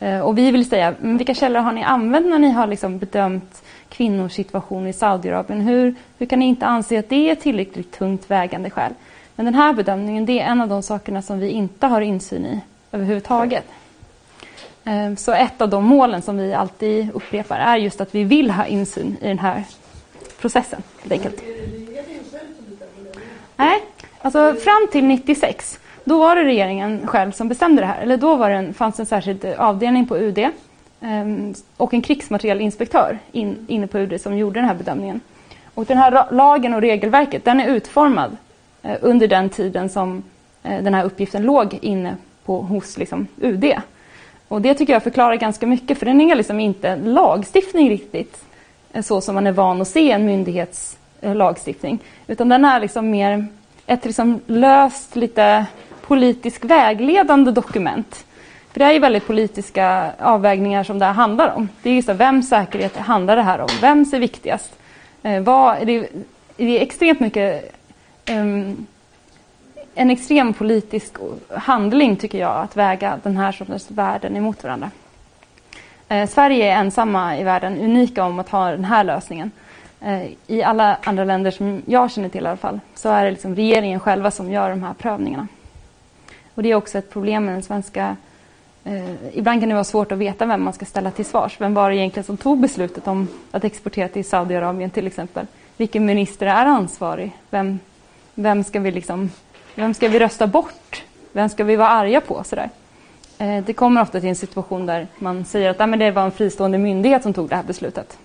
Eh, 0.00 0.20
och 0.20 0.38
vi 0.38 0.50
vill 0.50 0.68
säga, 0.68 0.94
vilka 0.98 1.34
källor 1.34 1.60
har 1.60 1.72
ni 1.72 1.82
använt 1.82 2.26
när 2.26 2.38
ni 2.38 2.50
har 2.50 2.66
liksom 2.66 2.98
bedömt 2.98 3.62
kvinnors 3.88 4.32
situation 4.32 4.86
i 4.86 4.92
Saudiarabien? 4.92 5.60
Hur, 5.60 5.94
hur 6.18 6.26
kan 6.26 6.38
ni 6.38 6.44
inte 6.44 6.66
anse 6.66 6.98
att 6.98 7.08
det 7.08 7.30
är 7.30 7.34
tillräckligt 7.34 7.92
tungt 7.92 8.30
vägande 8.30 8.70
skäl? 8.70 8.92
Men 9.36 9.46
den 9.46 9.54
här 9.54 9.72
bedömningen 9.72 10.26
det 10.26 10.40
är 10.40 10.46
en 10.46 10.60
av 10.60 10.68
de 10.68 10.82
sakerna 10.82 11.22
som 11.22 11.38
vi 11.38 11.48
inte 11.48 11.86
har 11.86 12.00
insyn 12.00 12.46
i 12.46 12.60
överhuvudtaget. 12.92 13.64
Ehm, 14.84 15.16
så 15.16 15.32
ett 15.32 15.60
av 15.60 15.68
de 15.68 15.84
målen 15.84 16.22
som 16.22 16.36
vi 16.36 16.54
alltid 16.54 17.08
upprepar 17.14 17.58
är 17.58 17.76
just 17.76 18.00
att 18.00 18.14
vi 18.14 18.24
vill 18.24 18.50
ha 18.50 18.66
insyn 18.66 19.16
i 19.20 19.28
den 19.28 19.38
här 19.38 19.64
processen. 20.40 20.82
Helt 21.00 21.12
enkelt. 21.12 21.42
Nej, 23.56 23.82
alltså 24.20 24.54
fram 24.54 24.88
till 24.92 25.04
96 25.04 25.78
då 26.04 26.18
var 26.18 26.36
det 26.36 26.44
regeringen 26.44 27.06
själv 27.06 27.32
som 27.32 27.48
bestämde 27.48 27.82
det 27.82 27.86
här. 27.86 28.02
Eller 28.02 28.16
då 28.16 28.36
var 28.36 28.50
det 28.50 28.56
en, 28.56 28.74
fanns 28.74 29.00
en 29.00 29.06
särskild 29.06 29.44
avdelning 29.44 30.06
på 30.06 30.18
UD 30.18 30.50
ehm, 31.00 31.54
och 31.76 31.94
en 31.94 32.02
krigsmaterielinspektör 32.02 33.18
in, 33.32 33.66
inne 33.68 33.86
på 33.86 33.98
UD 33.98 34.20
som 34.20 34.38
gjorde 34.38 34.60
den 34.60 34.68
här 34.68 34.74
bedömningen. 34.74 35.20
Och 35.74 35.84
den 35.84 35.98
här 35.98 36.32
lagen 36.32 36.74
och 36.74 36.80
regelverket 36.80 37.44
den 37.44 37.60
är 37.60 37.68
utformad 37.68 38.36
eh, 38.82 38.96
under 39.00 39.28
den 39.28 39.50
tiden 39.50 39.88
som 39.88 40.22
eh, 40.62 40.82
den 40.82 40.94
här 40.94 41.04
uppgiften 41.04 41.42
låg 41.42 41.78
inne 41.82 42.16
på, 42.44 42.60
hos 42.60 42.98
liksom, 42.98 43.26
UD. 43.40 43.72
Och 44.48 44.62
det 44.62 44.74
tycker 44.74 44.92
jag 44.92 45.02
förklarar 45.02 45.36
ganska 45.36 45.66
mycket 45.66 45.98
för 45.98 46.06
den 46.06 46.20
är 46.20 46.34
liksom 46.34 46.60
inte 46.60 46.96
lagstiftning 46.96 47.90
riktigt 47.90 48.44
eh, 48.92 49.02
så 49.02 49.20
som 49.20 49.34
man 49.34 49.46
är 49.46 49.52
van 49.52 49.80
att 49.80 49.88
se 49.88 50.10
en 50.10 50.26
myndighets 50.26 50.98
lagstiftning. 51.20 51.98
Utan 52.26 52.48
den 52.48 52.64
är 52.64 52.80
liksom 52.80 53.10
mer 53.10 53.46
ett 53.86 54.04
liksom 54.04 54.40
löst, 54.46 55.16
lite 55.16 55.66
politiskt 56.06 56.64
vägledande 56.64 57.50
dokument. 57.50 58.24
För 58.72 58.78
det 58.78 58.84
är 58.84 58.92
ju 58.92 58.98
väldigt 58.98 59.26
politiska 59.26 60.12
avvägningar 60.20 60.84
som 60.84 60.98
det 60.98 61.04
här 61.04 61.12
handlar 61.12 61.54
om. 61.54 61.68
Det 61.82 61.90
är 61.90 61.94
just 61.94 62.08
vems 62.08 62.48
säkerhet 62.48 62.96
handlar 62.96 63.36
det 63.36 63.42
här 63.42 63.60
om? 63.60 63.68
Vems 63.80 64.12
är 64.12 64.18
viktigast? 64.18 64.72
Eh, 65.22 65.42
vad, 65.42 65.86
det, 65.86 65.96
är, 65.96 66.06
det 66.56 66.78
är 66.78 66.82
extremt 66.82 67.20
mycket 67.20 67.74
um, 68.30 68.86
en 69.94 70.10
extrem 70.10 70.52
politisk 70.52 71.16
handling 71.50 72.16
tycker 72.16 72.38
jag 72.38 72.56
att 72.56 72.76
väga 72.76 73.20
den 73.22 73.36
här 73.36 73.52
sortens 73.52 73.90
värden 73.90 74.36
emot 74.36 74.64
varandra. 74.64 74.90
Eh, 76.08 76.28
Sverige 76.28 76.72
är 76.72 76.80
ensamma 76.80 77.38
i 77.38 77.44
världen, 77.44 77.80
unika 77.80 78.24
om 78.24 78.38
att 78.38 78.48
ha 78.48 78.70
den 78.70 78.84
här 78.84 79.04
lösningen. 79.04 79.50
Eh, 80.00 80.22
I 80.46 80.62
alla 80.62 80.98
andra 81.04 81.24
länder 81.24 81.50
som 81.50 81.82
jag 81.86 82.10
känner 82.10 82.28
till 82.28 82.44
i 82.44 82.46
alla 82.46 82.56
fall 82.56 82.80
så 82.94 83.08
är 83.08 83.24
det 83.24 83.30
liksom 83.30 83.56
regeringen 83.56 84.00
själva 84.00 84.30
som 84.30 84.50
gör 84.50 84.70
de 84.70 84.82
här 84.82 84.94
prövningarna. 84.94 85.48
Och 86.54 86.62
det 86.62 86.70
är 86.70 86.74
också 86.74 86.98
ett 86.98 87.10
problem 87.10 87.44
med 87.44 87.54
den 87.54 87.62
svenska 87.62 88.16
eh, 88.84 89.36
ibland 89.36 89.60
kan 89.60 89.68
det 89.68 89.74
vara 89.74 89.84
svårt 89.84 90.12
att 90.12 90.18
veta 90.18 90.46
vem 90.46 90.62
man 90.62 90.72
ska 90.72 90.84
ställa 90.84 91.10
till 91.10 91.24
svars. 91.24 91.60
Vem 91.60 91.74
var 91.74 91.90
det 91.90 91.96
egentligen 91.96 92.24
som 92.24 92.36
tog 92.36 92.60
beslutet 92.60 93.08
om 93.08 93.28
att 93.50 93.64
exportera 93.64 94.08
till 94.08 94.24
Saudiarabien 94.24 94.90
till 94.90 95.06
exempel? 95.06 95.46
Vilken 95.76 96.06
minister 96.06 96.46
är 96.46 96.66
ansvarig? 96.66 97.32
Vem 97.50 97.78
vem 98.34 98.64
ska 98.64 98.80
vi 98.80 98.90
liksom, 98.90 99.30
vem 99.74 99.94
ska 99.94 100.08
vi 100.08 100.18
rösta 100.18 100.46
bort? 100.46 101.02
Vem 101.32 101.48
ska 101.48 101.64
vi 101.64 101.76
vara 101.76 101.88
arga 101.88 102.20
på? 102.20 102.44
Sådär. 102.44 102.70
Eh, 103.38 103.64
det 103.64 103.72
kommer 103.72 104.02
ofta 104.02 104.20
till 104.20 104.28
en 104.28 104.36
situation 104.36 104.86
där 104.86 105.06
man 105.18 105.44
säger 105.44 105.70
att 105.70 105.80
ah, 105.80 105.86
men 105.86 105.98
det 105.98 106.10
var 106.10 106.22
en 106.22 106.32
fristående 106.32 106.78
myndighet 106.78 107.22
som 107.22 107.32
tog 107.32 107.48
det 107.48 107.56
här 107.56 107.62
beslutet. 107.62 108.18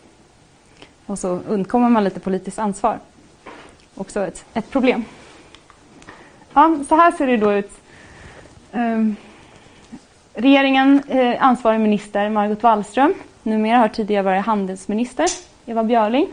Och 1.06 1.20
så 1.20 1.40
undkommer 1.48 1.90
man 1.90 2.04
lite 2.04 2.20
politiskt 2.20 2.60
ansvar. 2.60 3.00
Också 3.96 4.26
ett, 4.26 4.46
ett 4.54 4.70
problem. 4.72 5.06
Ja, 6.54 6.80
så 6.90 6.96
här 6.96 7.12
ser 7.12 7.28
det 7.28 7.38
då 7.38 7.54
ut. 7.54 7.72
Ehm, 8.72 9.16
regeringen, 10.34 11.04
eh, 11.08 11.44
ansvarig 11.44 11.80
minister 11.80 12.30
Margot 12.30 12.64
Wallström. 12.64 13.14
Numera 13.44 13.78
har 13.78 13.88
tidigare 13.88 14.24
varit 14.24 14.46
handelsminister, 14.46 15.28
Eva 15.66 15.84
Björling. 15.84 16.28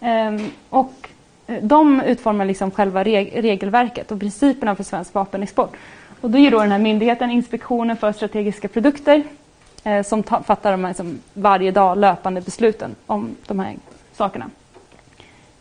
Ehm, 0.00 0.50
och 0.70 1.08
eh, 1.46 1.62
de 1.62 2.00
utformar 2.00 2.44
liksom 2.44 2.70
själva 2.70 3.04
reg 3.04 3.32
regelverket 3.34 4.10
och 4.10 4.20
principerna 4.20 4.76
för 4.76 4.84
svensk 4.84 5.14
vapenexport. 5.14 5.76
Och 6.20 6.30
då 6.30 6.38
är 6.38 6.50
då 6.50 6.60
den 6.60 6.72
här 6.72 6.78
myndigheten 6.78 7.30
Inspektionen 7.30 7.96
för 7.96 8.12
strategiska 8.12 8.68
produkter 8.68 9.22
eh, 9.84 10.02
som 10.02 10.22
fattar 10.22 10.70
de 10.70 10.84
här 10.84 10.90
liksom 10.90 11.18
varje 11.34 11.70
dag 11.70 11.98
löpande 11.98 12.40
besluten 12.40 12.94
om 13.06 13.36
de 13.46 13.58
här 13.58 13.74
sakerna. 14.12 14.50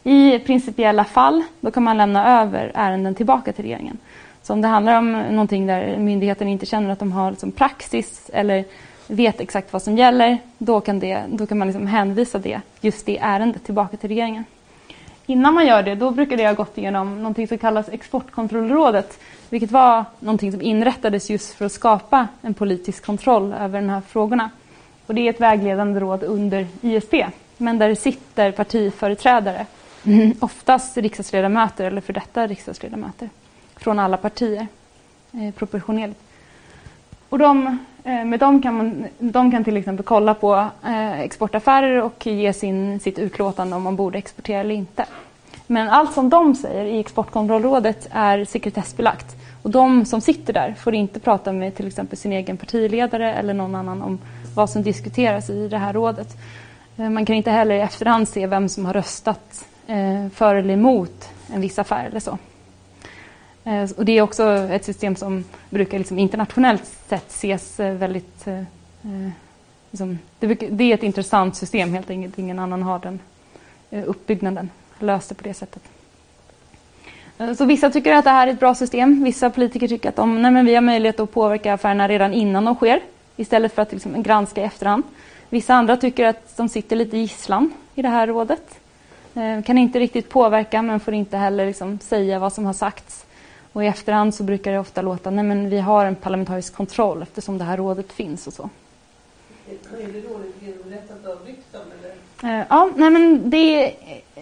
I 0.03 0.39
principiella 0.39 1.03
fall 1.03 1.43
då 1.59 1.71
kan 1.71 1.83
man 1.83 1.97
lämna 1.97 2.41
över 2.41 2.71
ärenden 2.75 3.15
tillbaka 3.15 3.53
till 3.53 3.63
regeringen. 3.63 3.97
Så 4.45 4.53
om 4.53 4.61
det 4.61 4.67
handlar 4.67 4.97
om 4.97 5.11
någonting 5.11 5.67
där 5.67 5.97
myndigheten 5.97 6.47
inte 6.47 6.65
känner 6.65 6.89
att 6.89 6.99
de 6.99 7.11
har 7.11 7.31
liksom 7.31 7.51
praxis 7.51 8.29
eller 8.33 8.65
vet 9.07 9.41
exakt 9.41 9.73
vad 9.73 9.81
som 9.81 9.97
gäller, 9.97 10.37
då 10.57 10.81
kan, 10.81 10.99
det, 10.99 11.23
då 11.29 11.45
kan 11.45 11.57
man 11.57 11.67
liksom 11.67 11.87
hänvisa 11.87 12.39
det, 12.39 12.61
just 12.81 13.05
det 13.05 13.17
ärendet 13.17 13.63
tillbaka 13.63 13.97
till 13.97 14.09
regeringen. 14.09 14.45
Innan 15.25 15.53
man 15.53 15.67
gör 15.67 15.83
det, 15.83 15.95
då 15.95 16.11
brukar 16.11 16.37
det 16.37 16.45
ha 16.45 16.53
gått 16.53 16.77
igenom 16.77 17.17
någonting 17.17 17.47
som 17.47 17.57
kallas 17.57 17.89
Exportkontrollrådet, 17.89 19.19
vilket 19.49 19.71
var 19.71 20.05
någonting 20.19 20.51
som 20.51 20.61
inrättades 20.61 21.29
just 21.29 21.53
för 21.53 21.65
att 21.65 21.71
skapa 21.71 22.27
en 22.41 22.53
politisk 22.53 23.05
kontroll 23.05 23.53
över 23.53 23.81
de 23.81 23.89
här 23.89 24.01
frågorna. 24.01 24.49
Och 25.07 25.15
det 25.15 25.21
är 25.21 25.29
ett 25.29 25.41
vägledande 25.41 25.99
råd 25.99 26.23
under 26.23 26.67
ISP, 26.81 27.13
men 27.57 27.77
där 27.77 27.89
det 27.89 27.95
sitter 27.95 28.51
partiföreträdare, 28.51 29.65
oftast 30.39 30.97
riksdagsledamöter 30.97 31.85
eller 31.85 32.01
för 32.01 32.13
detta 32.13 32.47
riksdagsledamöter, 32.47 33.29
från 33.85 33.99
alla 33.99 34.17
partier, 34.17 34.67
eh, 35.31 35.53
proportionerligt. 35.53 36.19
Och 37.29 37.39
de, 37.39 37.77
eh, 38.03 38.25
med 38.25 38.39
dem 38.39 38.61
kan 38.61 38.77
man, 38.77 39.05
de 39.19 39.51
kan 39.51 39.63
till 39.63 39.77
exempel 39.77 40.05
kolla 40.05 40.33
på 40.33 40.67
eh, 40.85 41.19
exportaffärer 41.19 42.01
och 42.01 42.27
ge 42.27 42.53
sin, 42.53 42.99
sitt 42.99 43.19
utlåtande 43.19 43.75
om 43.75 43.83
man 43.83 43.95
borde 43.95 44.17
exportera 44.17 44.59
eller 44.59 44.75
inte. 44.75 45.05
Men 45.67 45.89
allt 45.89 46.13
som 46.13 46.29
de 46.29 46.55
säger 46.55 46.85
i 46.85 46.99
Exportkontrollrådet 46.99 48.07
är 48.11 48.45
sekretessbelagt. 48.45 49.35
Och 49.63 49.69
de 49.69 50.05
som 50.05 50.21
sitter 50.21 50.53
där 50.53 50.75
får 50.77 50.95
inte 50.95 51.19
prata 51.19 51.51
med 51.51 51.75
till 51.75 51.87
exempel 51.87 52.17
sin 52.17 52.31
egen 52.31 52.57
partiledare 52.57 53.33
eller 53.33 53.53
någon 53.53 53.75
annan 53.75 54.01
om 54.01 54.19
vad 54.55 54.69
som 54.69 54.83
diskuteras 54.83 55.49
i 55.49 55.67
det 55.67 55.77
här 55.77 55.93
rådet. 55.93 56.37
Eh, 56.97 57.09
man 57.09 57.25
kan 57.25 57.35
inte 57.35 57.51
heller 57.51 57.75
i 57.75 57.81
efterhand 57.81 58.27
se 58.27 58.47
vem 58.47 58.69
som 58.69 58.85
har 58.85 58.93
röstat 58.93 59.65
eh, 59.87 60.29
för 60.33 60.55
eller 60.55 60.73
emot 60.73 61.29
en 61.53 61.61
viss 61.61 61.79
affär 61.79 62.05
eller 62.05 62.19
så. 62.19 62.37
Eh, 63.65 63.89
och 63.97 64.05
det 64.05 64.17
är 64.17 64.21
också 64.21 64.49
ett 64.49 64.85
system 64.85 65.15
som 65.15 65.43
brukar 65.69 65.97
liksom 65.97 66.19
internationellt 66.19 66.85
sett 67.07 67.29
ses 67.29 67.79
eh, 67.79 67.93
väldigt... 67.93 68.47
Eh, 68.47 68.63
liksom, 69.91 70.19
det, 70.39 70.83
är 70.83 70.93
ett 70.93 71.03
intressant 71.03 71.55
system 71.55 71.93
helt 71.93 72.09
enkelt. 72.09 72.39
Ingen 72.39 72.59
annan 72.59 72.83
har 72.83 72.99
den 72.99 73.19
uppbyggnaden, 74.05 74.69
löst 74.99 75.29
det 75.29 75.35
på 75.35 75.43
det 75.43 75.53
sättet. 75.53 75.81
Så 77.57 77.65
vissa 77.65 77.89
tycker 77.89 78.13
att 78.13 78.23
det 78.23 78.29
här 78.29 78.47
är 78.47 78.51
ett 78.51 78.59
bra 78.59 78.75
system. 78.75 79.23
Vissa 79.23 79.49
politiker 79.49 79.87
tycker 79.87 80.09
att 80.09 80.15
de, 80.15 80.41
nej 80.41 80.51
men 80.51 80.65
vi 80.65 80.75
har 80.75 80.81
möjlighet 80.81 81.19
att 81.19 81.31
påverka 81.31 81.73
affärerna 81.73 82.07
redan 82.07 82.33
innan 82.33 82.65
de 82.65 82.75
sker 82.75 82.99
istället 83.35 83.73
för 83.73 83.81
att 83.81 83.91
liksom 83.91 84.23
granska 84.23 84.61
i 84.61 84.63
efterhand. 84.63 85.03
Vissa 85.49 85.73
andra 85.73 85.97
tycker 85.97 86.25
att 86.25 86.57
de 86.57 86.69
sitter 86.69 86.95
lite 86.95 87.17
gisslan 87.17 87.73
i 87.95 88.01
det 88.01 88.09
här 88.09 88.27
rådet. 88.27 88.79
Kan 89.65 89.77
inte 89.77 89.99
riktigt 89.99 90.29
påverka 90.29 90.81
men 90.81 90.99
får 90.99 91.13
inte 91.13 91.37
heller 91.37 91.65
liksom 91.65 91.99
säga 91.99 92.39
vad 92.39 92.53
som 92.53 92.65
har 92.65 92.73
sagts. 92.73 93.24
Och 93.75 93.83
i 93.83 93.87
efterhand 93.87 94.35
så 94.35 94.43
brukar 94.43 94.71
det 94.71 94.79
ofta 94.79 95.01
låta 95.01 95.29
nej 95.29 95.43
men 95.43 95.69
vi 95.69 95.79
har 95.79 96.05
en 96.05 96.15
parlamentarisk 96.15 96.75
kontroll 96.75 97.21
eftersom 97.21 97.57
det 97.57 97.63
här 97.63 97.77
rådet 97.77 98.11
finns 98.11 98.47
och 98.47 98.53
så. 98.53 98.69
Är 99.69 100.07
det 100.13 100.19
rådet 100.19 100.55
inrättat 100.61 101.25
av 101.25 101.37
riksdagen? 101.45 101.87
Eller? 101.99 102.59
Eh, 102.59 102.65
ja, 102.69 102.89
nej 102.95 103.09
men 103.09 103.49
det, 103.49 103.93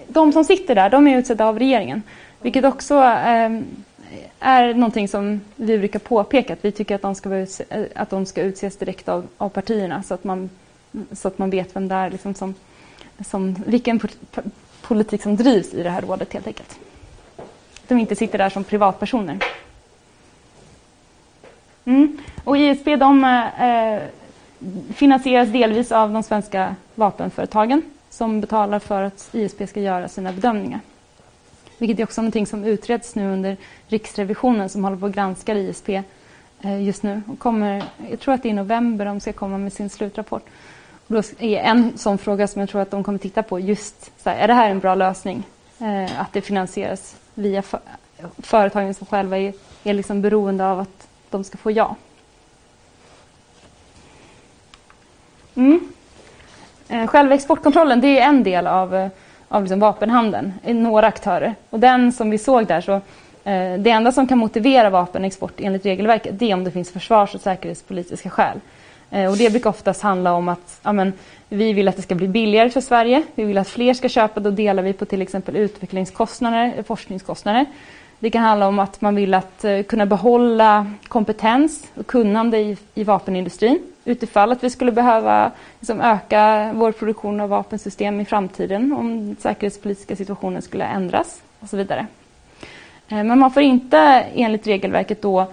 de 0.07 0.31
som 0.31 0.43
sitter 0.43 0.75
där 0.75 0.89
de 0.89 1.07
är 1.07 1.17
utsedda 1.17 1.45
av 1.45 1.59
regeringen. 1.59 2.03
Vilket 2.41 2.65
också 2.65 2.95
eh, 2.95 3.59
är 4.39 4.73
någonting 4.73 5.07
som 5.07 5.41
vi 5.55 5.77
brukar 5.77 5.99
påpeka. 5.99 6.53
Att 6.53 6.65
vi 6.65 6.71
tycker 6.71 6.95
att 6.95 7.01
de 7.01 7.15
ska, 7.15 7.35
utse, 7.35 7.63
eh, 7.69 7.85
att 7.95 8.09
de 8.09 8.25
ska 8.25 8.41
utses 8.41 8.77
direkt 8.77 9.09
av, 9.09 9.27
av 9.37 9.49
partierna 9.49 10.03
så 10.03 10.13
att, 10.13 10.23
man, 10.23 10.49
så 11.11 11.27
att 11.27 11.37
man 11.37 11.49
vet 11.49 11.75
vem 11.75 11.87
det 11.87 11.95
är 11.95 12.09
liksom 12.09 12.33
som, 12.33 12.55
som, 13.25 13.55
vilken 13.65 13.99
politik 14.81 15.23
som 15.23 15.35
drivs 15.35 15.73
i 15.73 15.83
det 15.83 15.89
här 15.89 16.01
rådet 16.01 16.33
helt 16.33 16.47
enkelt 16.47 16.79
de 17.87 17.99
inte 17.99 18.15
sitter 18.15 18.37
där 18.37 18.49
som 18.49 18.63
privatpersoner. 18.63 19.39
Mm. 21.85 22.17
Och 22.43 22.57
ISP 22.57 22.85
de, 22.95 23.23
eh, 23.59 24.01
finansieras 24.93 25.49
delvis 25.49 25.91
av 25.91 26.13
de 26.13 26.23
svenska 26.23 26.75
vapenföretagen 26.95 27.81
som 28.09 28.41
betalar 28.41 28.79
för 28.79 29.03
att 29.03 29.29
ISP 29.31 29.67
ska 29.67 29.79
göra 29.79 30.07
sina 30.07 30.31
bedömningar. 30.31 30.79
Vilket 31.77 31.99
är 31.99 32.03
också 32.03 32.21
någonting 32.21 32.47
som 32.47 32.63
utreds 32.63 33.15
nu 33.15 33.33
under 33.33 33.57
Riksrevisionen 33.87 34.69
som 34.69 34.83
håller 34.83 34.97
på 34.97 35.05
att 35.05 35.15
granska 35.15 35.53
ISP 35.53 35.89
eh, 36.61 36.83
just 36.83 37.03
nu. 37.03 37.21
Och 37.27 37.39
kommer, 37.39 37.83
jag 38.09 38.19
tror 38.19 38.33
att 38.33 38.43
det 38.43 38.47
är 38.49 38.51
i 38.51 38.53
november 38.53 39.05
de 39.05 39.19
ska 39.19 39.33
komma 39.33 39.57
med 39.57 39.73
sin 39.73 39.89
slutrapport. 39.89 40.43
Och 41.07 41.13
då 41.13 41.21
är 41.39 41.57
en 41.57 41.97
sån 41.97 42.17
fråga 42.17 42.47
som 42.47 42.59
jag 42.59 42.69
tror 42.69 42.81
att 42.81 42.91
de 42.91 43.03
kommer 43.03 43.19
titta 43.19 43.43
på 43.43 43.59
just 43.59 44.23
så 44.23 44.29
här, 44.29 44.37
är 44.37 44.47
det 44.47 44.53
här 44.53 44.69
en 44.69 44.79
bra 44.79 44.95
lösning? 44.95 45.43
Eh, 45.79 46.21
att 46.21 46.33
det 46.33 46.41
finansieras 46.41 47.15
via 47.33 47.61
för, 47.61 47.79
företagen 48.37 48.93
som 48.93 49.07
själva 49.07 49.37
är, 49.37 49.53
är 49.83 49.93
liksom 49.93 50.21
beroende 50.21 50.65
av 50.65 50.79
att 50.79 51.07
de 51.29 51.43
ska 51.43 51.57
få 51.57 51.71
ja. 51.71 51.95
Mm. 55.55 55.93
Eh, 56.89 57.07
själva 57.07 57.35
exportkontrollen 57.35 58.01
det 58.01 58.19
är 58.19 58.27
en 58.27 58.43
del 58.43 58.67
av, 58.67 58.95
eh, 58.95 59.07
av 59.47 59.61
liksom 59.61 59.79
vapenhandeln, 59.79 60.53
några 60.63 61.07
aktörer. 61.07 61.55
Och 61.69 61.79
den 61.79 62.11
som 62.11 62.29
vi 62.29 62.37
såg 62.37 62.65
där, 62.67 62.81
så 62.81 62.93
eh, 63.43 63.79
det 63.79 63.89
enda 63.89 64.11
som 64.11 64.27
kan 64.27 64.37
motivera 64.37 64.89
vapenexport 64.89 65.53
enligt 65.57 65.85
regelverket 65.85 66.39
det 66.39 66.51
är 66.51 66.53
om 66.53 66.63
det 66.63 66.71
finns 66.71 66.91
försvars 66.91 67.35
och 67.35 67.41
säkerhetspolitiska 67.41 68.29
skäl. 68.29 68.59
Eh, 69.13 69.31
och 69.31 69.37
det 69.37 69.49
brukar 69.49 69.69
oftast 69.69 70.01
handla 70.01 70.33
om 70.33 70.49
att 70.49 70.79
ja, 70.83 70.93
men, 70.93 71.13
vi 71.49 71.73
vill 71.73 71.87
att 71.87 71.95
det 71.95 72.01
ska 72.01 72.15
bli 72.15 72.27
billigare 72.27 72.69
för 72.69 72.81
Sverige. 72.81 73.23
Vi 73.35 73.43
vill 73.43 73.57
att 73.57 73.67
fler 73.67 73.93
ska 73.93 74.09
köpa. 74.09 74.39
Då 74.39 74.51
delar 74.51 74.83
vi 74.83 74.93
på 74.93 75.05
till 75.05 75.21
exempel 75.21 75.55
utvecklingskostnader, 75.55 76.83
forskningskostnader. 76.83 77.65
Det 78.19 78.29
kan 78.29 78.43
handla 78.43 78.67
om 78.67 78.79
att 78.79 79.01
man 79.01 79.15
vill 79.15 79.33
att 79.33 79.63
eh, 79.63 79.81
kunna 79.83 80.05
behålla 80.05 80.91
kompetens 81.07 81.83
och 81.95 82.07
kunnande 82.07 82.57
i, 82.57 82.77
i 82.93 83.03
vapenindustrin 83.03 83.79
utifall 84.05 84.51
att 84.51 84.63
vi 84.63 84.69
skulle 84.69 84.91
behöva 84.91 85.51
liksom, 85.79 86.01
öka 86.01 86.71
vår 86.75 86.91
produktion 86.91 87.41
av 87.41 87.49
vapensystem 87.49 88.21
i 88.21 88.25
framtiden 88.25 88.93
om 88.93 89.27
den 89.27 89.35
säkerhetspolitiska 89.39 90.15
situationen 90.15 90.61
skulle 90.61 90.85
ändras 90.85 91.41
och 91.59 91.69
så 91.69 91.77
vidare. 91.77 92.07
Eh, 93.07 93.23
men 93.23 93.39
man 93.39 93.51
får 93.51 93.63
inte 93.63 93.97
enligt 94.35 94.67
regelverket 94.67 95.21
då 95.21 95.45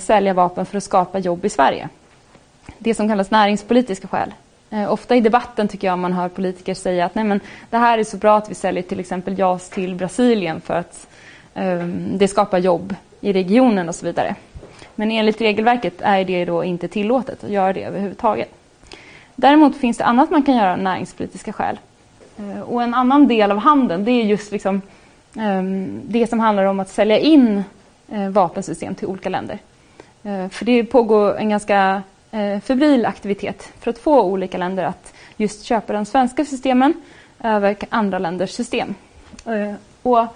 sälja 0.00 0.34
vapen 0.34 0.66
för 0.66 0.76
att 0.76 0.84
skapa 0.84 1.18
jobb 1.18 1.44
i 1.44 1.48
Sverige 1.48 1.88
det 2.78 2.94
som 2.94 3.08
kallas 3.08 3.30
näringspolitiska 3.30 4.08
skäl. 4.08 4.34
Eh, 4.70 4.92
ofta 4.92 5.16
i 5.16 5.20
debatten 5.20 5.68
tycker 5.68 5.88
jag 5.88 5.98
man 5.98 6.12
hör 6.12 6.28
politiker 6.28 6.74
säga 6.74 7.04
att 7.04 7.14
Nej, 7.14 7.24
men 7.24 7.40
det 7.70 7.76
här 7.76 7.98
är 7.98 8.04
så 8.04 8.16
bra 8.16 8.36
att 8.36 8.50
vi 8.50 8.54
säljer 8.54 8.82
till 8.82 9.00
exempel 9.00 9.38
JAS 9.38 9.68
till 9.68 9.94
Brasilien 9.94 10.60
för 10.60 10.74
att 10.74 11.06
eh, 11.54 11.84
det 12.12 12.28
skapar 12.28 12.58
jobb 12.58 12.94
i 13.20 13.32
regionen 13.32 13.88
och 13.88 13.94
så 13.94 14.06
vidare. 14.06 14.34
Men 14.94 15.10
enligt 15.10 15.40
regelverket 15.40 15.94
är 16.00 16.24
det 16.24 16.44
då 16.44 16.64
inte 16.64 16.88
tillåtet 16.88 17.44
att 17.44 17.50
göra 17.50 17.72
det 17.72 17.84
överhuvudtaget. 17.84 18.54
Däremot 19.36 19.76
finns 19.76 19.98
det 19.98 20.04
annat 20.04 20.30
man 20.30 20.42
kan 20.42 20.56
göra 20.56 20.72
av 20.72 20.78
näringspolitiska 20.78 21.52
skäl. 21.52 21.78
Eh, 22.38 22.60
och 22.60 22.82
en 22.82 22.94
annan 22.94 23.28
del 23.28 23.50
av 23.50 23.58
handeln 23.58 24.04
det 24.04 24.10
är 24.10 24.24
just 24.24 24.52
liksom, 24.52 24.82
ehm, 25.36 26.00
det 26.04 26.26
som 26.26 26.40
handlar 26.40 26.64
om 26.64 26.80
att 26.80 26.88
sälja 26.88 27.18
in 27.18 27.64
eh, 28.08 28.28
vapensystem 28.28 28.94
till 28.94 29.06
olika 29.06 29.28
länder. 29.28 29.58
Eh, 30.22 30.48
för 30.48 30.64
det 30.64 30.84
pågår 30.84 31.36
en 31.36 31.48
ganska 31.48 32.02
Eh, 32.32 32.60
febril 32.60 33.06
aktivitet 33.06 33.72
för 33.80 33.90
att 33.90 33.98
få 33.98 34.22
olika 34.22 34.58
länder 34.58 34.84
att 34.84 35.12
just 35.36 35.64
köpa 35.64 35.92
de 35.92 36.04
svenska 36.04 36.44
systemen 36.44 36.94
över 37.44 37.76
andra 37.88 38.18
länders 38.18 38.50
system. 38.50 38.94
Eh, 39.46 39.74
och 40.02 40.26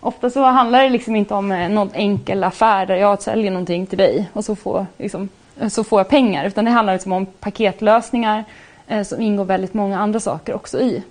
ofta 0.00 0.30
så 0.30 0.42
handlar 0.42 0.82
det 0.82 0.88
liksom 0.88 1.16
inte 1.16 1.34
om 1.34 1.52
eh, 1.52 1.68
någon 1.68 1.90
enkel 1.94 2.44
affär 2.44 2.86
där 2.86 2.96
jag 2.96 3.22
säljer 3.22 3.50
någonting 3.50 3.86
till 3.86 3.98
dig 3.98 4.30
och 4.32 4.44
så 4.44 4.56
får, 4.56 4.86
liksom, 4.98 5.28
så 5.68 5.84
får 5.84 6.00
jag 6.00 6.08
pengar. 6.08 6.46
Utan 6.46 6.64
det 6.64 6.70
handlar 6.70 6.92
liksom 6.92 7.12
om 7.12 7.26
paketlösningar 7.26 8.44
som 9.04 9.20
ingår 9.20 9.44
väldigt 9.44 9.74
många 9.74 9.98
andra 9.98 10.20
saker 10.20 10.54
också 10.54 10.80
i. 10.80 11.02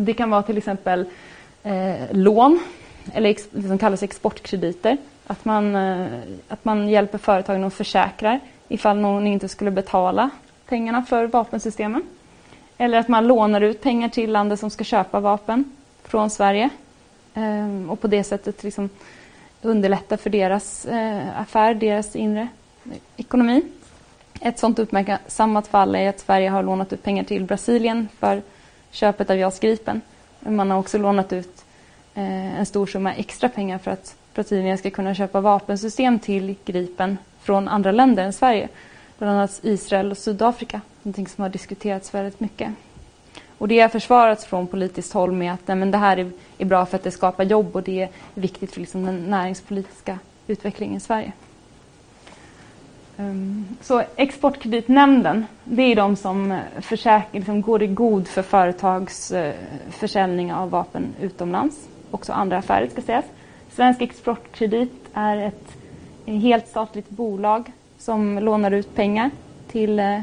Det 0.00 0.14
kan 0.14 0.30
vara 0.30 0.42
till 0.42 0.58
exempel 0.58 1.04
lån, 2.10 2.60
eller 3.12 3.36
det 3.50 3.68
som 3.68 3.78
kallas 3.78 4.02
exportkrediter. 4.02 4.96
Att 5.26 5.44
man, 5.44 5.76
att 6.48 6.64
man 6.64 6.88
hjälper 6.88 7.18
företagen 7.18 7.64
och 7.64 7.72
försäkrar 7.72 8.40
ifall 8.70 8.98
någon 8.98 9.26
inte 9.26 9.48
skulle 9.48 9.70
betala 9.70 10.30
pengarna 10.66 11.02
för 11.02 11.26
vapensystemen. 11.26 12.02
Eller 12.78 12.98
att 12.98 13.08
man 13.08 13.26
lånar 13.26 13.60
ut 13.60 13.82
pengar 13.82 14.08
till 14.08 14.32
landet 14.32 14.60
som 14.60 14.70
ska 14.70 14.84
köpa 14.84 15.20
vapen 15.20 15.64
från 16.02 16.30
Sverige 16.30 16.70
ehm, 17.34 17.90
och 17.90 18.00
på 18.00 18.06
det 18.06 18.24
sättet 18.24 18.62
liksom 18.62 18.90
underlätta 19.62 20.16
för 20.16 20.30
deras 20.30 20.86
eh, 20.86 21.40
affär, 21.40 21.74
deras 21.74 22.16
inre 22.16 22.48
ekonomi. 23.16 23.62
Ett 24.40 24.58
sådant 24.58 24.78
uppmärksammat 24.78 25.66
fall 25.66 25.94
är 25.94 26.08
att 26.08 26.20
Sverige 26.20 26.50
har 26.50 26.62
lånat 26.62 26.92
ut 26.92 27.02
pengar 27.02 27.24
till 27.24 27.44
Brasilien 27.44 28.08
för 28.18 28.42
köpet 28.90 29.30
av 29.30 29.36
JAS 29.36 29.60
Gripen. 29.60 30.00
Man 30.40 30.70
har 30.70 30.78
också 30.78 30.98
lånat 30.98 31.32
ut 31.32 31.64
eh, 32.14 32.58
en 32.58 32.66
stor 32.66 32.86
summa 32.86 33.14
extra 33.14 33.48
pengar 33.48 33.78
för 33.78 33.90
att 33.90 34.16
Brasilien 34.34 34.78
ska 34.78 34.90
kunna 34.90 35.14
köpa 35.14 35.40
vapensystem 35.40 36.18
till 36.18 36.54
Gripen 36.64 37.18
från 37.42 37.68
andra 37.68 37.92
länder 37.92 38.24
än 38.24 38.32
Sverige. 38.32 38.68
Bland 39.18 39.36
annat 39.36 39.60
Israel 39.62 40.10
och 40.10 40.18
Sydafrika. 40.18 40.80
Någonting 41.02 41.26
som 41.26 41.42
har 41.42 41.48
diskuterats 41.48 42.14
väldigt 42.14 42.40
mycket. 42.40 42.72
Och 43.58 43.68
det 43.68 43.80
har 43.80 43.88
försvarats 43.88 44.44
från 44.44 44.66
politiskt 44.66 45.12
håll 45.12 45.32
med 45.32 45.52
att 45.52 45.68
nej, 45.68 45.76
men 45.76 45.90
det 45.90 45.98
här 45.98 46.16
är, 46.16 46.30
är 46.58 46.64
bra 46.64 46.86
för 46.86 46.96
att 46.96 47.04
det 47.04 47.10
skapar 47.10 47.44
jobb 47.44 47.76
och 47.76 47.82
det 47.82 48.02
är 48.02 48.08
viktigt 48.34 48.72
för 48.72 48.80
liksom, 48.80 49.04
den 49.04 49.30
näringspolitiska 49.30 50.18
utvecklingen 50.46 50.96
i 50.96 51.00
Sverige. 51.00 51.32
Um, 53.16 53.68
så 53.80 54.02
Exportkreditnämnden, 54.16 55.46
det 55.64 55.82
är 55.82 55.96
de 55.96 56.16
som, 56.16 56.60
försäk- 56.80 57.32
liksom 57.32 57.62
går 57.62 57.82
i 57.82 57.86
god 57.86 58.28
för 58.28 58.42
företags 58.42 59.32
uh, 59.32 59.50
försäljning 59.90 60.52
av 60.52 60.70
vapen 60.70 61.04
utomlands. 61.20 61.88
Också 62.10 62.32
andra 62.32 62.58
affärer 62.58 62.88
ska 62.88 63.02
sägas. 63.02 63.24
Svensk 63.70 64.00
Exportkredit 64.00 65.08
är 65.14 65.36
ett 65.36 65.76
helt 66.38 66.68
statligt 66.68 67.10
bolag 67.10 67.72
som 67.98 68.38
lånar 68.38 68.70
ut 68.70 68.94
pengar 68.94 69.30
till 69.68 69.98
eh, 69.98 70.20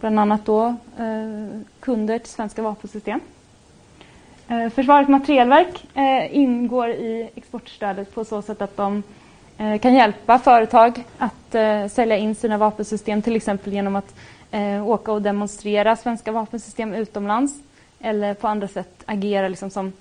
bland 0.00 0.20
annat 0.20 0.44
då 0.44 0.66
eh, 0.98 1.60
kunder 1.80 2.18
till 2.18 2.30
svenska 2.30 2.62
vapensystem. 2.62 3.20
Eh, 4.48 4.68
Försvarets 4.68 5.08
materielverk 5.08 5.86
ingår 6.30 6.88
i 6.88 7.30
exportstödet 7.34 8.14
på 8.14 8.24
så 8.24 8.42
sätt 8.42 8.62
att 8.62 8.76
de 8.76 9.02
kan 9.80 9.94
hjälpa 9.94 10.38
företag 10.38 11.04
att 11.18 11.52
sälja 11.92 12.16
in 12.16 12.34
sina 12.34 12.58
vapensystem 12.58 13.22
till 13.22 13.36
exempel 13.36 13.72
genom 13.72 13.96
att 13.96 14.14
åka 14.86 15.12
och 15.12 15.22
demonstrera 15.22 15.96
svenska 15.96 16.32
vapensystem 16.32 16.94
utomlands 16.94 17.54
eller 18.00 18.34
på 18.34 18.48
andra 18.48 18.68
sätt 18.68 19.02
agera 19.06 19.48
liksom 19.48 19.70
som 19.70 19.92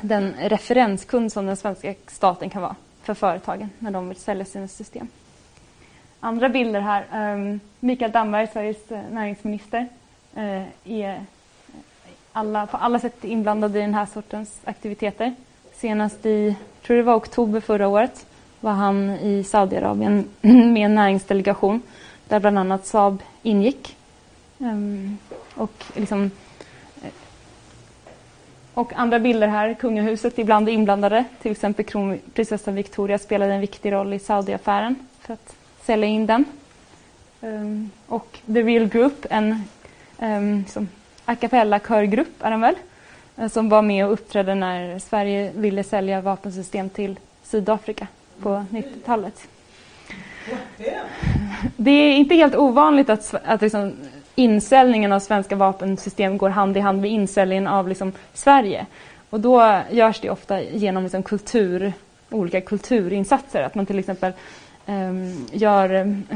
den 0.00 0.34
referenskund 0.40 1.32
som 1.32 1.46
den 1.46 1.56
svenska 1.56 1.94
staten 2.06 2.50
kan 2.50 2.62
vara 2.62 2.76
för 3.04 3.14
företagen 3.14 3.70
när 3.78 3.90
de 3.90 4.08
vill 4.08 4.16
sälja 4.18 4.44
sina 4.44 4.68
system. 4.68 5.08
Andra 6.20 6.48
bilder 6.48 6.80
här. 6.80 7.04
Ehm, 7.12 7.60
Mikael 7.80 8.12
Damberg, 8.12 8.48
Sveriges 8.52 8.90
eh, 8.90 9.02
näringsminister, 9.10 9.88
eh, 10.34 10.62
är 10.84 11.14
eh, 11.14 11.20
alla, 12.32 12.66
på 12.66 12.76
alla 12.76 12.98
sätt 12.98 13.24
inblandad 13.24 13.76
i 13.76 13.80
den 13.80 13.94
här 13.94 14.06
sortens 14.06 14.60
aktiviteter. 14.64 15.34
Senast 15.74 16.26
i, 16.26 16.56
tror 16.86 16.96
det 16.96 17.02
var 17.02 17.16
oktober 17.16 17.60
förra 17.60 17.88
året, 17.88 18.26
var 18.60 18.72
han 18.72 19.10
i 19.10 19.44
Saudiarabien 19.44 20.28
med 20.40 20.84
en 20.84 20.94
näringsdelegation 20.94 21.82
där 22.28 22.40
bland 22.40 22.58
annat 22.58 22.86
Saab 22.86 23.22
ingick. 23.42 23.96
Um, 24.58 25.18
och, 25.54 25.84
liksom, 25.94 26.30
och 28.74 28.92
andra 28.92 29.18
bilder 29.18 29.48
här, 29.48 29.74
kungahuset 29.74 30.38
ibland 30.38 30.68
inblandade. 30.68 31.24
Till 31.42 31.52
exempel 31.52 31.84
kronprinsessan 31.84 32.74
Victoria 32.74 33.18
spelade 33.18 33.54
en 33.54 33.60
viktig 33.60 33.92
roll 33.92 34.12
i 34.12 34.18
Saudi-affären 34.18 34.96
för 35.20 35.34
att 35.34 35.56
sälja 35.82 36.08
in 36.08 36.26
den. 36.26 36.44
Um, 37.40 37.90
och 38.06 38.38
The 38.46 38.62
Real 38.62 38.88
Group, 38.88 39.26
en 39.30 39.62
um, 40.18 40.58
liksom, 40.58 40.88
a 41.24 41.36
cappella-körgrupp 41.36 42.42
är 42.42 42.50
den 42.50 42.60
väl, 42.60 42.74
eh, 43.36 43.48
som 43.48 43.68
var 43.68 43.82
med 43.82 44.06
och 44.06 44.12
uppträdde 44.12 44.54
när 44.54 44.98
Sverige 44.98 45.52
ville 45.54 45.84
sälja 45.84 46.20
vapensystem 46.20 46.88
till 46.88 47.18
Sydafrika 47.42 48.06
på 48.42 48.64
90-talet. 48.70 49.48
Det 51.76 51.90
är 51.90 52.16
inte 52.16 52.34
helt 52.34 52.54
ovanligt 52.54 53.10
att, 53.10 53.34
att 53.44 53.62
liksom 53.62 53.92
insäljningen 54.34 55.12
av 55.12 55.20
svenska 55.20 55.56
vapensystem 55.56 56.38
går 56.38 56.48
hand 56.48 56.76
i 56.76 56.80
hand 56.80 57.00
med 57.00 57.10
insäljningen 57.10 57.66
av 57.66 57.88
liksom 57.88 58.12
Sverige. 58.32 58.86
Och 59.30 59.40
då 59.40 59.80
görs 59.90 60.20
det 60.20 60.30
ofta 60.30 60.62
genom 60.62 61.02
liksom 61.02 61.22
kultur, 61.22 61.92
olika 62.30 62.60
kulturinsatser. 62.60 63.62
Att 63.62 63.74
man 63.74 63.86
till 63.86 63.98
exempel 63.98 64.32
um, 64.86 65.46
gör 65.52 65.94
eh, 65.94 66.00
um, 66.00 66.26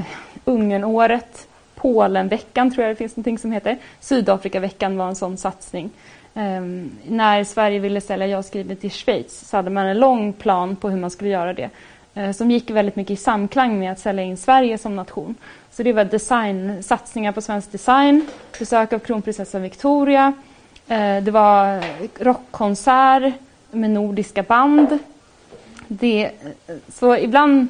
Ungernåret, 0.45 1.49
Polenveckan 1.75 2.71
tror 2.71 2.87
jag 2.87 2.93
det 2.93 2.99
finns 2.99 3.17
någonting 3.17 3.39
som 3.39 3.53
heter. 3.53 3.79
Sydafrikaveckan 4.01 4.97
var 4.97 5.09
en 5.09 5.17
sån 5.17 5.37
satsning. 5.37 5.91
Um, 6.35 6.91
när 7.09 7.45
Sverige 7.45 7.79
ville 7.79 8.01
sälja 8.01 8.27
JAS 8.27 8.51
till 8.51 8.91
Schweiz 8.91 9.49
så 9.49 9.57
hade 9.57 9.71
man 9.71 9.87
en 9.87 9.99
lång 9.99 10.33
plan 10.33 10.77
på 10.77 10.91
hur 10.91 10.99
man 10.99 11.11
skulle 11.11 11.31
göra 11.31 11.53
det. 11.53 11.71
Uh, 12.17 12.33
som 12.33 12.51
gick 12.51 12.71
väldigt 12.71 12.97
mycket 12.97 13.11
i 13.11 13.17
samklang 13.17 13.79
med 13.79 13.93
att 13.93 13.99
sälja 13.99 14.25
in 14.25 14.37
Sverige 14.37 14.79
som 14.79 14.97
nation. 14.97 15.35
Så 15.79 15.83
det 15.83 15.93
var 15.93 16.05
design, 16.05 16.83
satsningar 16.83 17.33
på 17.33 17.41
svensk 17.41 17.73
design, 17.73 18.27
besök 18.59 18.93
av 18.93 18.99
kronprinsessan 18.99 19.63
Victoria. 19.63 20.33
Eh, 20.89 21.23
det 21.23 21.31
var 21.31 21.85
rockkonsert 22.25 23.35
med 23.71 23.91
nordiska 23.91 24.43
band. 24.43 24.99
Det, 25.89 26.25
eh, 26.25 26.77
så 26.89 27.17
ibland, 27.17 27.69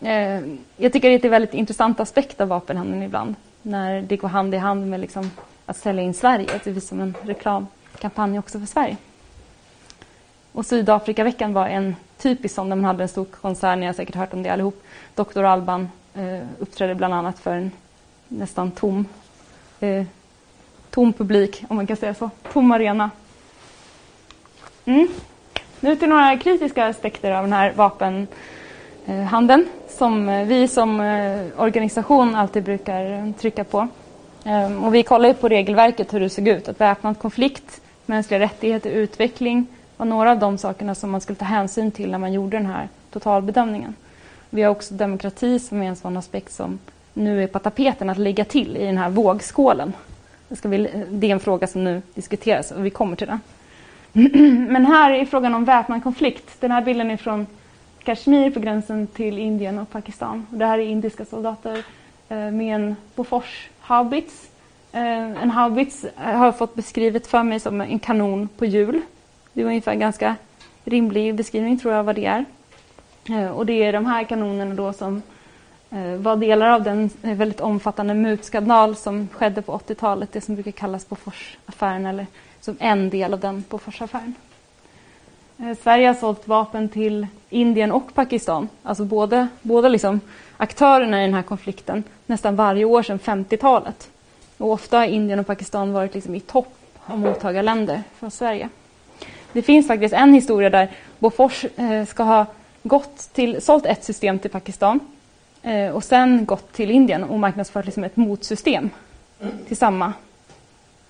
eh, 0.00 0.40
jag 0.76 0.92
tycker 0.92 1.08
det 1.08 1.14
är 1.14 1.24
en 1.24 1.30
väldigt 1.30 1.54
intressant 1.54 2.00
aspekt 2.00 2.40
av 2.40 2.48
vapenhandeln 2.48 3.02
ibland. 3.02 3.34
När 3.62 4.02
det 4.02 4.16
går 4.16 4.28
hand 4.28 4.54
i 4.54 4.58
hand 4.58 4.86
med 4.86 5.00
liksom 5.00 5.30
att 5.66 5.76
sälja 5.76 6.02
in 6.02 6.14
Sverige. 6.14 6.60
Det 6.64 6.70
blir 6.70 6.80
som 6.80 7.00
en 7.00 7.14
reklamkampanj 7.22 8.38
också 8.38 8.58
för 8.58 8.66
Sverige. 8.66 8.96
Och 10.52 10.66
Sydafrikaveckan 10.66 11.52
var 11.52 11.66
en 11.66 11.96
typisk 12.18 12.54
sån 12.54 12.68
där 12.68 12.76
man 12.76 12.84
hade 12.84 13.02
en 13.02 13.08
stor 13.08 13.24
konsert, 13.24 13.78
ni 13.78 13.86
har 13.86 13.92
säkert 13.92 14.14
hört 14.14 14.32
om 14.32 14.42
det 14.42 14.50
allihop. 14.50 14.82
Dr. 15.14 15.42
Alban 15.42 15.88
eh, 16.14 16.40
uppträdde 16.58 16.94
bland 16.94 17.14
annat 17.14 17.38
för 17.38 17.54
en 17.54 17.70
nästan 18.28 18.70
tom, 18.70 19.06
eh, 19.80 20.04
tom 20.90 21.12
publik, 21.12 21.64
om 21.68 21.76
man 21.76 21.86
kan 21.86 21.96
säga 21.96 22.14
så. 22.14 22.30
Tom 22.52 22.72
arena. 22.72 23.10
Mm. 24.84 25.08
Nu 25.80 25.96
till 25.96 26.08
några 26.08 26.36
kritiska 26.36 26.86
aspekter 26.86 27.30
av 27.30 27.44
den 27.44 27.52
här 27.52 27.72
vapenhandeln 29.06 29.66
som 29.88 30.28
eh, 30.28 30.46
vi 30.46 30.68
som 30.68 31.00
eh, 31.00 31.40
organisation 31.56 32.34
alltid 32.34 32.62
brukar 32.62 33.32
trycka 33.32 33.64
på. 33.64 33.88
Ehm, 34.44 34.84
och 34.84 34.94
vi 34.94 35.02
kollar 35.02 35.32
på 35.32 35.48
regelverket 35.48 36.14
hur 36.14 36.20
det 36.20 36.30
såg 36.30 36.48
ut. 36.48 36.68
Att 36.68 36.80
väpnad 36.80 37.18
konflikt 37.18 37.80
mänskliga 38.06 38.40
rättigheter, 38.40 38.90
utveckling 38.90 39.66
var 39.96 40.06
några 40.06 40.30
av 40.30 40.38
de 40.38 40.58
sakerna 40.58 40.94
som 40.94 41.10
man 41.10 41.20
skulle 41.20 41.36
ta 41.36 41.44
hänsyn 41.44 41.90
till 41.90 42.10
när 42.10 42.18
man 42.18 42.32
gjorde 42.32 42.56
den 42.56 42.66
här 42.66 42.88
totalbedömningen. 43.10 43.94
Vi 44.54 44.62
har 44.62 44.70
också 44.70 44.94
demokrati 44.94 45.58
som 45.58 45.82
är 45.82 45.86
en 45.86 45.96
sån 45.96 46.16
aspekt 46.16 46.52
som 46.52 46.78
nu 47.14 47.42
är 47.42 47.46
på 47.46 47.58
tapeten 47.58 48.10
att 48.10 48.18
lägga 48.18 48.44
till 48.44 48.76
i 48.76 48.84
den 48.84 48.98
här 48.98 49.10
vågskålen. 49.10 49.92
Det, 50.48 50.56
ska 50.56 50.68
vi, 50.68 51.04
det 51.10 51.26
är 51.26 51.30
en 51.30 51.40
fråga 51.40 51.66
som 51.66 51.84
nu 51.84 52.02
diskuteras 52.14 52.70
och 52.70 52.86
vi 52.86 52.90
kommer 52.90 53.16
till 53.16 53.26
den. 53.26 53.40
Men 54.72 54.86
här 54.86 55.10
är 55.10 55.24
frågan 55.24 55.54
om 55.54 55.64
väpnad 55.64 56.02
konflikt. 56.02 56.60
Den 56.60 56.70
här 56.70 56.82
bilden 56.82 57.10
är 57.10 57.16
från 57.16 57.46
Kashmir 58.04 58.50
på 58.50 58.60
gränsen 58.60 59.06
till 59.06 59.38
Indien 59.38 59.78
och 59.78 59.90
Pakistan. 59.90 60.46
Det 60.50 60.66
här 60.66 60.78
är 60.78 60.86
indiska 60.86 61.24
soldater 61.24 61.84
eh, 62.28 62.50
med 62.50 62.74
en 62.74 62.96
Bofors 63.14 63.68
haubits 63.80 64.50
eh, 64.92 65.42
en 65.42 65.50
haubits 65.50 66.04
eh, 66.04 66.36
har 66.36 66.44
jag 66.44 66.58
fått 66.58 66.74
beskrivet 66.74 67.26
för 67.26 67.42
mig 67.42 67.60
som 67.60 67.80
en 67.80 67.98
kanon 67.98 68.48
på 68.48 68.66
hjul. 68.66 69.00
Det 69.52 69.60
är 69.60 69.64
ungefär 69.64 69.92
en 69.92 70.00
ganska 70.00 70.36
rimlig 70.84 71.34
beskrivning 71.34 71.78
tror 71.78 71.94
jag 71.94 72.04
vad 72.04 72.14
det 72.14 72.26
är. 72.26 72.44
Eh, 73.30 73.46
och 73.46 73.66
det 73.66 73.82
är 73.82 73.92
de 73.92 74.06
här 74.06 74.24
kanonerna 74.24 74.74
då 74.74 74.92
som 74.92 75.22
eh, 75.90 76.14
var 76.16 76.36
delar 76.36 76.68
av 76.68 76.82
den 76.82 77.10
eh, 77.22 77.34
väldigt 77.34 77.60
omfattande 77.60 78.14
mutskandal 78.14 78.96
som 78.96 79.28
skedde 79.32 79.62
på 79.62 79.78
80-talet, 79.78 80.32
det 80.32 80.40
som 80.40 80.54
brukar 80.54 80.70
kallas 80.70 81.08
Boforsaffären 81.08 82.06
eller 82.06 82.26
som 82.60 82.76
en 82.80 83.10
del 83.10 83.32
av 83.34 83.40
den 83.40 83.64
Boforsaffären. 83.68 84.34
Sverige 85.82 86.06
har 86.06 86.14
sålt 86.14 86.48
vapen 86.48 86.88
till 86.88 87.26
Indien 87.50 87.92
och 87.92 88.14
Pakistan, 88.14 88.68
alltså 88.82 89.04
båda, 89.04 89.48
båda 89.62 89.88
liksom 89.88 90.20
aktörerna 90.56 91.22
i 91.22 91.26
den 91.26 91.34
här 91.34 91.42
konflikten 91.42 92.04
nästan 92.26 92.56
varje 92.56 92.84
år 92.84 93.02
sedan 93.02 93.18
50-talet. 93.18 94.10
Och 94.58 94.70
ofta 94.70 94.98
har 94.98 95.06
Indien 95.06 95.38
och 95.38 95.46
Pakistan 95.46 95.92
varit 95.92 96.14
liksom 96.14 96.34
i 96.34 96.40
topp 96.40 96.74
av 97.06 97.18
mottagarländer 97.18 98.02
från 98.18 98.30
Sverige. 98.30 98.68
Det 99.52 99.62
finns 99.62 99.86
faktiskt 99.86 100.14
en 100.14 100.34
historia 100.34 100.70
där 100.70 100.90
Bofors 101.18 101.64
ska 102.08 102.22
ha 102.22 102.46
gått 102.82 103.32
till, 103.32 103.62
sålt 103.62 103.86
ett 103.86 104.04
system 104.04 104.38
till 104.38 104.50
Pakistan 104.50 105.00
eh, 105.62 105.88
och 105.88 106.04
sen 106.04 106.44
gått 106.44 106.72
till 106.72 106.90
Indien 106.90 107.24
och 107.24 107.38
marknadsfört 107.38 107.84
liksom 107.84 108.04
ett 108.04 108.16
motsystem 108.16 108.90
till 109.68 109.76
samma, 109.76 110.12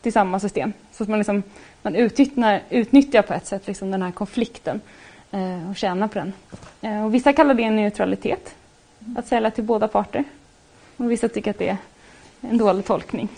till 0.03 0.13
samma 0.13 0.41
system. 0.41 0.73
Så 0.93 1.03
att 1.03 1.09
man, 1.09 1.19
liksom, 1.19 1.43
man 1.83 1.95
utnyttjar, 1.95 2.61
utnyttjar 2.71 3.23
på 3.23 3.35
ett 3.35 3.47
sätt 3.47 3.67
liksom 3.67 3.91
den 3.91 4.03
här 4.03 4.11
konflikten 4.11 4.81
eh, 5.31 5.71
och 5.71 5.77
tjänar 5.77 6.09
på 6.09 6.19
den. 6.19 6.33
Eh, 6.81 7.05
och 7.05 7.15
vissa 7.15 7.33
kallar 7.33 7.55
det 7.55 7.71
neutralitet, 7.71 8.55
att 9.17 9.27
sälja 9.27 9.51
till 9.51 9.65
båda 9.65 9.89
parter. 9.89 10.25
Och 10.97 11.11
vissa 11.11 11.29
tycker 11.29 11.51
att 11.51 11.59
det 11.59 11.69
är 11.69 11.77
en 12.41 12.59
dålig 12.59 12.85
tolkning. 12.85 13.29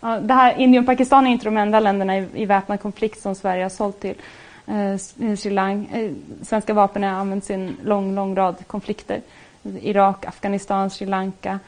Ja, 0.00 0.20
det 0.20 0.34
här, 0.34 0.58
Indien 0.58 0.82
och 0.82 0.86
Pakistan 0.86 1.26
är 1.26 1.30
inte 1.30 1.44
de 1.44 1.56
enda 1.56 1.80
länderna 1.80 2.18
i, 2.18 2.26
i 2.34 2.46
väpnad 2.46 2.80
konflikt 2.80 3.20
som 3.20 3.34
Sverige 3.34 3.62
har 3.62 3.70
sålt 3.70 4.00
till. 4.00 4.14
Eh, 4.68 4.90
eh, 4.90 5.36
Sri 5.36 5.50
Lanka, 5.50 5.98
eh, 5.98 6.12
svenska 6.42 6.74
vapen 6.74 7.02
har 7.02 7.10
använts 7.10 7.50
i 7.50 7.54
en 7.54 7.76
lång, 7.82 8.14
lång 8.14 8.36
rad 8.36 8.56
konflikter. 8.66 9.20
Irak, 9.80 10.26
Afghanistan, 10.26 10.90
Sri 10.90 11.06
Lanka, 11.06 11.58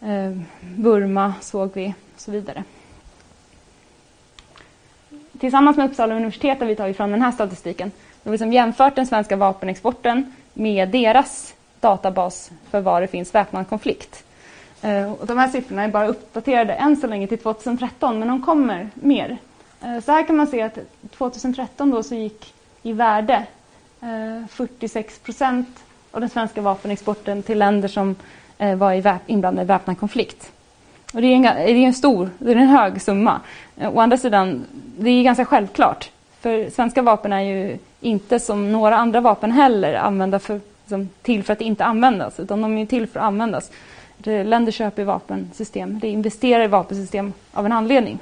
eh, 0.00 0.30
Burma 0.60 1.34
såg 1.40 1.70
vi 1.74 1.94
och 2.14 2.20
så 2.20 2.30
vidare. 2.30 2.64
Tillsammans 5.40 5.76
med 5.76 5.90
Uppsala 5.90 6.14
universitet 6.14 6.60
har 6.60 6.66
vi 6.66 6.76
tagit 6.76 6.96
fram 6.96 7.10
den 7.10 7.22
här 7.22 7.32
statistiken. 7.32 7.90
Vi 8.22 8.28
har 8.28 8.32
liksom 8.32 8.52
jämfört 8.52 8.96
den 8.96 9.06
svenska 9.06 9.36
vapenexporten 9.36 10.34
med 10.54 10.88
deras 10.88 11.54
databas 11.80 12.50
för 12.70 12.80
var 12.80 13.00
det 13.00 13.06
finns 13.06 13.34
väpnad 13.34 13.68
konflikt. 13.68 14.24
Eh, 14.82 15.12
och 15.12 15.26
de 15.26 15.38
här 15.38 15.48
siffrorna 15.48 15.82
är 15.82 15.88
bara 15.88 16.06
uppdaterade 16.06 16.72
än 16.72 16.96
så 16.96 17.06
länge 17.06 17.26
till 17.26 17.38
2013, 17.38 18.18
men 18.18 18.28
de 18.28 18.42
kommer 18.42 18.90
mer. 18.94 19.38
Eh, 19.82 20.00
så 20.00 20.12
här 20.12 20.26
kan 20.26 20.36
man 20.36 20.46
se 20.46 20.62
att 20.62 20.78
2013 21.10 21.90
då 21.90 22.02
så 22.02 22.14
gick 22.14 22.54
i 22.82 22.92
värde 22.92 23.46
eh, 24.02 24.46
46 24.48 25.18
procent 25.18 25.68
av 26.10 26.20
den 26.20 26.30
svenska 26.30 26.60
vapenexporten 26.60 27.42
till 27.42 27.58
länder 27.58 27.88
som 27.88 28.16
eh, 28.58 28.76
var 28.76 29.18
inblandade 29.26 29.62
i 29.62 29.66
väpnad 29.66 29.98
konflikt. 29.98 30.52
Och 31.14 31.20
det 31.20 31.26
är 31.26 31.36
en, 31.36 31.42
det 31.42 31.70
är 31.70 31.76
en 31.76 31.94
stor, 31.94 32.30
det 32.38 32.52
är 32.52 32.56
en 32.56 32.68
hög 32.68 33.02
summa. 33.02 33.40
Å 33.76 34.00
andra 34.00 34.16
sidan, 34.16 34.64
det 34.98 35.10
är 35.10 35.22
ganska 35.22 35.44
självklart. 35.44 36.10
För 36.40 36.70
svenska 36.70 37.02
vapen 37.02 37.32
är 37.32 37.40
ju 37.40 37.78
inte 38.00 38.40
som 38.40 38.72
några 38.72 38.96
andra 38.96 39.20
vapen 39.20 39.52
heller 39.52 39.94
använda 39.94 40.38
för, 40.38 40.60
liksom, 40.82 41.08
till 41.22 41.44
för 41.44 41.52
att 41.52 41.60
inte 41.60 41.84
användas, 41.84 42.40
utan 42.40 42.62
de 42.62 42.78
är 42.78 42.86
till 42.86 43.06
för 43.06 43.20
att 43.20 43.26
användas. 43.26 43.70
Länder 44.24 44.72
köper 44.72 45.04
vapensystem, 45.04 45.98
De 45.98 46.08
investerar 46.08 46.64
i 46.64 46.66
vapensystem 46.66 47.32
av 47.52 47.66
en 47.66 47.72
anledning. 47.72 48.18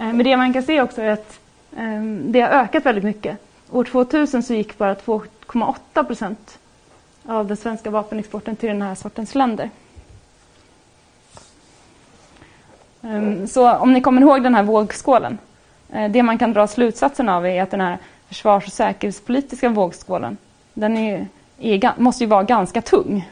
Eh, 0.00 0.06
men 0.06 0.24
det 0.24 0.36
man 0.36 0.52
kan 0.52 0.62
se 0.62 0.80
också 0.80 1.02
är 1.02 1.10
att 1.10 1.40
ehm, 1.76 2.32
det 2.32 2.40
har 2.40 2.48
ökat 2.48 2.86
väldigt 2.86 3.04
mycket. 3.04 3.38
År 3.70 3.84
2000 3.84 4.42
så 4.42 4.54
gick 4.54 4.78
bara 4.78 4.94
2,8 4.94 6.04
procent 6.04 6.58
av 7.26 7.46
den 7.46 7.56
svenska 7.56 7.90
vapenexporten 7.90 8.56
till 8.56 8.68
den 8.68 8.82
här 8.82 8.94
sortens 8.94 9.34
länder. 9.34 9.70
Ehm, 13.02 13.46
så 13.46 13.76
om 13.76 13.92
ni 13.92 14.00
kommer 14.00 14.22
ihåg 14.22 14.42
den 14.42 14.54
här 14.54 14.62
vågskålen. 14.62 15.38
Eh, 15.92 16.10
det 16.10 16.22
man 16.22 16.38
kan 16.38 16.52
dra 16.52 16.66
slutsatsen 16.66 17.28
av 17.28 17.46
är 17.46 17.62
att 17.62 17.70
den 17.70 17.80
här 17.80 17.98
försvars 18.28 18.66
och 18.66 18.72
säkerhetspolitiska 18.72 19.68
vågskålen, 19.68 20.36
den 20.74 20.96
är, 20.96 21.26
är, 21.58 22.00
måste 22.00 22.24
ju 22.24 22.30
vara 22.30 22.42
ganska 22.42 22.82
tung. 22.82 23.30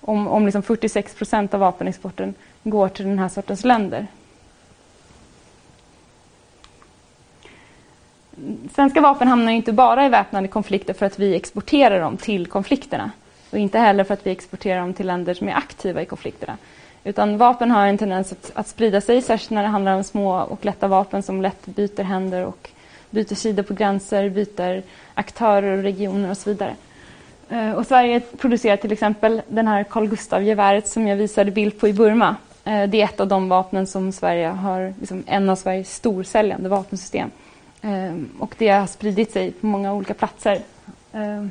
Om, 0.00 0.28
om 0.28 0.44
liksom 0.44 0.62
46 0.62 1.14
procent 1.14 1.54
av 1.54 1.60
vapenexporten 1.60 2.34
går 2.62 2.88
till 2.88 3.04
den 3.04 3.18
här 3.18 3.28
sortens 3.28 3.64
länder. 3.64 4.06
Svenska 8.74 9.00
vapen 9.00 9.28
hamnar 9.28 9.52
inte 9.52 9.72
bara 9.72 10.06
i 10.06 10.08
väpnade 10.08 10.48
konflikter 10.48 10.94
för 10.94 11.06
att 11.06 11.18
vi 11.18 11.34
exporterar 11.34 12.00
dem 12.00 12.16
till 12.16 12.46
konflikterna. 12.46 13.10
Och 13.50 13.58
inte 13.58 13.78
heller 13.78 14.04
för 14.04 14.14
att 14.14 14.26
vi 14.26 14.30
exporterar 14.30 14.80
dem 14.80 14.94
till 14.94 15.06
länder 15.06 15.34
som 15.34 15.48
är 15.48 15.54
aktiva 15.54 16.02
i 16.02 16.06
konflikterna. 16.06 16.56
Utan 17.04 17.38
vapen 17.38 17.70
har 17.70 17.86
en 17.86 17.98
tendens 17.98 18.32
att, 18.32 18.50
att 18.54 18.68
sprida 18.68 19.00
sig, 19.00 19.22
särskilt 19.22 19.50
när 19.50 19.62
det 19.62 19.68
handlar 19.68 19.94
om 19.94 20.04
små 20.04 20.40
och 20.40 20.64
lätta 20.64 20.88
vapen 20.88 21.22
som 21.22 21.42
lätt 21.42 21.66
byter 21.66 22.02
händer 22.02 22.44
och 22.44 22.70
byter 23.10 23.34
sidor 23.34 23.62
på 23.62 23.74
gränser, 23.74 24.28
byter 24.28 24.82
aktörer 25.14 25.76
och 25.78 25.82
regioner 25.82 26.30
och 26.30 26.36
så 26.36 26.50
vidare. 26.50 26.74
Eh, 27.48 27.72
och 27.72 27.86
Sverige 27.86 28.20
producerar 28.20 28.76
till 28.76 28.92
exempel 28.92 29.42
den 29.48 29.68
här 29.68 29.84
Carl 29.84 30.08
Gustaf-geväret 30.08 30.88
som 30.88 31.08
jag 31.08 31.16
visade 31.16 31.50
bild 31.50 31.80
på 31.80 31.88
i 31.88 31.92
Burma. 31.92 32.36
Eh, 32.64 32.88
det 32.88 33.00
är 33.00 33.04
ett 33.04 33.20
av 33.20 33.28
de 33.28 33.48
vapnen 33.48 33.86
som 33.86 34.12
Sverige 34.12 34.48
har, 34.48 34.94
liksom 35.00 35.24
en 35.26 35.50
av 35.50 35.56
Sveriges 35.56 35.94
storsäljande 35.94 36.68
vapensystem. 36.68 37.30
Ehm, 37.84 38.28
och 38.38 38.54
det 38.58 38.68
har 38.68 38.86
spridit 38.86 39.32
sig 39.32 39.50
på 39.50 39.66
många 39.66 39.92
olika 39.92 40.14
platser. 40.14 40.60
Ehm, 41.12 41.50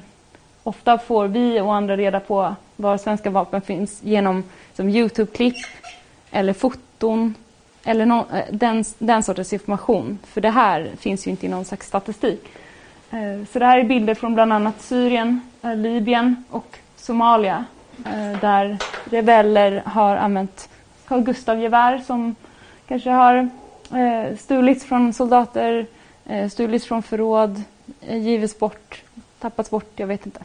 ofta 0.63 0.97
får 0.97 1.27
vi 1.27 1.61
och 1.61 1.75
andra 1.75 1.97
reda 1.97 2.19
på 2.19 2.55
var 2.75 2.97
svenska 2.97 3.29
vapen 3.29 3.61
finns 3.61 4.03
genom 4.03 4.43
som 4.73 4.89
Youtube-klipp 4.89 5.55
eller 6.31 6.53
foton 6.53 7.35
eller 7.85 8.05
no, 8.05 8.25
eh, 8.33 8.43
den, 8.51 8.83
den 8.97 9.23
sortens 9.23 9.53
information. 9.53 10.19
För 10.23 10.41
det 10.41 10.49
här 10.49 10.91
finns 10.99 11.27
ju 11.27 11.31
inte 11.31 11.45
i 11.45 11.49
någon 11.49 11.65
slags 11.65 11.87
statistik. 11.87 12.47
Ehm, 13.11 13.45
så 13.45 13.59
det 13.59 13.65
här 13.65 13.79
är 13.79 13.83
bilder 13.83 14.15
från 14.15 14.33
bland 14.33 14.53
annat 14.53 14.81
Syrien, 14.81 15.41
eh, 15.61 15.75
Libyen 15.75 16.43
och 16.49 16.77
Somalia 16.95 17.65
eh, 18.05 18.39
där 18.41 18.77
rebeller 19.05 19.83
har 19.85 20.15
använt 20.17 20.69
Carl 21.05 21.21
Gustaf-gevär 21.21 21.97
som 21.97 22.35
kanske 22.87 23.09
har 23.09 23.49
stulits 24.37 24.85
från 24.85 25.13
soldater, 25.13 25.85
Eh, 26.25 26.49
stulits 26.49 26.85
från 26.85 27.03
förråd, 27.03 27.63
eh, 28.01 28.17
givits 28.17 28.59
bort, 28.59 29.03
tappats 29.39 29.69
bort, 29.69 29.91
jag 29.95 30.07
vet 30.07 30.25
inte. 30.25 30.39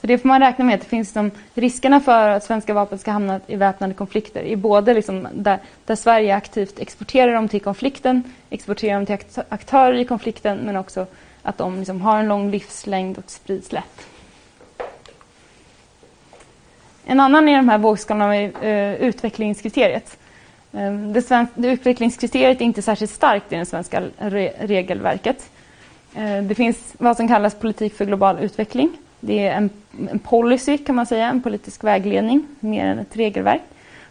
Så 0.00 0.06
det 0.06 0.18
får 0.18 0.28
man 0.28 0.40
räkna 0.40 0.64
med 0.64 0.74
att 0.74 0.80
det 0.80 0.86
finns 0.86 1.08
liksom, 1.08 1.30
riskerna 1.54 2.00
för 2.00 2.28
att 2.28 2.44
svenska 2.44 2.74
vapen 2.74 2.98
ska 2.98 3.10
hamna 3.10 3.40
i 3.46 3.56
väpnade 3.56 3.94
konflikter 3.94 4.42
i 4.42 4.56
både 4.56 4.94
liksom 4.94 5.28
där, 5.32 5.58
där, 5.86 5.96
Sverige 5.96 6.36
aktivt 6.36 6.78
exporterar 6.78 7.34
dem 7.34 7.48
till 7.48 7.60
konflikten, 7.60 8.22
exporterar 8.50 8.94
dem 8.94 9.06
till 9.06 9.42
aktörer 9.48 9.94
i 9.94 10.04
konflikten 10.04 10.58
men 10.58 10.76
också 10.76 11.06
att 11.42 11.58
de 11.58 11.78
liksom 11.78 12.00
har 12.00 12.18
en 12.18 12.28
lång 12.28 12.50
livslängd 12.50 13.18
och 13.18 13.30
sprids 13.30 13.72
lätt. 13.72 14.06
En 17.04 17.20
annan 17.20 17.48
i 17.48 17.56
de 17.56 17.68
här 17.68 17.78
vågskalorna 17.78 18.36
är 18.36 18.48
uh, 18.48 18.68
eh, 18.68 18.94
utvecklingskriteriet. 18.94 20.18
Ehm, 20.72 21.12
det, 21.12 21.22
sven- 21.22 21.46
det 21.54 21.68
utvecklingskriteriet 21.68 22.60
är 22.60 22.64
inte 22.64 22.82
särskilt 22.82 23.10
starkt 23.10 23.52
i 23.52 23.56
det 23.56 23.66
svenska 23.66 24.02
re- 24.18 24.52
regelverket. 24.60 25.50
Ehm, 26.14 26.48
det 26.48 26.54
finns 26.54 26.94
vad 26.98 27.16
som 27.16 27.28
kallas 27.28 27.54
politik 27.54 27.94
för 27.94 28.04
global 28.04 28.38
utveckling 28.38 28.90
det 29.20 29.46
är 29.46 29.52
en, 29.52 29.70
en 30.10 30.18
policy 30.18 30.78
kan 30.78 30.94
man 30.94 31.06
säga, 31.06 31.28
en 31.28 31.42
politisk 31.42 31.84
vägledning 31.84 32.46
mer 32.60 32.86
än 32.86 32.98
ett 32.98 33.16
regelverk 33.16 33.62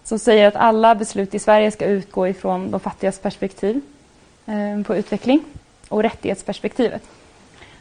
som 0.03 0.19
säger 0.19 0.47
att 0.47 0.55
alla 0.55 0.95
beslut 0.95 1.35
i 1.35 1.39
Sverige 1.39 1.71
ska 1.71 1.85
utgå 1.85 2.27
ifrån 2.27 2.71
de 2.71 2.79
fattigas 2.79 3.19
perspektiv 3.19 3.81
ehm, 4.45 4.83
på 4.83 4.95
utveckling 4.95 5.43
och 5.89 6.03
rättighetsperspektivet. 6.03 7.01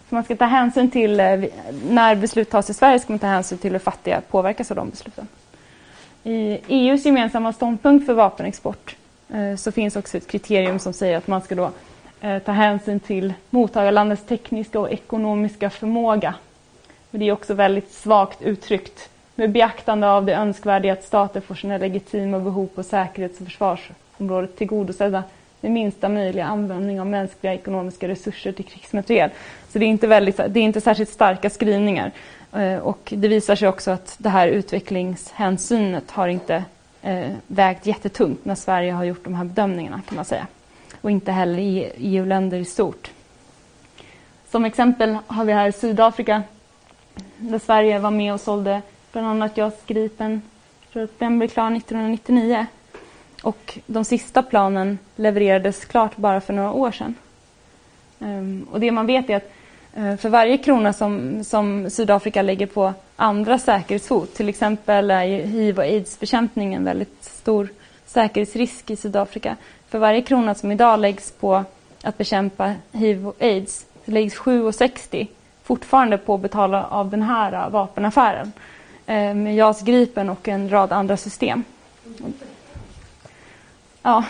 Så 0.09 0.15
man 0.15 0.25
ska 0.25 0.37
ta 0.37 0.45
hänsyn 0.45 0.91
till, 0.91 1.21
eh, 1.21 1.45
när 1.89 2.15
beslut 2.15 2.51
tas 2.51 2.71
i 2.71 2.75
Sverige 2.75 2.99
ska 2.99 3.13
man 3.13 3.19
ta 3.19 3.27
hänsyn 3.27 3.59
till 3.59 3.73
hur 3.73 3.79
fattiga 3.79 4.21
påverkas 4.21 4.71
av 4.71 4.77
de 4.77 4.91
besluten. 4.91 5.29
I 6.29 6.61
EUs 6.69 7.05
gemensamma 7.05 7.53
ståndpunkt 7.53 8.07
för 8.07 8.15
vapenexport 8.15 8.97
eh, 9.35 9.57
så 9.57 9.73
finns 9.73 9.97
också 9.97 10.17
ett 10.17 10.27
kriterium 10.27 10.79
som 10.79 10.93
säger 10.93 11.17
att 11.17 11.27
man 11.27 11.41
ska 11.41 11.55
då 11.55 11.71
eh, 12.21 12.39
ta 12.39 12.53
hänsyn 12.53 13.01
till 13.01 13.35
mottagarlandets 13.51 14.23
tekniska 14.27 14.81
och 14.81 14.93
ekonomiska 14.93 15.71
förmåga 15.71 16.35
men 17.11 17.21
det 17.21 17.29
är 17.29 17.33
också 17.33 17.55
väldigt 17.55 17.93
svagt 17.93 18.43
uttryckt. 18.43 19.09
Med 19.35 19.51
beaktande 19.51 20.11
av 20.11 20.25
det 20.25 20.35
önskvärda 20.35 20.89
i 20.89 20.91
att 20.91 21.05
stater 21.05 21.41
får 21.41 21.55
sina 21.55 21.79
legitima 21.79 22.39
behov 22.39 22.67
på 22.67 22.83
säkerhets 22.83 23.41
och 23.41 23.47
försvarsområdet 23.47 24.57
tillgodosedda 24.57 25.23
med 25.61 25.73
minsta 25.73 26.09
möjliga 26.09 26.45
användning 26.45 27.01
av 27.01 27.07
mänskliga 27.07 27.55
ekonomiska 27.55 28.09
resurser 28.09 28.53
till 28.53 28.65
krigsmateriel. 28.65 29.31
Så 29.69 29.79
det 29.79 29.85
är 29.85 29.89
inte, 29.89 30.07
väldigt, 30.07 30.37
det 30.37 30.61
är 30.61 30.65
inte 30.65 30.81
särskilt 30.81 31.11
starka 31.11 31.51
skrivningar. 31.51 32.13
Eh, 32.57 32.79
och 32.79 33.13
det 33.17 33.29
visar 33.29 33.57
sig 33.57 33.69
också 33.69 33.91
att 33.91 34.15
det 34.19 34.29
här 34.29 34.49
utvecklingshänsynet 34.49 36.11
har 36.11 36.29
inte 36.29 36.65
eh, 37.03 37.33
vägt 37.47 37.87
jättetungt 37.87 38.45
när 38.45 38.55
Sverige 38.55 38.93
har 38.93 39.05
gjort 39.05 39.25
de 39.25 39.35
här 39.35 39.45
bedömningarna 39.45 40.03
kan 40.09 40.17
man 40.17 40.25
säga. 40.25 40.47
Och 41.01 41.11
inte 41.11 41.33
heller 41.33 41.59
i 41.59 41.93
EU-länder 41.97 42.59
i 42.59 42.65
stort. 42.65 43.11
Som 44.51 44.65
exempel 44.65 45.19
har 45.27 45.45
vi 45.45 45.53
här 45.53 45.71
Sydafrika 45.71 46.43
där 47.37 47.59
Sverige 47.59 47.99
var 47.99 48.11
med 48.11 48.35
och 48.35 48.41
sålde 48.41 48.83
bland 49.13 49.27
annat 49.27 49.57
JAS 49.57 49.75
Gripen. 49.87 50.43
Jag 50.83 50.93
tror 50.93 51.03
att 51.03 51.19
den 51.19 51.39
blev 51.39 51.49
klar 51.49 51.77
1999. 51.77 52.67
Och 53.43 53.79
de 53.87 54.05
sista 54.05 54.43
planen 54.43 54.99
levererades 55.17 55.85
klart 55.85 56.17
bara 56.17 56.41
för 56.41 56.53
några 56.53 56.73
år 56.73 56.93
sedan. 56.93 57.15
Ehm, 58.21 58.67
och 58.73 58.81
det 58.81 58.91
man 58.91 59.07
vet 59.07 59.31
är 59.31 59.37
att 59.37 59.53
Eh, 59.97 60.17
för 60.17 60.29
varje 60.29 60.59
krona 60.59 60.93
som, 60.93 61.45
som 61.45 61.91
Sydafrika 61.91 62.43
lägger 62.43 62.67
på 62.67 62.95
andra 63.17 63.59
säkerhetshot, 63.59 64.35
till 64.35 64.49
exempel 64.49 65.11
är 65.11 65.27
hiv 65.27 65.79
och 65.79 65.85
aids-bekämpning 65.85 66.75
en 66.75 66.85
väldigt 66.85 67.25
stor 67.25 67.69
säkerhetsrisk 68.07 68.91
i 68.91 68.97
Sydafrika. 68.97 69.57
För 69.89 69.99
varje 69.99 70.23
krona 70.23 70.55
som 70.55 70.73
idag 70.73 71.01
läggs 71.01 71.33
på 71.33 71.65
att 72.03 72.19
bekämpa 72.19 72.75
hiv 72.93 73.29
och 73.29 73.35
aids 73.41 73.87
så 74.05 74.11
läggs 74.11 74.37
7,60 74.39 75.27
fortfarande 75.63 76.19
på 76.19 76.35
att 76.35 76.41
betala 76.41 76.85
av 76.85 77.11
den 77.11 77.23
här 77.23 77.53
eh, 77.53 77.71
vapenaffären 77.71 78.53
eh, 79.07 79.35
med 79.35 79.57
JAS 79.57 79.83
Gripen 79.83 80.31
och 80.31 80.49
en 80.49 80.73
rad 80.73 80.93
andra 80.93 81.17
system. 81.17 81.65
Ja, 84.03 84.25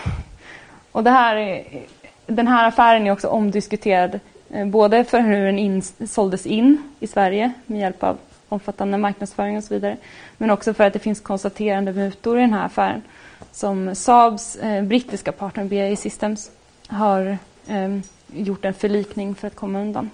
och 0.93 1.05
det 1.05 1.11
här 1.11 1.64
den 2.26 2.49
här 2.49 2.68
affären 2.68 3.07
är 3.07 3.11
också 3.11 3.28
omdiskuterad 3.28 4.20
Eh, 4.57 4.66
både 4.66 5.04
för 5.04 5.20
hur 5.20 5.46
den 5.46 5.59
in, 5.59 5.82
såldes 5.82 6.46
in 6.46 6.82
i 7.00 7.07
Sverige 7.07 7.52
med 7.66 7.80
hjälp 7.80 8.02
av 8.02 8.18
omfattande 8.48 8.98
marknadsföring 8.98 9.57
och 9.57 9.64
så 9.64 9.74
vidare. 9.74 9.96
Men 10.38 10.50
också 10.50 10.74
för 10.74 10.84
att 10.84 10.92
det 10.92 10.98
finns 10.98 11.20
konstaterande 11.20 11.92
mutor 11.92 12.38
i 12.38 12.40
den 12.40 12.52
här 12.52 12.66
affären 12.66 13.02
som 13.52 13.94
Saabs 13.94 14.57
eh, 14.57 14.84
brittiska 14.84 15.32
partner 15.32 15.64
BAE 15.64 15.96
Systems 15.96 16.50
har 16.88 17.38
eh, 17.66 17.98
gjort 18.32 18.64
en 18.64 18.74
förlikning 18.74 19.34
för 19.34 19.46
att 19.46 19.57
komma 19.57 19.80
undan. 19.80 20.11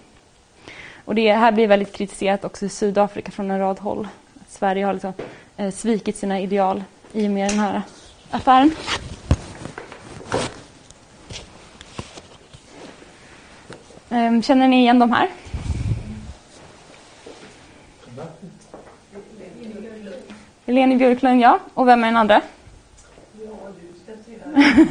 Och 1.05 1.15
det 1.15 1.33
här 1.33 1.53
blir 1.53 1.67
väldigt 1.67 1.93
kritiserat 1.93 2.45
också 2.45 2.67
i 2.67 2.69
Sydafrika 2.69 3.31
från 3.31 3.51
en 3.51 3.59
rad 3.59 3.79
håll. 3.79 4.09
Att 4.41 4.51
Sverige 4.51 4.85
har 4.85 4.93
liksom, 4.93 5.13
eh, 5.57 5.71
svikit 5.71 6.17
sina 6.17 6.41
ideal 6.41 6.85
i 7.13 7.27
och 7.27 7.31
med 7.31 7.51
den 7.51 7.59
här 7.59 7.83
affären. 8.31 8.71
Ehm, 14.13 14.43
känner 14.43 14.69
ni 14.69 14.81
igen 14.81 14.99
de 14.99 15.13
här? 15.13 15.29
Eleni 20.67 20.97
Björklund, 20.97 21.41
ja. 21.41 21.59
Och 21.75 21.89
vem 21.89 22.05
är 22.05 22.07
den 22.07 22.17
andra? 22.17 22.41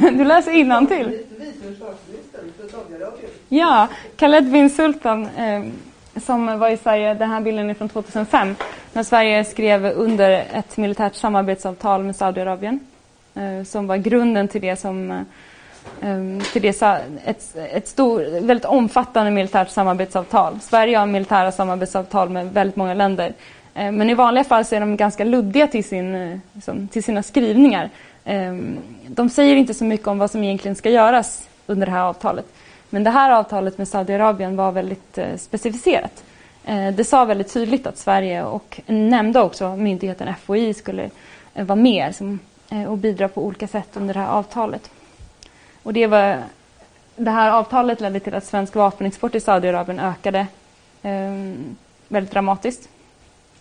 Du 0.00 0.24
läser 0.24 0.52
innantill. 0.52 1.18
Ja, 3.48 3.88
Khaled 4.16 4.50
bin 4.50 4.70
Sultan 4.70 5.26
eh, 5.26 5.62
som 6.16 6.58
var 6.58 6.68
i 6.68 6.76
Sverige, 6.76 7.14
den 7.14 7.30
här 7.30 7.40
bilden 7.40 7.70
är 7.70 7.74
från 7.74 7.88
2005, 7.88 8.54
när 8.92 9.02
Sverige 9.02 9.44
skrev 9.44 9.86
under 9.86 10.30
ett 10.52 10.76
militärt 10.76 11.14
samarbetsavtal 11.14 12.02
med 12.02 12.16
Saudiarabien 12.16 12.80
eh, 13.34 13.64
som 13.64 13.86
var 13.86 13.96
grunden 13.96 14.48
till 14.48 14.60
det 14.60 14.76
som 14.76 15.10
eh, 15.10 15.20
Ehm, 16.02 16.40
till 16.52 16.62
det, 16.62 16.82
ett, 17.24 17.56
ett 17.56 17.88
stor, 17.88 18.40
väldigt 18.40 18.64
omfattande 18.64 19.30
militärt 19.30 19.70
samarbetsavtal. 19.70 20.60
Sverige 20.60 20.98
har 20.98 21.06
militära 21.06 21.52
samarbetsavtal 21.52 22.28
med 22.28 22.52
väldigt 22.52 22.76
många 22.76 22.94
länder. 22.94 23.32
Ehm, 23.74 23.96
men 23.96 24.10
i 24.10 24.14
vanliga 24.14 24.44
fall 24.44 24.64
så 24.64 24.74
är 24.74 24.80
de 24.80 24.96
ganska 24.96 25.24
luddiga 25.24 25.66
till, 25.66 25.84
sin, 25.84 26.14
eh, 26.14 26.38
liksom, 26.52 26.88
till 26.88 27.04
sina 27.04 27.22
skrivningar. 27.22 27.90
Ehm, 28.24 28.78
de 29.06 29.30
säger 29.30 29.56
inte 29.56 29.74
så 29.74 29.84
mycket 29.84 30.06
om 30.06 30.18
vad 30.18 30.30
som 30.30 30.44
egentligen 30.44 30.74
ska 30.74 30.90
göras 30.90 31.48
under 31.66 31.86
det 31.86 31.92
här 31.92 32.02
avtalet. 32.02 32.46
Men 32.90 33.04
det 33.04 33.10
här 33.10 33.30
avtalet 33.30 33.78
med 33.78 33.88
Saudiarabien 33.88 34.56
var 34.56 34.72
väldigt 34.72 35.18
eh, 35.18 35.36
specificerat. 35.36 36.24
Det 36.94 37.04
sa 37.04 37.24
väldigt 37.24 37.52
tydligt 37.52 37.86
att 37.86 37.98
Sverige 37.98 38.44
och 38.44 38.80
nämnde 38.86 39.40
också 39.40 39.76
myndigheten 39.76 40.34
FOI 40.44 40.74
skulle 40.74 41.10
eh, 41.54 41.64
vara 41.64 41.76
med 41.76 42.14
och 42.88 42.98
bidra 42.98 43.28
på 43.28 43.44
olika 43.44 43.68
sätt 43.68 43.88
under 43.94 44.14
det 44.14 44.20
här 44.20 44.28
avtalet. 44.28 44.90
Och 45.82 45.92
det, 45.92 46.06
var, 46.06 46.42
det 47.16 47.30
här 47.30 47.50
avtalet 47.50 48.00
ledde 48.00 48.20
till 48.20 48.34
att 48.34 48.44
svensk 48.44 48.74
vapenexport 48.74 49.32
till 49.32 49.42
Saudiarabien 49.42 50.00
ökade 50.00 50.46
eh, 51.02 51.54
väldigt 52.08 52.32
dramatiskt. 52.32 52.88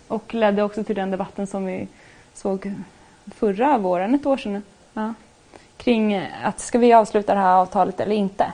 Och 0.08 0.34
ledde 0.34 0.64
också 0.64 0.84
till 0.84 0.96
den 0.96 1.12
debatten 1.12 1.48
som 1.48 1.66
vi 1.66 1.88
såg 2.34 2.74
förra 3.36 3.78
våren, 3.78 4.16
ett 4.16 4.26
år 4.26 4.38
sedan, 4.38 4.64
ja, 4.94 5.14
kring 5.78 6.28
att 6.44 6.60
ska 6.60 6.78
vi 6.80 6.94
avsluta 6.94 7.34
det 7.34 7.40
här 7.40 7.56
avtalet 7.56 8.00
eller 8.00 8.16
inte. 8.16 8.54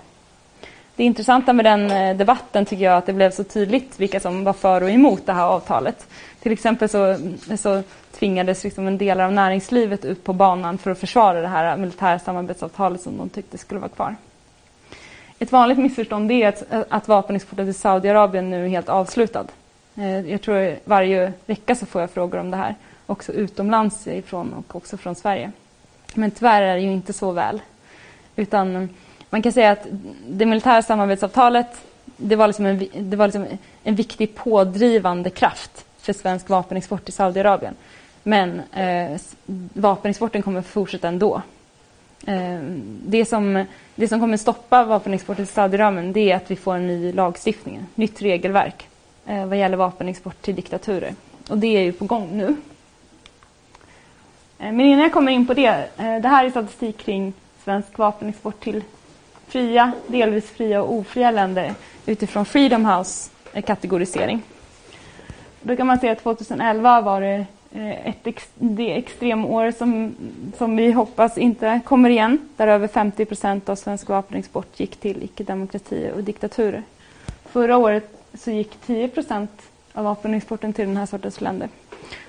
Det 0.95 1.03
intressanta 1.03 1.53
med 1.53 1.65
den 1.65 1.91
eh, 1.91 2.18
debatten 2.18 2.65
tycker 2.65 2.86
jag 2.86 2.97
att 2.97 3.05
det 3.05 3.13
blev 3.13 3.32
så 3.32 3.43
tydligt 3.43 3.99
vilka 3.99 4.20
som 4.20 4.43
var 4.43 4.53
för 4.53 4.84
och 4.84 4.89
emot 4.89 5.26
det 5.26 5.34
här 5.34 5.45
avtalet. 5.45 6.07
Till 6.39 6.51
exempel 6.51 6.89
så, 6.89 7.18
så 7.57 7.84
tvingades 8.20 8.63
liksom 8.63 8.88
en 8.88 8.97
del 8.97 9.20
av 9.20 9.34
näringslivet 9.34 10.05
ut 10.05 10.24
på 10.24 10.34
banan 10.34 10.78
för 10.78 10.91
att 10.91 10.99
försvara 10.99 11.41
det 11.41 11.47
här 11.47 11.78
militära 11.78 12.20
samarbetsavtalet 12.20 13.01
som 13.01 13.18
de 13.18 13.30
tyckte 13.30 13.57
skulle 13.57 13.80
vara 13.80 13.89
kvar. 13.89 14.15
Ett 15.39 15.51
vanligt 15.51 15.78
missförstånd 15.78 16.32
är 16.32 16.47
att, 16.47 16.63
att 16.89 17.07
vapenexporten 17.07 17.65
till 17.65 17.76
Saudiarabien 17.76 18.49
nu 18.49 18.65
är 18.65 18.70
helt 18.70 18.89
avslutad. 18.89 19.45
Eh, 19.95 20.32
jag 20.32 20.41
tror 20.41 20.76
varje 20.84 21.34
vecka 21.45 21.76
så 21.76 21.86
får 21.86 22.01
jag 22.01 22.11
frågor 22.11 22.39
om 22.39 22.51
det 22.51 22.57
här, 22.57 22.76
också 23.05 23.32
utomlands 23.32 24.07
ifrån 24.07 24.53
och 24.53 24.76
också 24.76 24.97
från 24.97 25.15
Sverige. 25.15 25.51
Men 26.13 26.32
tyvärr 26.32 26.61
är 26.61 26.76
det 26.76 26.82
ju 26.82 26.91
inte 26.91 27.13
så 27.13 27.32
väl. 27.32 27.61
Utan 28.36 28.76
eh, 28.76 28.89
man 29.30 29.41
kan 29.41 29.51
säga 29.51 29.72
att 29.72 29.88
det 30.28 30.45
militära 30.45 30.82
samarbetsavtalet 30.82 31.68
det 32.18 32.36
var, 32.36 32.47
liksom 32.47 32.65
en, 32.65 32.88
det 32.95 33.18
var 33.18 33.28
liksom 33.28 33.45
en 33.84 33.95
viktig 33.95 34.36
pådrivande 34.36 35.30
kraft 35.30 35.86
för 35.97 36.13
svensk 36.13 36.49
vapenexport 36.49 37.03
till 37.03 37.13
Saudiarabien. 37.13 37.76
Men 38.28 38.61
eh, 38.73 39.19
vapenexporten 39.73 40.41
kommer 40.41 40.61
fortsätta 40.61 41.07
ändå. 41.07 41.41
Eh, 42.25 42.59
det, 43.05 43.25
som, 43.25 43.65
det 43.95 44.07
som 44.07 44.19
kommer 44.19 44.38
stoppa 44.38 44.84
vapenexporten 44.84 45.45
till 45.45 45.53
Saudiarabien 45.53 46.13
det 46.13 46.32
är 46.32 46.36
att 46.36 46.51
vi 46.51 46.55
får 46.55 46.75
en 46.75 46.88
ny 46.88 47.11
lagstiftning, 47.13 47.75
ett 47.75 47.97
nytt 47.97 48.21
regelverk 48.21 48.88
eh, 49.25 49.45
vad 49.45 49.57
gäller 49.57 49.78
vapenexport 49.78 50.41
till 50.41 50.55
diktaturer. 50.55 51.15
Och 51.49 51.57
det 51.57 51.67
är 51.67 51.82
ju 51.82 51.91
på 51.91 52.05
gång 52.05 52.38
nu. 52.38 52.55
Eh, 54.59 54.71
Men 54.71 54.82
innan 54.82 54.99
jag 54.99 55.13
kommer 55.13 55.32
in 55.32 55.47
på 55.47 55.53
det, 55.53 55.88
eh, 55.97 56.17
det 56.21 56.28
här 56.28 56.45
är 56.45 56.49
statistik 56.49 56.97
kring 56.97 57.34
svensk 57.63 57.97
vapenexport 57.97 58.59
till 58.59 58.84
fria, 59.47 59.91
delvis 60.07 60.49
fria 60.49 60.82
och 60.82 60.93
ofria 60.93 61.32
länder 61.32 61.73
utifrån 62.05 62.45
Freedom 62.45 62.86
House-kategorisering. 62.86 64.41
Då 65.61 65.75
kan 65.75 65.88
man 65.88 65.99
säga 65.99 66.11
att 66.11 66.23
2011 66.23 67.01
var 67.01 67.21
det 67.21 67.45
Eh, 67.72 68.07
ett 68.07 68.28
ex, 68.28 68.47
det 68.55 68.97
extremår 68.97 69.72
som, 69.72 70.15
som 70.57 70.76
vi 70.76 70.91
hoppas 70.91 71.38
inte 71.38 71.80
kommer 71.86 72.09
igen, 72.09 72.39
där 72.57 72.68
över 72.68 72.88
50 72.88 73.26
procent 73.26 73.70
av 73.70 73.76
svensk 73.76 74.09
vapenexport 74.09 74.80
gick 74.80 74.95
till 74.97 75.24
icke-demokratier 75.24 76.13
och 76.13 76.24
diktaturer. 76.24 76.84
Förra 77.45 77.78
året 77.78 78.18
så 78.34 78.51
gick 78.51 78.82
10 78.86 79.07
procent 79.07 79.61
av 79.93 80.03
vapenexporten 80.03 80.74
till 80.74 80.88
den 80.88 80.97
här 80.97 81.05
sortens 81.05 81.41
länder. 81.41 81.70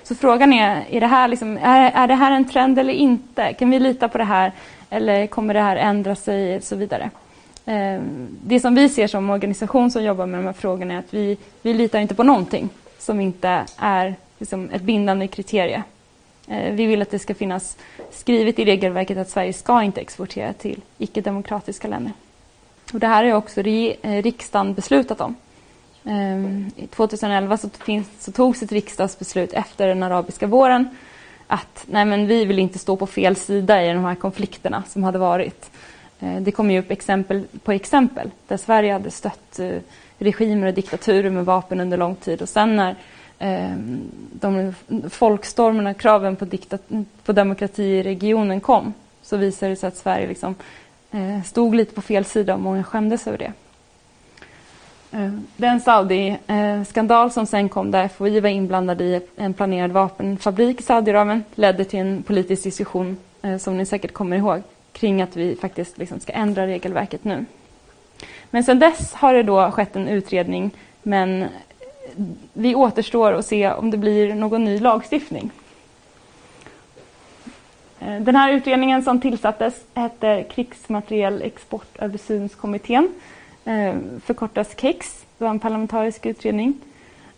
Så 0.03 0.15
frågan 0.15 0.53
är, 0.53 0.85
är 0.89 0.99
det, 0.99 1.07
här 1.07 1.27
liksom, 1.27 1.57
är, 1.57 1.91
är 1.91 2.07
det 2.07 2.15
här 2.15 2.31
en 2.31 2.49
trend 2.49 2.79
eller 2.79 2.93
inte? 2.93 3.53
Kan 3.53 3.69
vi 3.69 3.79
lita 3.79 4.07
på 4.07 4.17
det 4.17 4.23
här 4.23 4.51
eller 4.89 5.27
kommer 5.27 5.53
det 5.53 5.61
här 5.61 5.75
ändra 5.75 6.15
sig 6.15 6.57
och 6.57 6.63
så 6.63 6.75
vidare? 6.75 7.09
Eh, 7.65 8.01
Det 8.43 8.59
som 8.59 8.75
vi 8.75 8.89
ser 8.89 9.07
som 9.07 9.29
organisation 9.29 9.91
som 9.91 10.03
jobbar 10.03 10.25
med 10.25 10.39
de 10.39 10.45
här 10.45 10.53
frågorna 10.53 10.93
är 10.93 10.99
att 10.99 11.13
vi, 11.13 11.37
vi 11.61 11.73
litar 11.73 11.99
inte 11.99 12.15
på 12.15 12.23
någonting 12.23 12.69
som 12.97 13.19
inte 13.19 13.65
är 13.77 14.15
liksom 14.39 14.69
ett 14.69 14.81
bindande 14.81 15.27
kriterie. 15.27 15.83
Eh, 16.47 16.73
Vi 16.73 16.85
vill 16.85 17.01
att 17.01 17.11
det 17.11 17.19
ska 17.19 17.35
finnas 17.35 17.77
skrivet 18.11 18.59
i 18.59 18.65
regelverket 18.65 19.17
att 19.17 19.29
Sverige 19.29 19.53
ska 19.53 19.83
inte 19.83 20.01
exportera 20.01 20.53
till 20.53 20.81
icke-demokratiska 20.97 21.87
länder. 21.87 22.13
Och 22.93 22.99
det 22.99 23.07
här 23.07 23.23
har 23.23 23.33
också 23.33 23.61
eh, 23.61 24.21
riksdagen 24.21 24.73
beslutat 24.73 25.21
om. 25.21 25.35
Ehm, 26.05 26.71
2011 26.89 27.57
så, 27.57 27.69
finns, 27.69 28.07
så 28.19 28.31
togs 28.31 28.63
ett 28.63 28.71
riksdagsbeslut 28.71 29.53
efter 29.53 29.87
den 29.87 30.03
arabiska 30.03 30.47
våren 30.47 30.89
att 31.47 31.85
nej 31.85 32.05
men 32.05 32.27
vi 32.27 32.45
vill 32.45 32.59
inte 32.59 32.79
stå 32.79 32.95
på 32.95 33.07
fel 33.07 33.35
sida 33.35 33.85
i 33.85 33.93
de 33.93 34.05
här 34.05 34.15
konflikterna 34.15 34.83
som 34.87 35.03
hade 35.03 35.17
varit. 35.19 35.71
Eh, 36.19 36.41
det 36.41 36.51
kom 36.51 36.71
ju 36.71 36.79
upp 36.79 36.91
exempel 36.91 37.43
på 37.63 37.71
exempel 37.71 38.31
där 38.47 38.57
Sverige 38.57 38.93
hade 38.93 39.11
stött 39.11 39.59
eh, 39.59 39.77
regimer 40.17 40.67
och 40.67 40.73
diktaturer 40.73 41.29
med 41.29 41.45
vapen 41.45 41.79
under 41.79 41.97
lång 41.97 42.15
tid 42.15 42.41
och 42.41 42.49
sen 42.49 42.75
när 42.75 42.95
Ehm, 43.39 44.11
de 44.31 44.73
folkstormarna, 45.09 45.93
kraven 45.93 46.35
på, 46.35 46.45
diktat- 46.45 47.05
på 47.23 47.31
demokrati 47.31 47.83
i 47.83 48.03
regionen 48.03 48.59
kom 48.59 48.93
så 49.21 49.37
visade 49.37 49.71
det 49.71 49.75
sig 49.75 49.87
att 49.87 49.97
Sverige 49.97 50.27
liksom, 50.27 50.55
eh, 51.11 51.43
stod 51.43 51.75
lite 51.75 51.95
på 51.95 52.01
fel 52.01 52.25
sida 52.25 52.53
och 52.53 52.59
många 52.59 52.83
skämdes 52.83 53.27
över 53.27 53.37
det. 53.37 53.51
Eh, 55.11 55.31
Den 55.57 55.79
Saudi-skandal 55.79 57.31
som 57.31 57.45
sen 57.45 57.69
kom 57.69 57.91
där 57.91 58.07
FOI 58.07 58.39
var 58.39 58.49
inblandad 58.49 59.01
i 59.01 59.21
en 59.35 59.53
planerad 59.53 59.91
vapenfabrik 59.91 60.79
i 60.79 60.83
Saudiarabien 60.83 61.43
ledde 61.55 61.85
till 61.85 61.99
en 61.99 62.23
politisk 62.23 62.63
diskussion 62.63 63.17
eh, 63.41 63.57
som 63.57 63.77
ni 63.77 63.85
säkert 63.85 64.13
kommer 64.13 64.37
ihåg 64.37 64.61
kring 64.91 65.21
att 65.21 65.35
vi 65.35 65.55
faktiskt 65.55 65.97
liksom 65.97 66.19
ska 66.19 66.33
ändra 66.33 66.67
regelverket 66.67 67.23
nu. 67.23 67.45
Men 68.51 68.63
sen 68.63 68.79
dess 68.79 69.13
har 69.13 69.33
det 69.33 69.43
då 69.43 69.71
skett 69.71 69.95
en 69.95 70.07
utredning 70.07 70.71
men 71.03 71.45
vi 72.53 72.75
återstår 72.75 73.33
att 73.33 73.45
se 73.45 73.71
om 73.71 73.91
det 73.91 73.97
blir 73.97 74.35
någon 74.35 74.65
ny 74.65 74.79
lagstiftning. 74.79 75.51
Eh, 77.99 78.21
den 78.21 78.35
här 78.35 78.53
utredningen 78.53 79.03
som 79.03 79.21
tillsattes 79.21 79.83
hette 79.93 80.43
Krigsmaterielexportöversynskommittén, 80.43 83.09
eh, 83.65 83.95
förkortas 84.25 84.75
KEX. 84.77 85.25
Det 85.37 85.43
var 85.43 85.51
en 85.51 85.59
parlamentarisk 85.59 86.25
utredning 86.25 86.73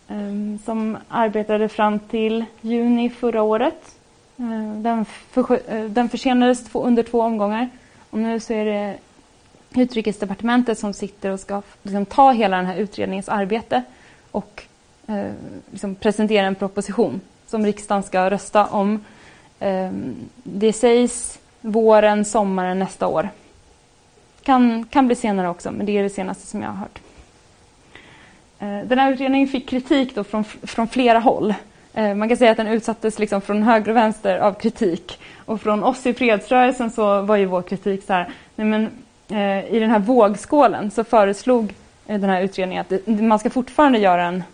eh, 0.08 0.16
som 0.64 0.98
arbetade 1.08 1.68
fram 1.68 1.98
till 1.98 2.44
juni 2.60 3.10
förra 3.10 3.42
året. 3.42 3.96
Den, 4.76 5.04
för, 5.04 5.88
den 5.88 6.08
försenades 6.08 6.64
två- 6.64 6.84
under 6.84 7.02
två 7.02 7.20
omgångar 7.20 7.68
och 8.10 8.18
nu 8.18 8.40
så 8.40 8.52
är 8.52 8.64
det 8.64 8.96
Utrikesdepartementet 9.74 10.78
som 10.78 10.92
sitter 10.92 11.30
och 11.30 11.40
ska 11.40 11.62
liksom, 11.82 12.06
ta 12.06 12.32
hela 12.32 12.56
den 12.56 12.66
här 12.66 12.76
utredningens 12.76 13.28
arbete 13.28 13.82
och 14.32 14.62
eh, 15.06 15.32
liksom 15.70 15.94
presentera 15.94 16.46
en 16.46 16.54
proposition 16.54 17.20
som 17.46 17.66
riksdagen 17.66 18.02
ska 18.02 18.30
rösta 18.30 18.66
om. 18.66 19.04
Eh, 19.60 19.90
det 20.42 20.72
sägs 20.72 21.38
våren, 21.60 22.24
sommaren 22.24 22.78
nästa 22.78 23.06
år. 23.06 23.28
Kan, 24.42 24.84
kan 24.84 25.06
bli 25.06 25.16
senare 25.16 25.48
också, 25.48 25.70
men 25.70 25.86
det 25.86 25.98
är 25.98 26.02
det 26.02 26.10
senaste 26.10 26.46
som 26.46 26.62
jag 26.62 26.68
har 26.68 26.76
hört. 26.76 26.98
Eh, 28.58 28.88
Den 28.88 28.98
här 28.98 29.12
utredningen 29.12 29.48
fick 29.48 29.68
kritik 29.68 30.14
då 30.14 30.24
från, 30.24 30.44
från 30.44 30.88
flera 30.88 31.18
håll. 31.18 31.54
Eh, 31.94 32.14
Man 32.14 32.28
kan 32.28 32.36
säga 32.36 32.50
att 32.50 32.56
den 32.56 32.66
utsattes 32.66 33.18
liksom 33.18 33.40
från 33.40 33.62
höger 33.62 33.90
och 33.90 33.96
vänster 33.96 34.38
av 34.38 34.52
kritik. 34.52 35.18
Och 35.36 35.60
från 35.60 35.84
oss 35.84 36.06
i 36.06 36.14
fredsrörelsen 36.14 36.90
så 36.90 37.22
var 37.22 37.36
ju 37.36 37.44
vår 37.44 37.62
kritik 37.62 38.04
så 38.06 38.12
här, 38.12 38.28
nej 38.56 38.66
men, 38.66 38.88
eh, 39.28 39.74
i 39.74 39.78
den 39.78 39.90
här 39.90 39.98
vågskålen 39.98 40.90
så 40.90 41.04
föreslog 41.04 41.74
Eh, 42.06 42.20
den 42.20 42.30
här 42.30 42.42
utredningen 42.42 42.80
att 42.80 42.88
det, 42.88 43.22
man 43.22 43.38
ska 43.38 43.50
fortfarande 43.50 43.98
göra 43.98 44.24
en 44.24 44.44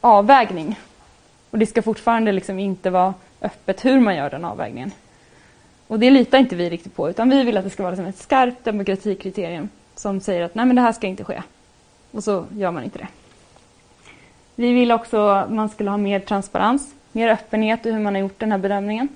avvägning. 0.00 0.78
Och 1.50 1.58
det 1.58 1.66
ska 1.66 1.82
fortfarande 1.82 2.32
liksom 2.32 2.58
inte 2.58 2.90
vara 2.90 3.14
öppet 3.42 3.84
hur 3.84 4.00
man 4.00 4.16
gör 4.16 4.30
den 4.30 4.44
avvägningen. 4.44 4.90
Och 5.86 5.98
det 5.98 6.10
litar 6.10 6.38
inte 6.38 6.56
vi 6.56 6.70
riktigt 6.70 6.96
på, 6.96 7.10
utan 7.10 7.30
vi 7.30 7.44
vill 7.44 7.56
att 7.56 7.64
det 7.64 7.70
ska 7.70 7.82
vara 7.82 7.90
liksom 7.90 8.06
ett 8.06 8.18
skarpt 8.18 8.64
demokratikriterium 8.64 9.68
som 9.94 10.20
säger 10.20 10.42
att 10.42 10.54
nej 10.54 10.66
men 10.66 10.76
det 10.76 10.82
här 10.82 10.92
ska 10.92 11.06
inte 11.06 11.24
ske. 11.24 11.42
Och 12.10 12.24
så 12.24 12.46
gör 12.50 12.70
man 12.70 12.84
inte 12.84 12.98
det. 12.98 13.08
Vi 14.54 14.72
vill 14.72 14.92
också 14.92 15.28
att 15.28 15.50
man 15.50 15.68
skulle 15.68 15.90
ha 15.90 15.96
mer 15.96 16.20
transparens, 16.20 16.94
mer 17.12 17.28
öppenhet 17.28 17.86
i 17.86 17.92
hur 17.92 18.00
man 18.00 18.14
har 18.14 18.20
gjort 18.20 18.40
den 18.40 18.52
här 18.52 18.58
bedömningen. 18.58 19.08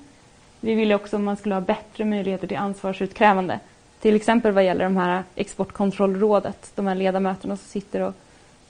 Vi 0.61 0.75
ville 0.75 0.95
också 0.95 1.17
att 1.17 1.23
man 1.23 1.37
skulle 1.37 1.55
ha 1.55 1.61
bättre 1.61 2.05
möjligheter 2.05 2.47
till 2.47 2.57
ansvarsutkrävande. 2.57 3.61
Till 4.03 4.17
exempel 4.17 4.53
vad 4.53 4.65
gäller 4.65 4.85
de 4.85 4.97
här 4.97 5.23
Exportkontrollrådet, 5.35 6.73
de 6.75 6.87
här 6.87 6.95
ledamöterna 6.95 7.57
som 7.57 7.67
sitter 7.69 8.01
och 8.01 8.15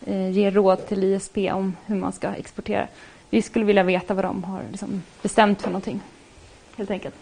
eh, 0.07 0.30
ger 0.30 0.51
råd 0.51 0.87
till 0.87 1.05
ISP 1.05 1.37
om 1.53 1.76
hur 1.87 1.97
man 1.97 2.12
ska 2.12 2.28
exportera. 2.28 2.87
Vi 3.30 3.43
skulle 3.43 3.64
vilja 3.64 3.83
veta 3.83 4.14
vad 4.14 4.24
de 4.24 4.45
har 4.45 4.61
liksom 4.70 5.03
bestämt 5.22 5.62
för 5.62 5.68
någonting, 5.68 6.01
helt 6.76 6.91
enkelt. 6.91 7.14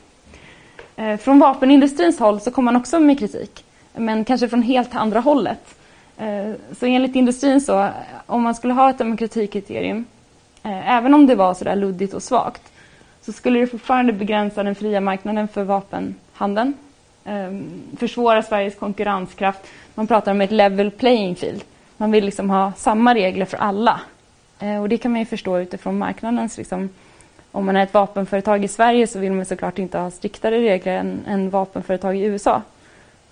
Eh, 0.96 1.16
från 1.16 1.38
vapenindustrins 1.38 2.18
håll 2.18 2.40
så 2.40 2.50
kom 2.50 2.64
man 2.64 2.76
också 2.76 3.00
med 3.00 3.18
kritik, 3.18 3.64
men 3.94 4.24
kanske 4.24 4.48
från 4.48 4.62
helt 4.62 4.94
andra 4.94 5.20
hållet. 5.20 5.74
Eh, 6.16 6.52
så 6.78 6.86
enligt 6.86 7.14
industrin 7.16 7.61
så, 7.61 7.88
om 8.26 8.42
man 8.42 8.54
skulle 8.54 8.74
ha 8.74 8.90
ett 8.90 8.98
demokratikriterium, 8.98 10.04
eh, 10.62 10.96
även 10.96 11.14
om 11.14 11.26
det 11.26 11.34
var 11.34 11.54
sådär 11.54 11.76
luddigt 11.76 12.14
och 12.14 12.22
svagt, 12.22 12.62
så 13.22 13.32
skulle 13.32 13.61
det 13.61 13.66
fortfarande 13.66 14.12
begränsa 14.12 14.62
den 14.62 14.74
fria 14.74 15.00
marknaden 15.00 15.48
för 15.48 15.64
vapenhandeln, 15.64 16.74
Ehm, 17.24 17.82
försvåra 17.98 18.42
Sveriges 18.42 18.74
konkurrenskraft. 18.74 19.60
Man 19.94 20.06
pratar 20.06 20.32
om 20.32 20.40
ett 20.40 20.50
level 20.50 20.90
playing 20.90 21.36
field. 21.36 21.64
Man 21.96 22.10
vill 22.10 22.24
liksom 22.24 22.50
ha 22.50 22.72
samma 22.76 23.14
regler 23.14 23.46
för 23.46 23.56
alla. 23.56 24.00
Eh, 24.58 24.80
och 24.80 24.88
det 24.88 24.98
kan 24.98 25.10
man 25.10 25.20
ju 25.20 25.26
förstå 25.26 25.58
utifrån 25.58 25.98
marknadens 25.98 26.58
liksom, 26.58 26.88
om 27.52 27.66
man 27.66 27.76
är 27.76 27.82
ett 27.82 27.94
vapenföretag 27.94 28.64
i 28.64 28.68
Sverige 28.68 29.06
så 29.06 29.18
vill 29.18 29.32
man 29.32 29.44
såklart 29.44 29.78
inte 29.78 29.98
ha 29.98 30.10
striktare 30.10 30.60
regler 30.60 30.96
än, 30.96 31.20
än 31.26 31.50
vapenföretag 31.50 32.16
i 32.16 32.20
USA. 32.20 32.62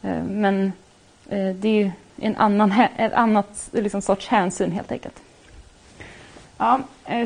Eh, 0.03 0.23
men 0.23 0.73
eh, 1.29 1.55
det 1.55 1.83
är 1.83 1.93
en 2.17 2.37
annan, 2.37 2.75
ett 2.97 3.13
annat 3.13 3.69
liksom, 3.73 4.03
sorts 4.03 4.29
hänsyn 4.29 4.73
helt 4.73 4.93
enkelt. 4.93 5.17
Ja, 6.59 6.81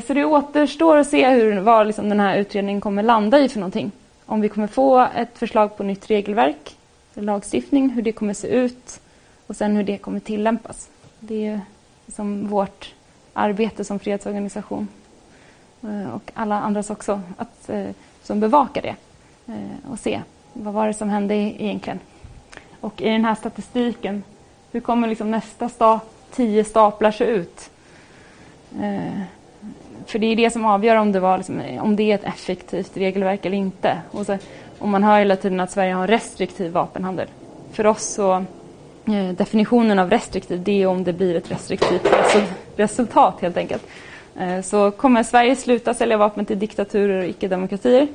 så 0.06 0.14
det 0.14 0.24
återstår 0.24 0.96
att 0.96 1.08
se 1.08 1.28
hur, 1.28 1.60
vad 1.60 1.86
liksom 1.86 2.08
den 2.08 2.20
här 2.20 2.36
utredningen 2.36 2.80
kommer 2.80 3.02
landa 3.02 3.38
i 3.38 3.48
för 3.48 3.60
någonting. 3.60 3.92
Om 4.26 4.40
vi 4.40 4.48
kommer 4.48 4.66
få 4.66 5.08
ett 5.16 5.38
förslag 5.38 5.76
på 5.76 5.82
nytt 5.82 6.10
regelverk, 6.10 6.76
lagstiftning, 7.14 7.90
hur 7.90 8.02
det 8.02 8.12
kommer 8.12 8.34
se 8.34 8.48
ut 8.48 9.00
och 9.46 9.56
sen 9.56 9.76
hur 9.76 9.84
det 9.84 9.98
kommer 9.98 10.20
tillämpas. 10.20 10.88
Det 11.20 11.46
är 11.46 11.60
liksom 12.06 12.48
vårt 12.48 12.94
arbete 13.32 13.84
som 13.84 13.98
fredsorganisation. 13.98 14.88
Eh, 15.82 16.14
och 16.14 16.30
alla 16.34 16.60
andras 16.60 16.90
också, 16.90 17.20
att, 17.36 17.68
eh, 17.68 17.90
som 18.22 18.40
bevakar 18.40 18.82
det 18.82 18.96
eh, 19.52 19.90
och 19.90 19.98
se 19.98 20.20
vad 20.52 20.74
var 20.74 20.86
det 20.86 20.94
som 20.94 21.08
hände 21.08 21.34
egentligen. 21.34 22.00
Och 22.80 23.02
i 23.02 23.08
den 23.08 23.24
här 23.24 23.34
statistiken, 23.34 24.24
hur 24.70 24.80
kommer 24.80 25.08
liksom 25.08 25.30
nästa 25.30 25.68
sta 25.68 26.00
tio 26.30 26.64
staplar 26.64 27.10
se 27.10 27.24
ut? 27.24 27.70
För 30.07 30.18
det 30.18 30.26
är 30.26 30.36
det 30.36 30.50
som 30.50 30.64
avgör 30.64 30.96
om 30.96 31.12
det, 31.12 31.20
var 31.20 31.36
liksom, 31.38 31.62
om 31.80 31.96
det 31.96 32.03
är 32.03 32.14
ett 32.14 32.24
effektivt 32.24 32.96
regelverk 32.96 33.44
eller 33.44 33.57
inte. 33.57 33.98
Och 34.11 34.26
så, 34.26 34.38
och 34.78 34.88
man 34.88 35.05
hör 35.05 35.18
hela 35.18 35.36
tiden 35.36 35.61
att 35.61 35.70
Sverige 35.70 35.92
har 35.92 36.03
en 36.03 36.09
restriktiv 36.09 36.72
vapenhandel. 36.72 37.28
För 37.72 37.86
oss 37.86 38.03
så 38.03 38.44
eh, 39.07 39.28
definitionen 39.36 39.98
av 39.98 40.11
restriktiv 40.11 40.62
det 40.62 40.82
är 40.82 40.86
om 40.86 41.05
det 41.05 41.12
blir 41.12 41.34
ett 41.34 41.50
restriktivt 41.50 42.07
resultat 42.76 43.40
helt 43.40 43.57
enkelt. 43.57 43.86
Eh, 44.38 44.61
så 44.61 44.90
kommer 44.90 45.22
Sverige 45.22 45.57
sluta 45.57 45.94
sälja 45.94 46.16
vapen 46.16 46.46
till 46.46 46.59
diktaturer 46.59 47.22
och 47.22 47.28
icke-demokratier, 47.28 48.09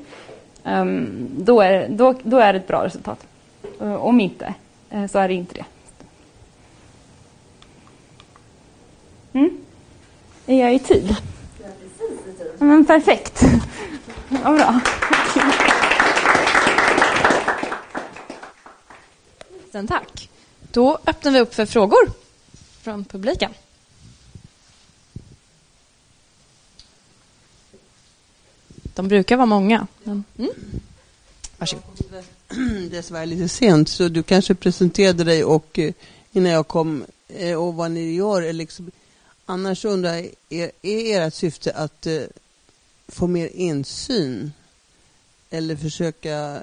ehm, 0.64 1.28
då 1.38 1.62
är, 1.62 1.88
då, 1.90 2.14
då 2.24 2.38
är 2.38 2.54
det 2.54 2.60
ett 2.60 2.68
bra 2.68 2.86
resultat. 2.86 3.28
Eh, 3.82 3.96
om 3.96 4.20
inte, 4.20 4.54
eh, 4.90 5.08
så 5.08 5.20
är 5.20 5.28
det 5.28 5.34
inte 5.34 5.56
det. 5.56 5.66
Mm? 9.40 9.58
Är 10.46 10.60
jag 10.60 10.74
i 10.74 10.80
tid? 10.80 11.16
Ja, 12.40 12.44
precis 12.44 12.46
i 12.46 12.60
tid. 12.60 12.68
Men 12.68 12.86
perfekt. 12.86 13.44
Vad 14.30 14.56
bra. 14.56 14.80
Tusen 19.78 19.88
tack. 19.88 20.30
Då 20.72 21.00
öppnar 21.06 21.32
vi 21.32 21.40
upp 21.40 21.54
för 21.54 21.66
frågor 21.66 22.12
från 22.82 23.06
publiken. 23.06 23.52
De 28.96 29.08
brukar 29.08 29.38
vara 29.38 29.46
många. 29.46 29.88
Men, 30.04 30.24
mm. 30.38 30.52
Varsågod. 31.58 31.84
Dessvärre 32.92 33.26
lite 33.26 33.50
sent, 33.50 33.90
så 33.90 34.08
du 34.08 34.24
kanske 34.24 34.56
presenterade 34.56 35.24
dig 35.24 35.44
och 35.44 35.80
eh, 35.80 35.94
innan 36.32 36.52
jag 36.52 36.68
kom 36.68 37.06
eh, 37.28 37.54
och 37.54 37.74
vad 37.74 37.92
ni 37.92 38.16
gör. 38.16 38.54
Liksom, 38.54 38.92
annars 39.48 39.86
undrar 39.86 40.14
jag, 40.14 40.30
är, 40.50 40.72
är 40.82 41.22
ert 41.22 41.34
syfte 41.34 41.72
att 41.72 42.06
eh, 42.06 42.22
få 43.08 43.28
mer 43.28 43.50
insyn 43.54 44.52
eller 45.50 45.76
försöka 45.76 46.60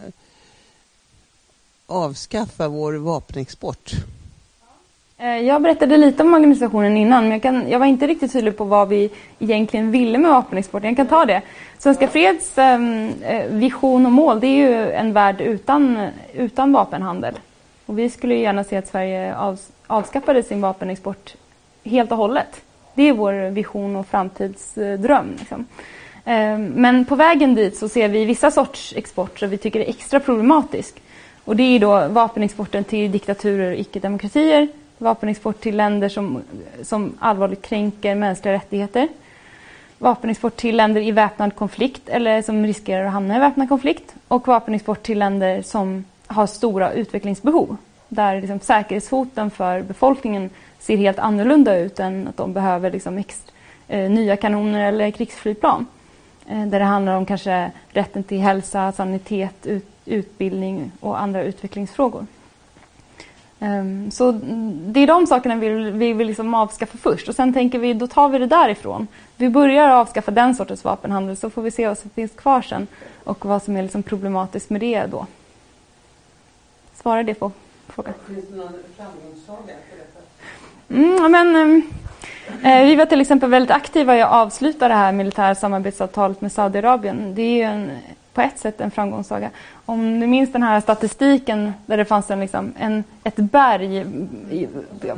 avskaffa 1.86 2.68
vår 2.68 2.92
vapenexport? 2.92 3.92
Eh, 5.18 5.38
jag 5.38 5.62
berättade 5.62 5.96
lite 5.96 6.22
om 6.22 6.34
organisationen 6.34 6.96
innan, 6.96 7.22
men 7.22 7.32
jag, 7.32 7.42
kan, 7.42 7.70
jag, 7.70 7.78
var 7.78 7.86
inte 7.86 8.06
riktigt 8.06 8.32
tydlig 8.32 8.56
på 8.56 8.64
vad 8.64 8.88
vi 8.88 9.10
egentligen 9.38 9.90
ville 9.90 10.18
med 10.18 10.30
vapenexporten. 10.30 10.88
Jag 10.88 10.96
kan 10.96 11.06
ta 11.06 11.24
det. 11.24 11.42
Svenska 11.78 12.08
Freds 12.08 12.58
ehm, 12.58 13.12
eh, 13.22 13.46
vision 13.46 14.06
och 14.06 14.12
mål, 14.12 14.40
det 14.40 14.46
är 14.46 14.68
ju 14.68 14.92
en 14.92 15.12
värld 15.12 15.40
utan, 15.40 16.08
utan 16.32 16.72
vapenhandel. 16.72 17.34
Och 17.86 17.98
vi 17.98 18.10
skulle 18.10 18.34
gärna 18.34 18.64
se 18.64 18.76
att 18.76 18.88
Sverige 18.88 19.36
av, 19.36 19.60
avskaffade 19.86 20.42
sin 20.42 20.60
vapenexport 20.60 21.34
helt 21.84 22.12
och 22.12 22.18
hållet. 22.18 22.60
Det 22.94 23.02
är 23.02 23.12
vår 23.12 23.50
vision 23.50 23.96
och 23.96 24.06
framtidsdröm. 24.06 25.36
Liksom. 25.38 25.66
Ehm, 26.24 26.66
men 26.66 27.04
på 27.04 27.16
vägen 27.16 27.54
dit 27.54 27.76
så 27.76 27.88
ser 27.88 28.08
vi 28.08 28.24
vissa 28.24 28.50
sorts 28.50 28.94
export 28.96 29.38
som 29.38 29.50
vi 29.50 29.58
tycker 29.58 29.80
är 29.80 29.88
extra 29.88 30.20
problematisk. 30.20 31.02
Och 31.44 31.56
det 31.56 31.62
är 31.62 31.80
då 31.80 32.08
vapenexporten 32.08 32.84
till 32.84 33.12
diktaturer 33.12 33.72
och 33.72 33.78
icke-demokratier 33.78 34.68
vapenexport 34.98 35.60
till 35.60 35.76
länder 35.76 36.08
som, 36.08 36.42
som 36.82 37.12
allvarligt 37.18 37.62
kränker 37.62 38.14
mänskliga 38.14 38.54
rättigheter. 38.54 39.08
Vapenexport 39.98 40.56
till 40.56 40.76
länder 40.76 41.00
i 41.00 41.10
väpnad 41.10 41.56
konflikt 41.56 42.08
eller 42.08 42.42
som 42.42 42.66
riskerar 42.66 43.04
att 43.04 43.12
hamna 43.12 43.36
i 43.36 43.40
väpnad 43.40 43.68
konflikt. 43.68 44.14
Och 44.28 44.48
vapenexport 44.48 45.02
till 45.02 45.18
länder 45.18 45.62
som 45.62 46.04
har 46.26 46.46
stora 46.46 46.92
utvecklingsbehov. 46.92 47.76
Där 48.14 48.40
liksom 48.40 48.60
säkerhetshoten 48.60 49.50
för 49.50 49.82
befolkningen 49.82 50.50
ser 50.78 50.96
helt 50.96 51.18
annorlunda 51.18 51.76
ut 51.76 52.00
än 52.00 52.28
att 52.28 52.36
de 52.36 52.52
behöver 52.52 52.90
liksom 52.90 53.18
extra, 53.18 53.54
eh, 53.88 54.10
nya 54.10 54.36
kanoner 54.36 54.88
eller 54.88 55.10
krigsflygplan. 55.10 55.86
Eh, 56.46 56.66
där 56.66 56.78
det 56.78 56.84
handlar 56.84 57.16
om 57.16 57.26
kanske 57.26 57.70
rätten 57.88 58.22
till 58.22 58.38
hälsa, 58.38 58.92
sanitet, 58.92 59.66
ut, 59.66 59.88
utbildning 60.04 60.92
och 61.00 61.20
andra 61.20 61.42
utvecklingsfrågor. 61.42 62.26
Eh, 63.60 64.10
så 64.10 64.32
det 64.86 65.00
är 65.00 65.06
de 65.06 65.26
sakerna 65.26 65.56
vi, 65.56 65.68
vi 65.90 66.12
vill 66.12 66.26
liksom 66.26 66.54
avskaffa 66.54 66.98
först 66.98 67.28
och 67.28 67.34
sen 67.34 67.52
tänker 67.52 67.78
vi 67.78 67.94
då 67.94 68.06
tar 68.06 68.28
vi 68.28 68.38
det 68.38 68.46
därifrån. 68.46 69.06
Vi 69.36 69.48
börjar 69.48 69.88
avskaffa 69.88 70.30
den 70.30 70.54
sortens 70.54 70.84
vapenhandel 70.84 71.36
så 71.36 71.50
får 71.50 71.62
vi 71.62 71.70
se 71.70 71.88
vad 71.88 71.98
som 71.98 72.10
finns 72.10 72.32
kvar 72.32 72.62
sen 72.62 72.86
och 73.24 73.44
vad 73.44 73.62
som 73.62 73.76
är 73.76 73.82
liksom 73.82 74.02
problematiskt 74.02 74.70
med 74.70 74.80
det 74.80 75.06
då. 75.06 75.26
Svarar 76.94 77.22
det 77.22 77.34
på 77.34 77.50
frågan? 77.88 78.14
Finns 78.26 78.48
det 78.48 78.56
någon 78.56 78.72
framgångssaga? 78.96 79.74
Mm, 80.88 81.32
men, 81.32 81.56
um, 81.56 81.82
eh, 82.62 82.84
vi 82.84 82.94
var 82.94 83.06
till 83.06 83.20
exempel 83.20 83.50
väldigt 83.50 83.70
aktiva 83.70 84.16
i 84.16 84.22
att 84.22 84.32
avsluta 84.32 84.88
det 84.88 84.94
här 84.94 85.12
militära 85.12 85.54
samarbetsavtalet 85.54 86.40
med 86.40 86.52
Saudiarabien. 86.52 87.34
Det 87.34 87.42
är 87.42 87.56
ju 87.56 87.62
en 87.62 87.90
på 88.34 88.40
ett 88.40 88.58
sätt 88.58 88.80
en 88.80 88.90
framgångssaga. 88.90 89.50
Om 89.86 90.20
du 90.20 90.26
minns 90.26 90.52
den 90.52 90.62
här 90.62 90.80
statistiken 90.80 91.72
där 91.86 91.96
det 91.96 92.04
fanns 92.04 92.30
en, 92.30 92.40
liksom, 92.40 92.72
en, 92.78 93.04
ett 93.24 93.36
berg 93.36 94.04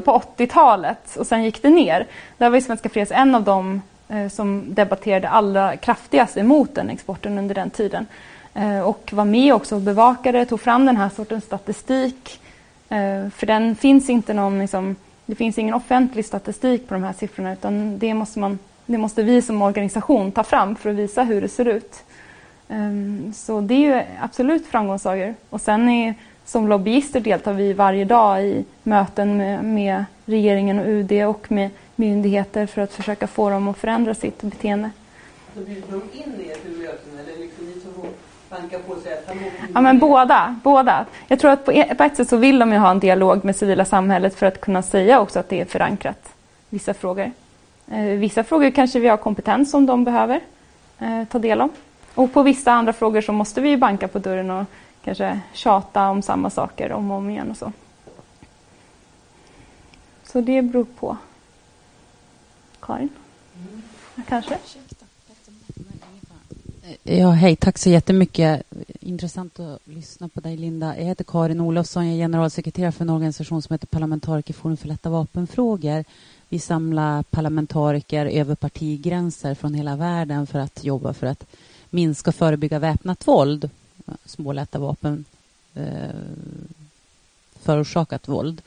på 0.04 0.22
80-talet 0.36 1.16
och 1.16 1.26
sen 1.26 1.44
gick 1.44 1.62
det 1.62 1.70
ner. 1.70 2.06
Där 2.38 2.50
var 2.50 2.56
ju 2.56 2.62
Svenska 2.62 2.88
Freds 2.88 3.12
en 3.12 3.34
av 3.34 3.42
dem 3.42 3.82
eh, 4.08 4.28
som 4.28 4.74
debatterade 4.74 5.28
allra 5.28 5.76
kraftigast 5.76 6.36
emot 6.36 6.74
den 6.74 6.90
exporten 6.90 7.38
under 7.38 7.54
den 7.54 7.70
tiden. 7.70 8.06
Eh, 8.54 8.80
och 8.80 9.10
var 9.12 9.24
med 9.24 9.54
också 9.54 9.74
och 9.74 9.80
bevakade, 9.80 10.44
tog 10.44 10.60
fram 10.60 10.86
den 10.86 10.96
här 10.96 11.08
sortens 11.08 11.44
statistik. 11.44 12.40
Eh, 12.89 13.30
för 13.30 13.47
den 13.47 13.76
finns 13.76 14.11
inte 14.11 14.34
någon, 14.34 14.59
liksom, 14.59 14.97
det 15.26 15.34
finns 15.34 15.59
ingen 15.59 15.74
offentlig 15.74 16.24
statistik 16.24 16.89
på 16.89 16.95
de 16.95 17.03
här 17.03 17.12
siffrorna 17.12 17.53
utan 17.53 17.99
det 17.99 18.14
måste, 18.14 18.39
man, 18.39 18.59
det 18.87 18.99
måste 18.99 19.22
vi 19.22 19.43
som 19.43 19.62
organisation 19.62 20.32
ta 20.32 20.43
fram 20.43 20.76
för 20.76 20.91
att 20.91 20.97
visa 20.97 21.22
hur 21.22 21.41
det 21.41 21.49
ser 21.49 21.68
ut. 21.68 22.03
Ehm, 22.68 23.32
så 23.32 23.61
det 23.61 23.74
är 23.74 23.78
ju 23.78 24.03
absolut 24.20 24.66
framgångssagor. 24.66 25.34
Och 25.51 25.61
sen 25.61 25.89
är, 25.89 26.14
som 26.45 26.68
lobbyister 26.68 27.20
deltar 27.20 27.53
vi 27.53 27.72
varje 27.72 28.05
dag 28.05 28.45
i 28.45 28.64
möten 28.82 29.37
med, 29.37 29.64
med, 29.64 30.05
regeringen 30.28 30.78
och 30.78 30.87
UD 30.87 31.12
och 31.12 31.53
med 31.53 31.70
myndigheter 31.97 32.66
för 32.66 32.82
att 32.82 32.93
försöka 32.93 33.26
få 33.26 33.51
dem 33.51 33.68
att 33.68 33.78
förändra 33.78 34.14
sitt 34.14 34.43
beteende. 34.43 34.91
Så 35.55 35.61
bjuder 35.61 35.91
de 35.91 35.97
in 35.97 36.51
er 36.51 36.55
till 36.55 36.78
möten 36.78 37.18
eller 37.18 37.39
liksom 37.41 37.65
banka 38.51 38.78
på 38.78 38.97
sig 39.01 39.12
att 39.12 39.36
Ja 39.74 39.80
men 39.80 39.99
båda, 39.99 40.57
båda. 40.64 41.07
Jag 41.28 41.38
tror 41.40 41.51
att 41.51 41.64
på, 41.64 41.72
på 41.97 42.05
ett 42.05 42.16
sätt 42.16 42.28
så 42.28 42.36
vill 42.36 42.59
de 42.59 42.72
ju 42.72 42.78
ha 42.78 42.90
en 42.90 43.01
dialog 43.01 43.44
med 43.44 43.57
civila 43.57 43.84
samhället 43.84 44.34
för 44.34 44.47
att 44.47 44.61
kunna 44.61 44.82
säga 44.82 45.20
också 45.20 45.38
att 45.38 45.49
det 45.49 45.61
är 45.61 45.64
förankrat, 45.64 46.32
vissa 46.68 46.94
frågor. 46.94 47.32
Eh, 47.90 48.01
vissa 48.05 48.44
frågor 48.44 48.70
kanske 48.70 48.99
vi 49.01 49.09
har 49.09 49.16
kompetens 49.16 49.70
som 49.70 49.86
de 49.86 50.05
behöver. 50.05 50.40
eh, 50.99 51.24
ta 51.24 51.38
del 51.38 51.61
av. 51.61 51.70
Och 52.14 52.32
på 52.32 52.42
vissa 52.42 52.72
andra 52.72 52.92
frågor 52.92 53.20
så 53.20 53.32
måste 53.32 53.61
vi 53.61 53.76
banka 53.76 54.09
på 54.09 54.18
dörren 54.18 54.51
och 54.51 54.64
kanske 55.05 55.40
tjata 55.53 56.09
om 56.09 56.22
samma 56.22 56.51
saker 56.51 56.92
om 56.92 57.11
och 57.11 57.16
om 57.16 57.30
igen 57.30 57.51
och 57.51 57.57
så. 57.57 57.72
Så 60.24 60.40
det 60.40 60.62
beror 60.62 60.84
på. 60.84 61.16
Karin? 62.80 63.09
Mm. 63.55 63.82
Kanske? 64.28 64.59
Ja, 67.03 67.30
hej. 67.30 67.57
Tack 67.57 67.78
så 67.78 67.91
jättemycket. 67.91 68.62
Intressant 69.01 69.61
att 69.61 69.80
lyssna 69.84 70.28
på 70.28 70.41
dig, 70.41 70.57
Linda. 70.57 70.97
Jag 70.99 71.05
heter 71.05 71.24
Karin 71.24 71.61
Olofsson. 71.61 72.07
Jag 72.07 72.14
är 72.14 72.18
generalsekreterare 72.18 72.93
för 72.93 73.05
en 73.05 73.11
organisation 73.11 73.62
som 73.62 73.74
heter 73.74 73.87
Parlamentarikerforum 73.87 74.76
för 74.76 74.89
lätta 74.89 75.11
vapenfrågor. 75.11 76.05
Vi 76.49 76.59
samlar 76.59 77.22
parlamentariker 77.22 78.26
över 78.26 78.55
partigränser 78.55 79.55
från 79.55 79.74
hela 79.74 79.97
världen 79.97 80.47
för 80.47 80.59
att 80.59 80.84
jobba 80.84 81.12
för 81.12 81.26
att 81.26 81.47
minska 81.91 82.30
och 82.30 82.34
förebygga 82.34 82.78
väpnat 82.78 83.28
våld, 83.28 83.70
små 84.24 84.53
lätta 84.53 84.78
vapen 84.78 85.24
eh, 85.74 86.11
förorsakat 87.61 88.28
våld. 88.28 88.62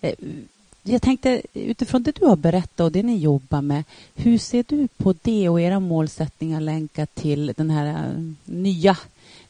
Eh, 0.00 0.14
jag 0.82 1.02
tänkte 1.02 1.42
utifrån 1.54 2.02
det 2.02 2.16
du 2.16 2.26
har 2.26 2.36
berättat 2.36 2.80
och 2.80 2.92
det 2.92 3.02
ni 3.02 3.16
jobbar 3.16 3.62
med, 3.62 3.84
hur 4.14 4.38
ser 4.38 4.64
du 4.68 4.88
på 4.88 5.14
det 5.22 5.48
och 5.48 5.60
era 5.60 5.80
målsättningar 5.80 6.60
länkat 6.60 7.14
till 7.14 7.52
den 7.56 7.70
här 7.70 7.86
eh, 7.86 8.32
nya, 8.44 8.96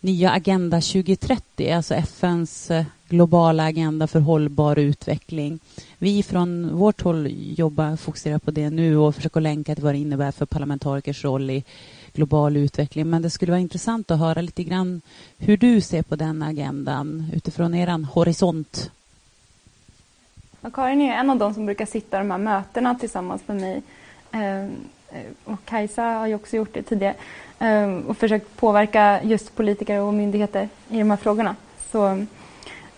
nya 0.00 0.30
Agenda 0.30 0.80
2030, 0.80 1.72
alltså 1.72 1.94
FNs 1.94 2.70
eh, 2.70 2.84
globala 3.08 3.64
agenda 3.64 4.06
för 4.06 4.20
hållbar 4.20 4.78
utveckling. 4.78 5.58
Vi 5.98 6.22
från 6.22 6.76
vårt 6.76 7.00
håll 7.00 7.28
jobbar, 7.56 7.96
fokuserar 7.96 8.38
på 8.38 8.50
det 8.50 8.70
nu 8.70 8.96
och 8.96 9.14
försöker 9.14 9.40
länka 9.40 9.74
till 9.74 9.84
vad 9.84 9.94
det 9.94 9.98
innebär 9.98 10.32
för 10.32 10.46
parlamentarikers 10.46 11.24
roll 11.24 11.50
i 11.50 11.64
global 12.12 12.56
utveckling. 12.56 13.10
Men 13.10 13.22
det 13.22 13.30
skulle 13.30 13.52
vara 13.52 13.60
intressant 13.60 14.10
att 14.10 14.18
höra 14.18 14.42
lite 14.42 14.64
grann 14.64 15.00
hur 15.38 15.56
du 15.56 15.80
ser 15.80 16.02
på 16.02 16.16
den 16.16 16.42
agendan 16.42 17.30
utifrån 17.34 17.74
er 17.74 18.06
horisont. 18.12 18.90
Och 20.60 20.72
Karin 20.72 21.02
är 21.02 21.14
en 21.14 21.30
av 21.30 21.36
de 21.36 21.54
som 21.54 21.66
brukar 21.66 21.86
sitta 21.86 22.16
i 22.16 22.20
de 22.20 22.30
här 22.30 22.38
mötena 22.38 22.94
tillsammans 22.94 23.42
med 23.46 23.56
mig. 23.56 23.82
Ehm, 24.32 24.70
eh, 25.08 25.20
och 25.52 25.64
Kajsa 25.64 26.02
har 26.02 26.26
ju 26.26 26.34
också 26.34 26.56
gjort 26.56 26.74
det 26.74 26.82
tidigare 26.82 27.14
ehm, 27.58 28.02
och 28.08 28.16
försökt 28.16 28.56
påverka 28.56 29.22
just 29.22 29.56
politiker 29.56 30.00
och 30.00 30.14
myndigheter 30.14 30.68
i 30.88 30.98
de 30.98 31.10
här 31.10 31.16
frågorna. 31.16 31.56
Så 31.92 32.26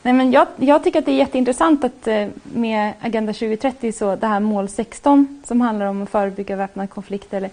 Nej, 0.04 0.14
men 0.14 0.32
jag, 0.32 0.46
jag, 0.56 0.84
tycker 0.84 0.98
att 0.98 1.04
det 1.04 1.12
är 1.12 1.16
jätteintressant 1.16 1.84
att 1.84 2.06
eh, 2.06 2.28
med 2.42 2.92
Agenda 3.00 3.32
2030 3.32 3.92
så 3.92 4.16
det 4.16 4.26
här 4.26 4.40
mål 4.40 4.68
16 4.68 5.42
som 5.44 5.60
handlar 5.60 5.86
om 5.86 6.02
att 6.02 6.10
förebygga 6.10 6.56
väpnad 6.56 6.90
konflikt 6.90 7.34
eller, 7.34 7.50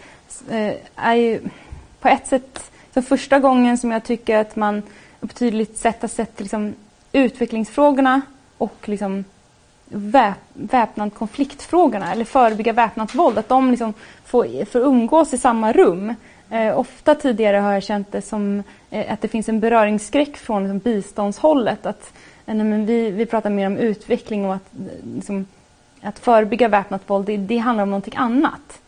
eh, 0.50 0.74
är 0.96 1.16
ju 1.16 1.40
på 2.00 2.08
ett 2.08 2.28
sätt 2.28 2.72
så 2.94 3.02
första 3.02 3.40
gången 3.40 3.78
som 3.78 3.92
jag 3.92 4.04
tycker 4.04 4.38
att 4.38 4.56
man 4.56 4.82
på 5.20 5.26
ett 5.26 5.36
tydligt 5.36 5.78
sätt 5.78 6.02
har 6.02 6.10
sett 6.10 6.40
liksom, 6.40 6.74
utvecklingsfrågorna 7.12 8.22
och 8.58 8.90
liksom, 8.90 9.26
väp, 9.90 10.38
väpnad 10.54 11.14
konfliktfrågorna 11.14 12.12
eller 12.12 12.26
förebygga 12.26 12.74
väpnat 12.74 13.16
våld, 13.16 13.38
att 13.38 13.50
de 13.50 13.72
liksom 13.72 13.94
får, 14.26 14.66
får 14.66 14.80
umgås 14.80 15.34
i 15.34 15.38
samma 15.38 15.72
rum. 15.72 16.16
Eh, 16.50 16.80
ofta 16.80 17.16
tidigare 17.16 17.58
har 17.58 17.74
jag 17.74 17.84
känt 17.84 18.12
det 18.12 18.22
som 18.22 18.64
eh, 18.90 19.14
att 19.14 19.22
det 19.22 19.28
finns 19.28 19.50
en 19.50 19.60
beröringsskräck 19.60 20.38
från 20.38 20.64
liksom, 20.64 20.80
biståndshållet. 20.80 21.86
Att 21.86 22.14
Eh, 22.50 22.56
men 22.56 22.86
vi, 22.86 23.12
vi 23.12 23.26
pratar 23.26 23.50
mer 23.50 23.68
om 23.68 23.78
utveckling 23.78 24.46
och 24.46 24.56
att, 24.56 24.74
eh, 24.80 25.16
liksom, 25.16 25.46
att 26.02 26.20
förebygga 26.20 26.68
väpnat 26.68 27.02
våld, 27.10 27.26
det, 27.26 27.38
det 27.38 27.58
handlar 27.58 27.84
om 27.84 27.90
någonting 27.90 28.18
annat. 28.18 28.80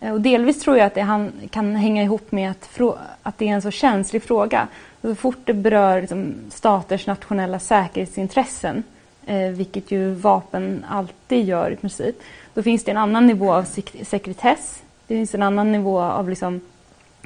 Eh, 0.00 0.12
och 0.12 0.20
delvis 0.20 0.60
tror 0.60 0.78
jag 0.78 0.86
att 0.86 0.94
det 0.94 1.00
han, 1.00 1.32
kan 1.50 1.76
hänga 1.76 2.02
ihop 2.02 2.32
med 2.32 2.50
att, 2.50 2.80
att 3.22 3.38
det 3.38 3.48
är 3.48 3.52
en 3.52 3.62
så 3.62 3.70
känslig 3.70 4.22
fråga. 4.22 4.68
Så 5.02 5.14
fort 5.14 5.38
det 5.44 5.54
berör 5.54 6.00
liksom, 6.00 6.34
staters 6.50 7.06
nationella 7.06 7.58
säkerhetsintressen, 7.58 8.82
eh, 9.26 9.48
vilket 9.48 9.90
ju 9.90 10.14
vapen 10.14 10.84
alltid 10.88 11.44
gör 11.44 11.70
i 11.70 11.76
princip, 11.76 12.16
då 12.54 12.62
finns 12.62 12.84
det 12.84 12.90
en 12.90 12.96
annan 12.96 13.26
nivå 13.26 13.52
av 13.52 13.64
sek 13.64 13.96
sekretess. 14.06 14.82
Det 15.06 15.14
finns 15.14 15.34
en 15.34 15.42
annan 15.42 15.72
nivå 15.72 16.00
av, 16.00 16.28
liksom, 16.28 16.60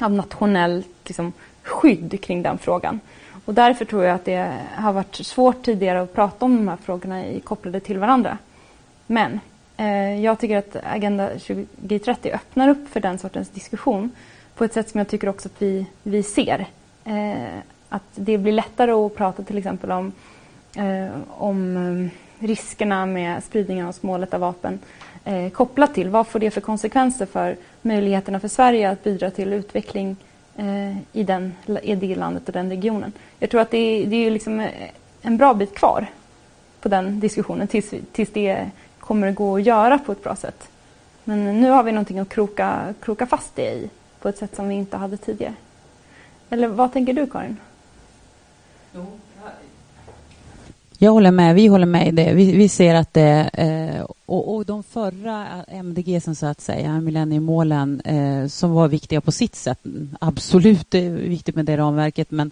av 0.00 0.12
nationellt 0.12 0.88
liksom, 1.04 1.32
skydd 1.62 2.20
kring 2.22 2.42
den 2.42 2.58
frågan. 2.58 3.00
Och 3.44 3.54
därför 3.54 3.84
tror 3.84 4.04
jag 4.04 4.14
att 4.14 4.24
det 4.24 4.52
har 4.74 4.92
varit 4.92 5.14
svårt 5.14 5.62
tidigare 5.62 6.02
att 6.02 6.14
prata 6.14 6.44
om 6.44 6.56
de 6.56 6.68
här 6.68 6.76
frågorna 6.76 7.24
kopplade 7.44 7.80
till 7.80 7.98
varandra. 7.98 8.38
Men 9.06 9.40
eh, 9.76 10.20
jag 10.20 10.38
tycker 10.38 10.56
att 10.56 10.76
Agenda 10.84 11.28
2030 11.28 12.32
öppnar 12.32 12.68
upp 12.68 12.88
för 12.88 13.00
den 13.00 13.18
sortens 13.18 13.48
diskussion 13.48 14.10
på 14.54 14.64
ett 14.64 14.72
sätt 14.72 14.90
som 14.90 14.98
jag 14.98 15.08
tycker 15.08 15.28
också 15.28 15.48
att 15.48 15.62
vi, 15.62 15.86
vi 16.02 16.22
ser. 16.22 16.66
Eh, 17.04 17.58
att 17.88 18.02
det 18.14 18.38
blir 18.38 18.52
lättare 18.52 18.90
att 18.92 19.16
prata 19.16 19.42
till 19.42 19.58
exempel 19.58 19.92
om, 19.92 20.06
eh, 20.06 20.12
Eh, 20.76 21.08
om 21.28 21.76
eh, 21.76 22.46
riskerna 22.46 23.06
med 23.06 23.44
spridningen 23.44 23.86
av 23.86 23.92
smålätta 23.92 24.38
vapen 24.38 24.78
eh, 25.24 25.50
kopplat 25.50 25.94
till 25.94 26.08
vad 26.08 26.26
får 26.26 26.38
det 26.38 26.50
för 26.50 26.60
konsekvenser 26.60 27.26
för 27.26 27.56
möjligheterna 27.82 28.40
för 28.40 28.48
Sverige 28.48 28.90
att 28.90 29.04
bidra 29.04 29.30
till 29.30 29.52
utveckling 29.52 30.16
Eh, 30.58 30.96
i, 31.12 31.22
den, 31.22 31.54
i 31.82 31.94
det 31.94 32.14
landet 32.14 32.46
och 32.46 32.52
den 32.52 32.70
regionen. 32.70 33.12
Jag 33.38 33.50
tror 33.50 33.60
att 33.60 33.70
det 33.70 33.78
är, 33.78 34.06
det 34.06 34.16
är 34.16 34.30
liksom 34.30 34.60
eh, 34.60 34.90
en 35.22 35.36
bra 35.36 35.54
bit 35.54 35.74
kvar 35.74 36.06
på 36.80 36.88
den 36.88 37.20
diskussionen 37.20 37.68
tills, 37.68 37.94
tills 38.12 38.30
det 38.30 38.70
kommer 38.98 39.28
att 39.28 39.34
gå 39.34 39.56
att 39.56 39.62
göra 39.62 39.98
på 39.98 40.12
ett 40.12 40.22
bra 40.22 40.36
sätt. 40.36 40.68
Men 41.24 41.60
nu 41.60 41.70
har 41.70 41.82
vi 41.82 41.92
någonting 41.92 42.18
att 42.18 42.28
kroka, 42.28 42.94
kroka 43.00 43.26
fast 43.26 43.56
det 43.56 43.72
i 43.72 43.90
på 44.20 44.28
ett 44.28 44.38
sätt 44.38 44.56
som 44.56 44.68
vi 44.68 44.74
inte 44.74 44.96
hade 44.96 45.16
tidigare. 45.16 45.54
Eller 46.50 46.68
vad 46.68 46.92
tänker 46.92 47.12
du 47.12 47.26
Karin? 47.26 47.56
Jo, 48.94 49.06
jag 50.98 51.12
håller 51.12 51.30
med. 51.30 51.54
Vi 51.54 51.66
håller 51.66 51.86
med 51.86 52.08
i 52.08 52.10
det. 52.10 52.32
Vi, 52.34 52.52
vi 52.52 52.68
ser 52.68 52.94
att 52.94 53.14
det... 53.14 53.50
Eh, 53.52 54.06
och, 54.26 54.54
och, 54.54 54.66
de 54.66 54.82
förra 54.82 55.46
MDG, 55.68 56.22
som 56.22 56.34
så 56.34 56.46
att 56.46 56.60
säga, 56.60 57.00
millenniemålen, 57.00 58.00
eh, 58.00 58.46
som 58.46 58.72
var 58.72 58.88
viktiga 58.88 59.20
på 59.20 59.32
sitt 59.32 59.54
sätt. 59.54 59.78
Absolut 60.20 60.90
det 60.90 61.06
är 61.06 61.10
viktigt 61.10 61.54
med 61.54 61.64
det 61.64 61.76
ramverket, 61.76 62.30
men 62.30 62.50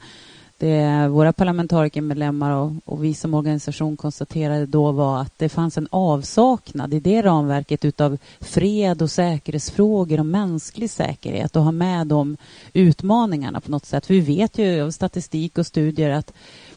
det 0.59 1.09
våra 1.09 1.33
parlamentarikermedlemmar 1.33 2.51
och, 2.51 2.73
och 2.85 3.05
vi 3.05 3.15
som 3.15 3.35
organisation 3.35 3.97
konstaterade 3.97 4.67
då 4.67 4.93
var 4.93 5.21
att 5.21 5.39
det 5.39 5.49
fanns 5.49 5.79
en 5.79 5.89
avsaknad 5.91 6.95
i 6.95 7.01
det 7.01 7.23
ramverket 7.23 7.85
utav 7.85 8.19
fred 8.41 9.03
och 9.03 9.11
säkerhetsfrågor 9.11 10.19
och 10.19 10.27
mänsklig 10.27 10.91
säkerhet 10.91 11.57
och 11.57 11.63
ha 11.63 11.73
med 11.73 12.07
de 12.07 12.37
utmaningarna 12.73 13.61
på 13.61 13.71
något 13.71 13.87
sätt. 13.87 14.07
För 14.07 14.15
vi 14.15 14.21
vet 14.21 14.59
ju 14.59 14.83
av 14.83 14.91
statistik 14.91 15.59
och 15.59 15.67
studier 15.67 16.11
att 16.11 16.33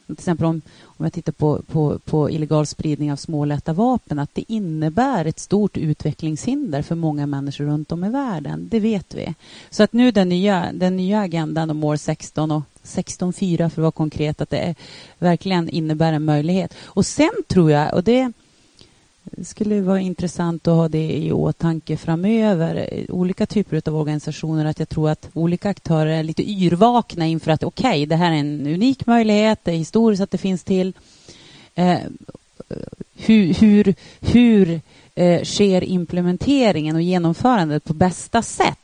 till 0.07 0.13
exempel 0.13 0.45
om, 0.45 0.61
om 0.97 1.05
jag 1.05 1.13
tittar 1.13 1.31
på, 1.31 1.61
på, 1.61 1.99
på 1.99 2.29
illegal 2.29 2.65
spridning 2.65 3.11
av 3.11 3.15
smålätta 3.15 3.73
vapen, 3.73 4.19
att 4.19 4.35
det 4.35 4.43
innebär 4.47 5.25
ett 5.25 5.39
stort 5.39 5.77
utvecklingshinder 5.77 6.81
för 6.81 6.95
många 6.95 7.25
människor 7.27 7.65
runt 7.65 7.91
om 7.91 8.03
i 8.03 8.09
världen. 8.09 8.67
Det 8.71 8.79
vet 8.79 9.15
vi. 9.15 9.33
Så 9.69 9.83
att 9.83 9.93
nu 9.93 10.11
den 10.11 10.29
nya, 10.29 10.69
den 10.73 10.97
nya 10.97 11.19
agendan 11.19 11.69
om 11.69 11.83
år 11.83 11.95
16 11.95 12.51
och 12.51 12.63
16.4 12.83 13.57
för 13.57 13.65
att 13.65 13.77
vara 13.77 13.91
konkret, 13.91 14.41
att 14.41 14.49
det 14.49 14.57
är, 14.57 14.75
verkligen 15.19 15.69
innebär 15.69 16.13
en 16.13 16.25
möjlighet. 16.25 16.73
Och 16.83 17.05
sen 17.05 17.43
tror 17.47 17.71
jag, 17.71 17.93
och 17.93 18.03
det 18.03 18.31
det 19.31 19.45
skulle 19.45 19.81
vara 19.81 19.99
intressant 19.99 20.67
att 20.67 20.73
ha 20.73 20.89
det 20.89 21.17
i 21.17 21.31
åtanke 21.31 21.97
framöver. 21.97 23.05
Olika 23.09 23.45
typer 23.45 23.81
av 23.85 23.95
organisationer. 23.95 24.65
Att 24.65 24.79
jag 24.79 24.89
tror 24.89 25.09
att 25.09 25.29
olika 25.33 25.69
aktörer 25.69 26.11
är 26.11 26.23
lite 26.23 26.49
yrvakna 26.49 27.27
inför 27.27 27.51
att 27.51 27.63
okej, 27.63 27.89
okay, 27.89 28.05
det 28.05 28.15
här 28.15 28.31
är 28.31 28.35
en 28.35 28.67
unik 28.67 29.05
möjlighet. 29.05 29.59
Det 29.63 29.71
är 29.71 29.75
historiskt 29.75 30.23
att 30.23 30.31
det 30.31 30.37
finns 30.37 30.63
till. 30.63 30.93
Eh, 31.75 31.99
hur 33.15 33.53
hur, 33.53 33.95
hur 34.21 34.81
eh, 35.15 35.43
sker 35.43 35.83
implementeringen 35.83 36.95
och 36.95 37.01
genomförandet 37.01 37.83
på 37.83 37.93
bästa 37.93 38.41
sätt? 38.41 38.77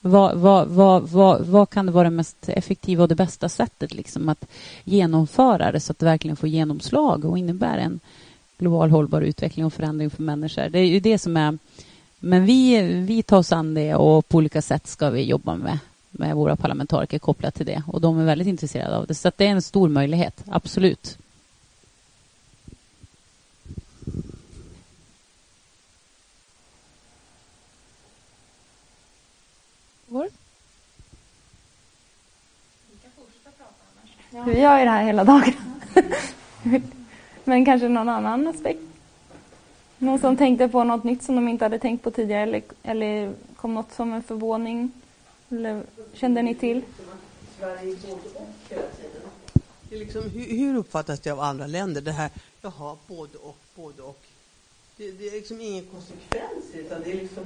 Vad, 0.00 0.38
vad, 0.38 0.68
vad, 0.68 1.08
vad, 1.08 1.46
vad 1.46 1.70
kan 1.70 1.86
det 1.86 1.92
vara 1.92 2.04
det 2.04 2.16
mest 2.16 2.48
effektiva 2.48 3.02
och 3.02 3.08
det 3.08 3.14
bästa 3.14 3.48
sättet 3.48 3.94
liksom 3.94 4.28
att 4.28 4.44
genomföra 4.84 5.72
det 5.72 5.80
så 5.80 5.92
att 5.92 5.98
det 5.98 6.06
verkligen 6.06 6.36
får 6.36 6.48
genomslag 6.48 7.24
och 7.24 7.38
innebär 7.38 7.78
en 7.78 8.00
global 8.60 8.90
hållbar 8.90 9.20
utveckling 9.22 9.66
och 9.66 9.72
förändring 9.72 10.10
för 10.10 10.22
människor. 10.22 10.68
Det 10.68 10.78
är 10.78 10.84
ju 10.84 11.00
det 11.00 11.18
som 11.18 11.36
är... 11.36 11.58
Men 12.18 12.44
vi, 12.44 12.82
vi 12.82 13.22
tar 13.22 13.38
oss 13.38 13.52
an 13.52 13.74
det 13.74 13.94
och 13.94 14.28
på 14.28 14.38
olika 14.38 14.62
sätt 14.62 14.86
ska 14.86 15.10
vi 15.10 15.22
jobba 15.22 15.54
med, 15.54 15.78
med 16.10 16.36
våra 16.36 16.56
parlamentariker 16.56 17.18
kopplat 17.18 17.54
till 17.54 17.66
det. 17.66 17.82
Och 17.86 18.00
de 18.00 18.18
är 18.18 18.24
väldigt 18.24 18.48
intresserade 18.48 18.96
av 18.96 19.06
det. 19.06 19.14
Så 19.14 19.32
det 19.36 19.46
är 19.46 19.50
en 19.50 19.62
stor 19.62 19.88
möjlighet, 19.88 20.44
absolut. 20.50 21.18
Vi 34.44 34.60
gör 34.60 34.78
ju 34.78 34.84
det 34.84 34.90
här 34.90 35.04
hela 35.04 35.24
dagen. 35.24 35.52
Men 37.50 37.64
kanske 37.64 37.88
någon 37.88 38.08
annan 38.08 38.48
aspekt? 38.48 38.80
Någon 39.98 40.18
som 40.18 40.36
tänkte 40.36 40.68
på 40.68 40.84
något 40.84 41.04
nytt 41.04 41.22
som 41.22 41.34
de 41.34 41.48
inte 41.48 41.64
hade 41.64 41.78
tänkt 41.78 42.02
på 42.02 42.10
tidigare 42.10 42.42
eller, 42.42 42.62
eller 42.82 43.32
kom 43.56 43.74
något 43.74 43.92
som 43.92 44.12
en 44.12 44.22
förvåning 44.22 44.92
Eller 45.50 45.82
kände 46.12 46.42
ni 46.42 46.54
till? 46.54 46.82
Sverige 47.58 47.96
både 47.96 48.12
och 48.12 48.48
hela 48.68 48.82
tiden. 48.82 49.22
Det 49.88 49.94
är 49.94 49.98
liksom, 49.98 50.22
hur, 50.22 50.56
hur 50.56 50.76
uppfattas 50.76 51.20
det 51.20 51.30
av 51.30 51.40
andra 51.40 51.66
länder? 51.66 52.00
Det 52.00 52.12
här, 52.12 52.30
jaha, 52.62 52.96
både 53.06 53.38
och, 53.38 53.58
både 53.74 54.02
och. 54.02 54.22
Det, 54.96 55.10
det 55.10 55.28
är 55.28 55.32
liksom 55.32 55.60
ingen 55.60 55.84
konsekvens 55.84 56.64
i 56.72 56.76
det, 56.76 56.80
utan 56.80 57.02
det 57.02 57.12
är 57.12 57.16
liksom, 57.16 57.44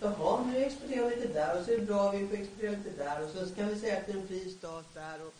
jaha, 0.00 0.44
nu 0.52 0.64
exporterar 0.64 1.08
vi 1.08 1.16
lite 1.16 1.32
där 1.32 1.60
och 1.60 1.64
så 1.64 1.72
är 1.72 1.78
det 1.78 1.86
bra, 1.86 2.10
vi 2.10 2.26
får 2.26 2.36
exportera 2.36 2.70
lite 2.70 3.04
där 3.04 3.24
och 3.24 3.30
så 3.30 3.54
kan 3.54 3.68
vi 3.68 3.80
säga 3.80 3.96
att 3.96 4.06
det 4.06 4.12
är 4.12 4.16
en 4.16 4.28
fri 4.28 4.50
stat 4.58 4.94
där. 4.94 5.26
Och, 5.26 5.34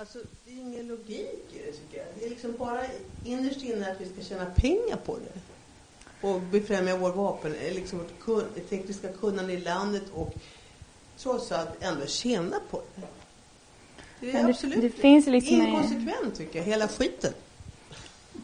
alltså, 0.00 0.18
det 0.44 0.50
är 0.52 0.56
ingen 0.56 0.86
logik 0.88 1.44
i 1.52 1.58
det 1.66 1.72
tycker 1.72 1.98
jag. 1.98 2.06
Det 2.18 2.26
är 2.26 2.30
liksom 2.30 2.54
bara 2.58 2.80
innerst 3.24 3.62
inne 3.62 3.90
att 3.90 4.00
vi 4.00 4.08
ska 4.08 4.22
tjäna 4.34 4.46
pengar 4.56 4.96
på 5.04 5.16
det. 5.18 5.40
Och 6.28 6.40
befrämja 6.40 6.96
vår 6.96 7.12
vapen, 7.12 7.54
eh, 7.54 7.74
liksom 7.74 7.98
vårt 7.98 8.20
kun, 8.20 8.44
tekniska 8.68 9.08
kunnande 9.12 9.52
i 9.52 9.60
landet 9.60 10.02
och 10.14 10.34
trots 11.18 11.52
allt 11.52 11.68
ändå 11.80 12.06
tjäna 12.06 12.56
på 12.70 12.82
det. 12.94 13.02
Det 14.20 14.28
är 14.28 14.32
Men 14.32 14.42
det- 14.46 14.50
absolut 14.50 14.80
det 14.80 14.90
finns 14.90 15.26
liksom 15.26 15.60
en- 15.60 15.66
inkonsekvent 15.66 16.34
tycker 16.36 16.58
jag, 16.58 16.66
hela 16.66 16.88
skiten. 16.88 17.32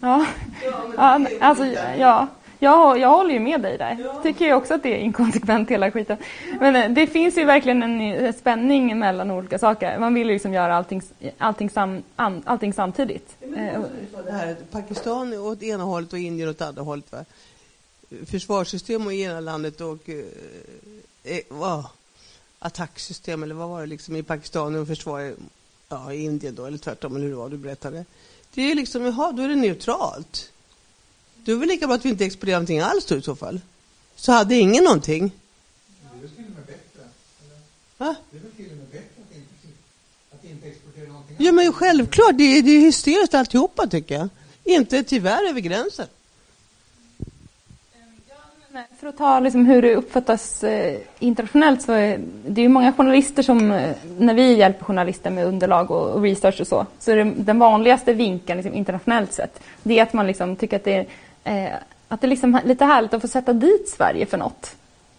Ja, 0.01 0.27
Ja, 0.63 1.19
men 1.19 1.33
ja, 1.33 1.39
alltså, 1.41 1.65
ja. 1.99 2.29
Jag, 2.65 2.99
jag 2.99 3.09
håller 3.09 3.31
ju 3.35 3.41
med 3.41 3.61
dig 3.61 3.79
där. 3.79 3.97
Ja. 4.05 4.21
Tycker 4.23 4.45
ju 4.45 4.55
också 4.55 4.75
att 4.75 4.83
det 4.83 4.89
är 4.95 4.99
inkonsekvent 4.99 5.71
hela 5.71 5.91
skiten. 5.91 6.17
Men 6.61 6.77
eh, 6.77 6.91
det 6.91 7.07
finns 7.07 7.39
ju 7.39 7.45
verkligen 7.45 7.83
en 7.83 8.01
eh, 8.01 8.35
spänning 8.35 8.99
mellan 8.99 9.31
olika 9.31 9.59
saker. 9.59 9.99
Man 9.99 10.15
vill 10.15 10.27
ju 10.27 10.33
liksom 10.33 10.53
göra 10.53 10.77
allting, 10.77 11.03
allting, 11.39 11.71
sam, 11.71 12.03
allting 12.45 12.73
samtidigt. 12.73 13.37
Det 13.41 13.47
Eh, 13.47 13.81
det 14.27 14.33
här, 14.33 14.57
Pakistan 14.71 15.35
åt 15.35 15.63
ena 15.63 15.85
hållet 15.85 16.13
och 16.13 16.19
Indien 16.19 16.49
åt 16.49 16.61
andra 16.63 16.83
hållet. 16.83 17.13
Va? 17.13 17.25
Försvarssystem 18.27 19.07
å 19.07 19.13
ena 19.13 19.41
landet 19.41 19.81
och 19.81 20.09
eh, 20.09 20.25
eh, 21.25 21.85
attacksystem 22.59 23.43
eller 23.43 23.55
vad 23.55 23.69
var 23.69 23.81
det 23.81 23.87
liksom 23.87 24.17
i 24.17 24.23
Pakistan 24.23 24.75
och 24.77 24.87
försvar 24.87 25.21
i- 25.21 25.35
ja, 25.89 26.13
i 26.13 26.25
Indien 26.25 26.55
då 26.55 26.65
eller 26.67 26.79
tvärtom 26.79 27.17
eller 27.17 27.25
hur 27.25 27.31
det 27.31 27.37
var 27.39 27.49
du 27.49 27.57
berättade. 27.57 28.05
Det 28.55 28.71
är 28.71 28.75
liksom, 28.75 29.05
jaha, 29.05 29.33
då 29.33 29.43
är 29.43 29.49
det 29.49 29.55
neutralt. 29.57 30.51
Då 31.45 31.53
är 31.53 31.57
det 31.57 31.61
väl 31.61 31.69
lika 31.69 31.87
bra 31.87 31.97
att 31.97 32.05
vi 32.05 32.09
inte 32.09 32.25
exporterar 32.25 32.57
någonting 32.57 32.81
alls 32.81 33.05
då 33.05 33.17
i 33.17 33.23
så 33.23 33.37
fall. 33.37 33.61
Så 34.17 34.33
hade 34.33 34.55
ingen 34.55 34.85
någonting. 34.85 35.31
Det 36.01 36.17
är 36.17 36.21
väl 36.21 36.31
till 36.31 36.45
och 36.45 36.51
med 36.51 36.67
bättre? 36.67 37.09
Va? 37.99 38.15
Det 38.31 38.37
är 38.37 38.41
väl 38.41 38.53
till 38.53 38.71
och 38.71 38.77
med 38.77 38.87
bättre 38.87 39.23
att 39.31 39.37
inte, 39.37 39.69
att 40.35 40.45
inte 40.45 40.69
exportera 40.69 41.09
någonting 41.09 41.37
Ja 41.39 41.53
men 41.53 41.73
självklart, 41.73 42.39
det 42.39 42.45
är, 42.45 42.63
det 42.63 42.71
är 42.71 42.81
hysteriskt 42.81 43.35
alltihopa 43.35 43.87
tycker 43.87 44.15
jag. 44.15 44.29
Inte 44.65 45.03
tyvärr 45.03 45.49
över 45.49 45.61
gränsen. 45.61 46.07
Nej, 48.75 48.87
För 49.01 49.07
att 49.07 49.19
ta 49.19 49.41
liksom 49.41 49.67
hur 49.67 49.83
det 49.83 49.95
uppfattas 49.95 50.65
eh, 50.65 50.99
internationellt 51.19 51.83
så 51.83 51.93
är 51.93 52.21
det 52.47 52.61
är 52.61 52.63
ju 52.63 52.69
många 52.69 52.93
journalister 52.93 53.43
som, 53.43 53.71
eh, 53.71 53.97
när 54.19 54.35
vi 54.35 54.55
hjälper 54.55 54.85
journalister 54.85 55.31
med 55.31 55.47
underlag 55.47 55.91
och, 55.91 56.11
och 56.11 56.23
research 56.23 56.61
och 56.61 56.67
så, 56.67 56.87
så 56.99 57.11
är 57.11 57.17
det 57.17 57.33
den 57.37 57.59
vanligaste 57.59 58.13
vinkeln 58.13 58.57
liksom, 58.57 58.75
internationellt 58.75 59.33
sett, 59.33 59.63
det 59.83 59.99
är 59.99 60.03
att 60.03 60.13
man 60.13 60.27
liksom 60.27 60.57
tycker 60.57 60.77
att 60.77 60.85
det 60.85 60.95
är, 60.95 61.07
eh, 61.45 61.73
att 62.09 62.21
det 62.21 62.27
liksom 62.27 62.55
är 62.55 62.59
liksom 62.59 62.69
lite 62.69 62.85
härligt 62.85 63.15
att 63.15 63.23
få 63.23 63.29
sätta 63.29 63.53
dit 63.53 63.89
Sverige 63.89 64.27
för 64.27 64.39
något. 64.39 64.77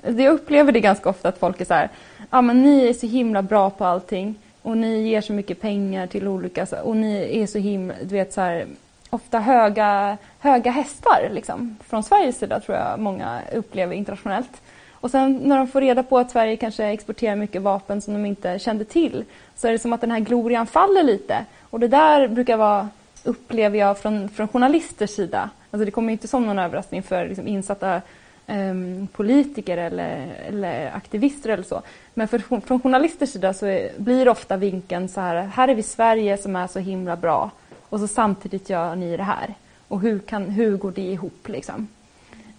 Alltså, 0.08 0.22
jag 0.22 0.34
upplever 0.34 0.72
det 0.72 0.80
ganska 0.80 1.10
ofta 1.10 1.30
att 1.30 1.38
folk 1.38 1.62
är 1.62 1.66
så 1.66 1.74
här, 1.74 1.90
ja 2.30 2.42
men 2.42 2.62
ni 2.62 2.88
är 2.88 2.94
så 2.94 3.08
himla 3.08 3.42
bra 3.42 3.70
på 3.70 3.86
allting 3.86 4.36
och 4.62 4.78
ni 4.78 5.08
ger 5.08 5.22
så 5.22 5.34
mycket 5.34 5.62
pengar 5.62 6.08
till 6.08 6.28
olika, 6.28 6.68
och 6.84 6.98
ni 6.98 7.42
är 7.42 7.48
så 7.48 7.58
himla, 7.58 7.94
du 8.02 8.16
vet 8.16 8.34
så 8.34 8.42
här, 8.42 8.66
ofta 9.10 9.40
höga, 9.40 10.18
höga 10.40 10.72
hästar 10.72 11.30
liksom. 11.34 11.78
Från 11.88 12.04
Sveriges 12.04 12.38
sida 12.38 12.60
tror 12.60 12.78
jag 12.78 13.00
många 13.00 13.42
upplever 13.54 13.96
internationellt. 13.96 14.62
Och 14.92 15.12
sen 15.12 15.42
när 15.44 15.58
de 15.58 15.68
får 15.68 15.82
reda 15.82 16.04
på 16.04 16.18
att 16.18 16.32
Sverige 16.32 16.58
kanske 16.58 16.86
exporterar 16.86 17.36
mycket 17.36 17.62
vapen 17.62 18.02
som 18.02 18.14
de 18.14 18.26
inte 18.26 18.60
kände 18.60 18.86
till 18.86 19.24
så 19.56 19.68
är 19.68 19.72
det 19.72 19.80
som 19.80 19.94
att 19.94 20.02
den 20.02 20.12
här 20.12 20.20
glorian 20.20 20.68
faller 20.68 21.04
lite. 21.04 21.46
Och 21.70 21.80
det 21.80 21.88
där 21.88 22.28
brukar 22.28 22.58
vara, 22.58 22.90
upplever 23.26 23.80
jag 23.80 23.98
från, 24.00 24.30
från 24.30 24.48
journalisters 24.48 25.10
sida. 25.10 25.50
Alltså 25.72 25.86
det 25.86 25.92
kommer 25.92 26.14
inte 26.14 26.28
som 26.28 26.46
någon 26.46 26.60
överraskning 26.60 27.04
för 27.04 27.28
liksom 27.28 27.48
insatta 27.48 28.02
um, 28.48 29.08
politiker 29.08 29.78
eller, 29.78 30.28
eller 30.48 30.92
aktivister 30.96 31.50
eller 31.50 31.64
så. 31.64 31.82
Men 32.14 32.28
för, 32.28 32.40
från 32.62 32.80
journalisters 32.82 33.30
sida 33.30 33.54
så 33.54 33.66
är, 33.66 33.90
blir 33.98 34.30
ofta 34.30 34.58
vinkeln 34.58 35.10
så 35.10 35.22
här, 35.22 35.36
här 35.44 35.68
är 35.68 35.76
vi 35.76 35.84
Sverige 35.84 36.38
som 36.38 36.56
är 36.56 36.68
så 36.68 36.80
himla 36.80 37.16
bra 37.16 37.52
och 37.90 38.00
så 38.00 38.08
samtidigt 38.08 38.70
gör 38.70 38.96
ni 38.96 39.18
det 39.18 39.24
här. 39.24 39.54
Och 39.88 40.00
hur, 40.02 40.20
kan, 40.20 40.44
hur 40.50 40.78
går 40.78 40.92
det 40.92 41.02
ihop 41.02 41.48
liksom? 41.48 41.88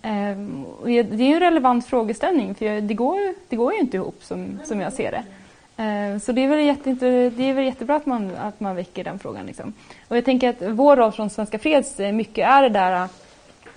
Um, 0.03 0.65
och 0.65 0.87
det 0.87 0.99
är 1.01 1.29
ju 1.29 1.35
en 1.35 1.41
relevant 1.41 1.87
frågeställning 1.87 2.55
för 2.55 2.81
det 2.81 2.95
går, 2.95 3.19
ju- 3.19 3.35
det 3.49 3.57
går 3.57 3.73
ju 3.73 3.81
inte 3.81 3.97
ihop 3.97 4.19
som, 4.23 4.61
som 4.65 4.81
jag 4.81 4.93
ser 4.93 5.11
det. 5.11 5.23
Eh, 5.77 6.19
så 6.19 6.33
det 6.33 6.45
är 6.45 6.49
väl, 6.49 6.59
jätteinter- 6.59 7.31
det 7.37 7.43
är 7.51 7.55
väl 7.55 7.65
jättebra 7.65 7.97
att 7.97 8.07
man, 8.07 8.37
att 8.37 8.61
man 8.61 8.77
väcker 8.77 9.05
den 9.05 9.19
frågan. 9.19 9.47
Liksom. 9.47 9.73
Och 10.09 10.17
jag 10.17 10.25
tänker 10.25 10.49
att 10.51 10.63
vår 10.63 10.97
roll 10.97 11.13
från 11.13 11.31
Svenska 11.31 11.59
Freds 11.59 12.01
eh, 12.01 12.13
mycket 12.13 12.49
är 12.49 12.63
det 12.63 12.69
där 12.69 13.09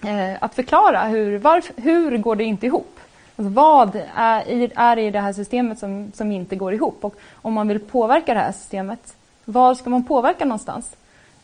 eh, 0.06 0.38
att 0.44 0.56
förklara 0.56 1.04
hur, 1.04 1.38
varf, 1.38 1.72
hur 1.76 2.18
går 2.18 2.36
det 2.36 2.44
inte 2.44 2.66
ihop? 2.66 3.00
Alltså 3.36 3.54
vad 3.54 4.02
är, 4.16 4.50
i- 4.50 4.72
är 4.76 4.96
det 4.96 5.02
i 5.02 5.12
det 5.12 5.20
här 5.20 5.34
systemet 5.34 5.80
som, 5.80 6.12
som 6.16 6.32
inte 6.32 6.56
går 6.56 6.74
ihop? 6.74 6.98
Och 7.06 7.16
om 7.36 7.54
man 7.54 7.68
vill 7.68 7.80
påverka 7.80 8.34
det 8.34 8.40
här 8.40 8.52
systemet, 8.52 9.16
var 9.46 9.76
ska 9.76 9.90
man 9.90 10.04
påverka 10.04 10.46
någonstans? 10.46 10.96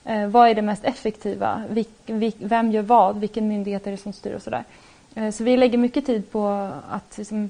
Eh, 0.05 0.27
vad 0.27 0.49
är 0.49 0.53
det 0.53 0.61
mest 0.61 0.83
effektiva? 0.85 1.63
Vilk, 1.69 1.89
vilk, 2.05 2.35
vem 2.39 2.71
gör 2.71 2.81
vad? 2.81 3.19
Vilken 3.19 3.47
myndighet 3.47 3.87
är 3.87 3.91
det 3.91 3.97
som 3.97 4.13
styr 4.13 4.33
och 4.35 4.41
sådär. 4.41 4.63
Eh, 5.15 5.31
så 5.31 5.43
vi 5.43 5.57
lägger 5.57 5.77
mycket 5.77 6.05
tid 6.05 6.31
på 6.31 6.69
att, 6.91 7.17
liksom, 7.17 7.49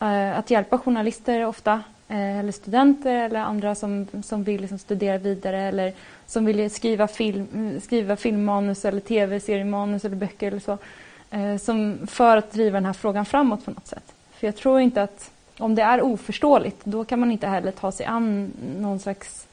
eh, 0.00 0.38
att 0.38 0.50
hjälpa 0.50 0.78
journalister 0.78 1.46
ofta, 1.46 1.80
Eh, 2.10 2.38
eller 2.38 2.52
studenter 2.52 3.14
eller 3.14 3.40
andra 3.40 3.74
som, 3.74 4.06
som 4.22 4.44
vill 4.44 4.60
liksom 4.60 4.78
studera 4.78 5.18
vidare 5.18 5.60
eller 5.60 5.92
som 6.26 6.44
vill 6.44 6.70
skriva, 6.70 7.08
film, 7.08 7.80
skriva 7.80 8.16
filmmanus 8.16 8.84
eller 8.84 9.00
tv-seriemanus 9.00 10.04
eller 10.04 10.16
böcker 10.16 10.46
eller 10.46 10.60
så. 10.60 10.78
Eh, 11.30 11.56
som, 11.56 11.98
för 12.06 12.36
att 12.36 12.52
driva 12.52 12.76
den 12.76 12.86
här 12.86 12.92
frågan 12.92 13.24
framåt 13.24 13.64
på 13.64 13.70
något 13.70 13.86
sätt. 13.86 14.12
För 14.30 14.46
jag 14.46 14.56
tror 14.56 14.80
inte 14.80 15.02
att 15.02 15.30
om 15.58 15.74
det 15.74 15.82
är 15.82 16.02
oförståeligt, 16.02 16.84
då 16.84 17.04
kan 17.04 17.20
man 17.20 17.32
inte 17.32 17.46
heller 17.46 17.72
ta 17.72 17.92
sig 17.92 18.06
an 18.06 18.52
någon 18.78 19.00
slags 19.00 19.46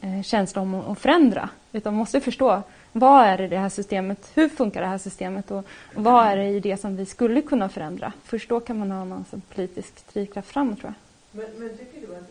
eh, 0.00 0.22
känsla 0.22 0.62
om 0.62 0.74
att 0.74 0.98
förändra. 0.98 1.48
Utan 1.72 1.92
man 1.92 1.98
måste 1.98 2.20
förstå 2.20 2.62
vad 2.92 3.26
är 3.26 3.38
det 3.38 3.44
i 3.44 3.48
det 3.48 3.58
här 3.58 3.68
systemet, 3.68 4.30
hur 4.34 4.48
funkar 4.48 4.80
det 4.80 4.86
här 4.86 4.98
systemet 4.98 5.50
och 5.50 5.64
vad 5.94 6.26
är 6.26 6.36
det 6.36 6.48
i 6.48 6.60
det 6.60 6.76
som 6.76 6.96
vi 6.96 7.06
skulle 7.06 7.42
kunna 7.42 7.68
förändra. 7.68 8.12
Först 8.24 8.48
då 8.48 8.60
kan 8.60 8.78
man 8.78 8.90
ha 8.90 9.04
någon 9.04 9.24
politisk 9.54 10.12
drivkraft 10.12 10.48
framåt 10.48 10.80
tror 10.80 10.88
jag. 10.88 11.03
Men, 11.36 11.46
men 11.58 11.68
tycker 11.78 12.06
du 12.06 12.14
att 12.14 12.30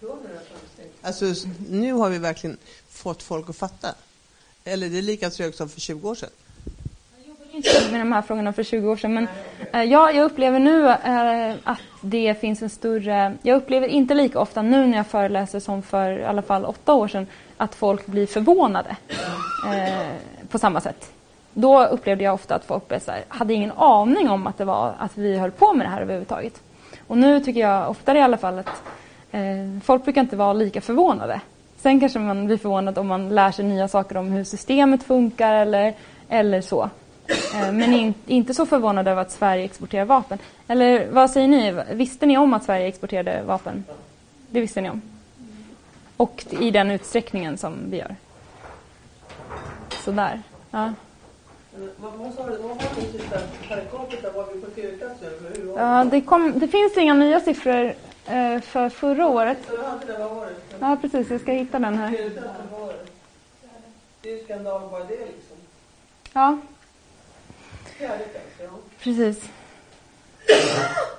gör 0.00 0.08
några 0.08 0.40
framsteg? 0.40 0.86
Alltså 1.02 1.48
nu 1.70 1.92
har 1.92 2.10
vi 2.10 2.18
verkligen 2.18 2.56
fått 2.88 3.22
folk 3.22 3.50
att 3.50 3.56
fatta. 3.56 3.94
Eller 4.64 4.88
det 4.88 4.98
är 4.98 5.02
lika 5.02 5.30
trögt 5.30 5.56
som 5.56 5.68
för 5.68 5.80
20 5.80 6.08
år 6.08 6.14
sedan. 6.14 6.30
inte 7.52 7.90
med 7.90 8.00
de 8.00 8.12
här 8.12 8.22
frågorna 8.22 8.52
för 8.52 8.62
20 8.62 8.88
år 8.88 8.96
sedan. 8.96 9.14
Men 9.14 9.28
eh, 9.72 9.82
ja, 9.82 10.10
jag 10.10 10.24
upplever 10.24 10.58
nu 10.58 10.88
eh, 10.88 11.56
att 11.64 11.80
det 12.00 12.40
finns 12.40 12.62
en 12.62 12.70
större... 12.70 13.36
Jag 13.42 13.56
upplever 13.56 13.88
inte 13.88 14.14
lika 14.14 14.40
ofta 14.40 14.62
nu 14.62 14.86
när 14.86 14.96
jag 14.96 15.06
föreläser 15.06 15.60
som 15.60 15.82
för 15.82 16.18
i 16.18 16.24
alla 16.24 16.42
fall 16.42 16.64
åtta 16.64 16.92
år 16.94 17.08
sedan 17.08 17.26
att 17.56 17.74
folk 17.74 18.06
blir 18.06 18.26
förvånade 18.26 18.96
eh, 19.66 20.06
på 20.48 20.58
samma 20.58 20.80
sätt. 20.80 21.12
Då 21.54 21.86
upplevde 21.86 22.24
jag 22.24 22.34
ofta 22.34 22.54
att 22.54 22.64
folk 22.64 22.88
så 22.88 23.10
här, 23.10 23.24
hade 23.28 23.54
ingen 23.54 23.72
aning 23.72 24.30
om 24.30 24.46
att, 24.46 24.58
det 24.58 24.64
var, 24.64 24.94
att 24.98 25.18
vi 25.18 25.38
höll 25.38 25.50
på 25.50 25.72
med 25.72 25.86
det 25.86 25.90
här 25.90 26.00
överhuvudtaget. 26.00 26.60
Och 27.06 27.18
nu 27.18 27.40
tycker 27.40 27.60
jag 27.60 27.90
oftare 27.90 28.18
i 28.18 28.22
alla 28.22 28.36
fall 28.36 28.58
att 28.58 28.82
eh, 29.32 29.80
folk 29.84 30.04
brukar 30.04 30.20
inte 30.20 30.36
vara 30.36 30.52
lika 30.52 30.80
förvånade. 30.80 31.40
Sen 31.76 32.00
kanske 32.00 32.18
man 32.18 32.46
blir 32.46 32.56
förvånad 32.56 32.98
om 32.98 33.06
man 33.06 33.28
lär 33.28 33.50
sig 33.50 33.64
nya 33.64 33.88
saker 33.88 34.16
om 34.16 34.32
hur 34.32 34.44
systemet 34.44 35.02
funkar 35.02 35.54
eller, 35.54 35.94
eller 36.28 36.60
så. 36.60 36.90
Eh, 37.54 37.72
Men 37.72 37.92
in, 37.94 38.14
inte 38.26 38.54
så 38.54 38.66
förvånad 38.66 39.08
över 39.08 39.22
att 39.22 39.30
Sverige 39.30 39.64
exporterar 39.64 40.04
vapen. 40.04 40.38
Eller 40.68 41.06
vad 41.10 41.30
säger 41.30 41.48
ni? 41.48 41.82
Visste 41.92 42.26
ni 42.26 42.38
om 42.38 42.54
att 42.54 42.64
Sverige 42.64 42.86
exporterade 42.86 43.42
vapen? 43.46 43.84
Det 44.50 44.60
visste 44.60 44.80
ni 44.80 44.90
om? 44.90 45.02
Och 46.16 46.44
i 46.60 46.70
den 46.70 46.90
utsträckningen 46.90 47.58
som 47.58 47.74
vi 47.90 47.96
gör. 47.96 48.16
Sådär. 50.04 50.42
Ja. 50.70 50.92
Ja, 55.76 56.04
det, 56.04 56.20
kom, 56.20 56.58
det 56.58 56.68
finns 56.68 56.96
inga 56.96 57.14
nya 57.14 57.40
siffror 57.40 57.94
eh, 58.26 58.60
för 58.60 58.88
förra 58.88 59.26
året. 59.28 59.58
Ja, 60.80 60.96
precis. 61.00 61.30
Jag 61.30 61.40
ska 61.40 61.52
hitta 61.52 61.78
den 61.78 61.94
här. 61.94 62.10
Det? 64.22 64.28
Är 64.28 64.36
ju 64.38 64.44
skandal 64.44 64.80
bara 64.90 65.04
det 65.04 65.16
liksom. 65.16 65.56
Ja. 66.32 66.58
precis. 69.02 69.50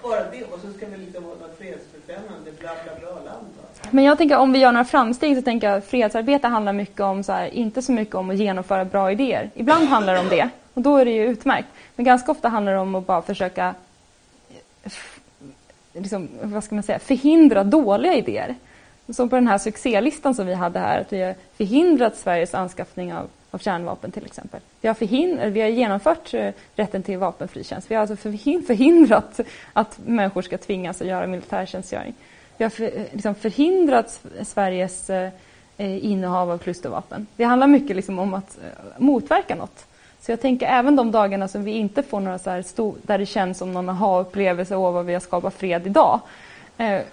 Bara 0.04 0.20
det, 0.32 0.44
och 0.44 0.60
så 0.62 0.74
ska 0.78 0.86
vi 0.86 0.98
liksom 0.98 1.24
vara 1.24 1.36
något 1.36 1.58
fredsbefrämjande, 1.58 2.52
bla 2.60 2.72
bla 2.84 2.94
bla 3.00 3.32
land? 3.32 3.48
Men 3.92 4.04
jag 4.04 4.18
tänker 4.18 4.38
om 4.38 4.54
vi 4.54 4.60
gör 4.60 4.72
några 4.72 4.86
framsteg 4.86 5.36
så 5.36 5.42
tänker 5.42 5.70
jag 5.70 5.78
att 5.78 5.86
fredsarbete 5.86 6.48
handlar 6.48 6.74
mycket 6.74 7.00
om 7.00 7.24
så 7.24 7.32
här, 7.32 7.48
inte 7.48 7.82
så 7.82 7.92
mycket 7.92 8.16
om 8.16 8.30
att 8.30 8.36
genomföra 8.36 8.86
bra 8.86 9.12
idéer. 9.12 9.50
Ibland 9.56 9.88
handlar 9.88 10.14
det 10.14 10.20
om 10.20 10.30
det 10.30 10.50
och 10.74 10.82
då 10.82 10.98
är 10.98 11.06
det 11.06 11.12
ju 11.12 11.26
utmärkt. 11.26 11.68
Men 11.96 12.06
ganska 12.06 12.32
ofta 12.32 12.50
handlar 12.50 12.74
det 12.74 12.80
om 12.80 12.96
att 12.96 13.06
bara 13.06 13.22
försöka 13.22 13.76
eh, 14.84 14.92
liksom, 15.94 16.30
vad 16.42 16.64
ska 16.64 16.76
man 16.76 16.84
säga, 16.84 17.00
förhindra 17.00 17.64
dåliga 17.64 18.14
idéer. 18.14 18.56
Som 19.10 19.30
på 19.30 19.36
den 19.36 19.48
här 19.48 19.58
succélistan 19.58 20.36
som 20.36 20.48
vi 20.48 20.54
hade 20.54 20.80
här, 20.80 21.02
att 21.02 21.14
vi 21.14 21.22
har 21.22 21.36
förhindrat 21.58 22.18
Sveriges 22.18 22.54
anskaffning 22.54 23.14
av, 23.14 23.28
av 23.52 23.58
kärnvapen 23.58 24.12
till 24.12 24.26
exempel. 24.26 24.62
Vi 24.82 24.88
har, 24.88 24.96
förhindrat, 24.96 25.52
vi 25.52 25.62
har 25.62 25.68
genomfört 25.68 26.34
eh, 26.34 26.50
rätten 26.76 27.04
till 27.04 27.18
vapenfri 27.18 27.64
tjänst. 27.64 27.92
Vi 27.92 27.96
har 27.96 28.02
alltså 28.02 28.16
förhindrat 28.68 29.40
att 29.74 30.00
människor 30.06 30.42
ska 30.42 30.58
tvingas 30.58 31.02
att 31.02 31.08
göra 31.08 31.28
militärtjänstgöring. 31.28 32.14
Vi 32.58 32.66
har 32.66 32.70
för, 32.70 32.92
liksom 33.12 33.36
förhindrat 33.36 34.22
Sveriges 34.42 35.10
eh, 35.10 35.30
eh, 35.78 36.06
innehav 36.06 36.52
av 36.52 36.58
klustervapen. 36.58 37.28
Det 37.36 37.44
handlar 37.44 37.68
mycket 37.68 37.96
liksom 37.96 38.20
om 38.20 38.34
att 38.34 38.58
motverka 38.98 39.56
något. 39.56 39.86
Så 40.22 40.32
jag 40.32 40.42
tänker 40.42 40.68
även 40.68 40.96
de 40.96 41.12
dagarna 41.12 41.48
som 41.48 41.64
vi 41.64 41.72
inte 41.72 42.04
får 42.04 42.20
några 42.20 42.40
så 42.40 42.50
här 42.50 42.62
stor, 42.62 42.96
där 43.02 43.18
det 43.18 43.26
känns 43.26 43.58
som 43.58 43.74
någon 43.74 43.90
aha-upplevelse 43.90 44.76
av 44.76 44.94
vad 44.94 45.06
vi 45.06 45.14
har 45.14 45.20
skapat 45.20 45.54
fred 45.54 45.88
idag. 45.88 46.20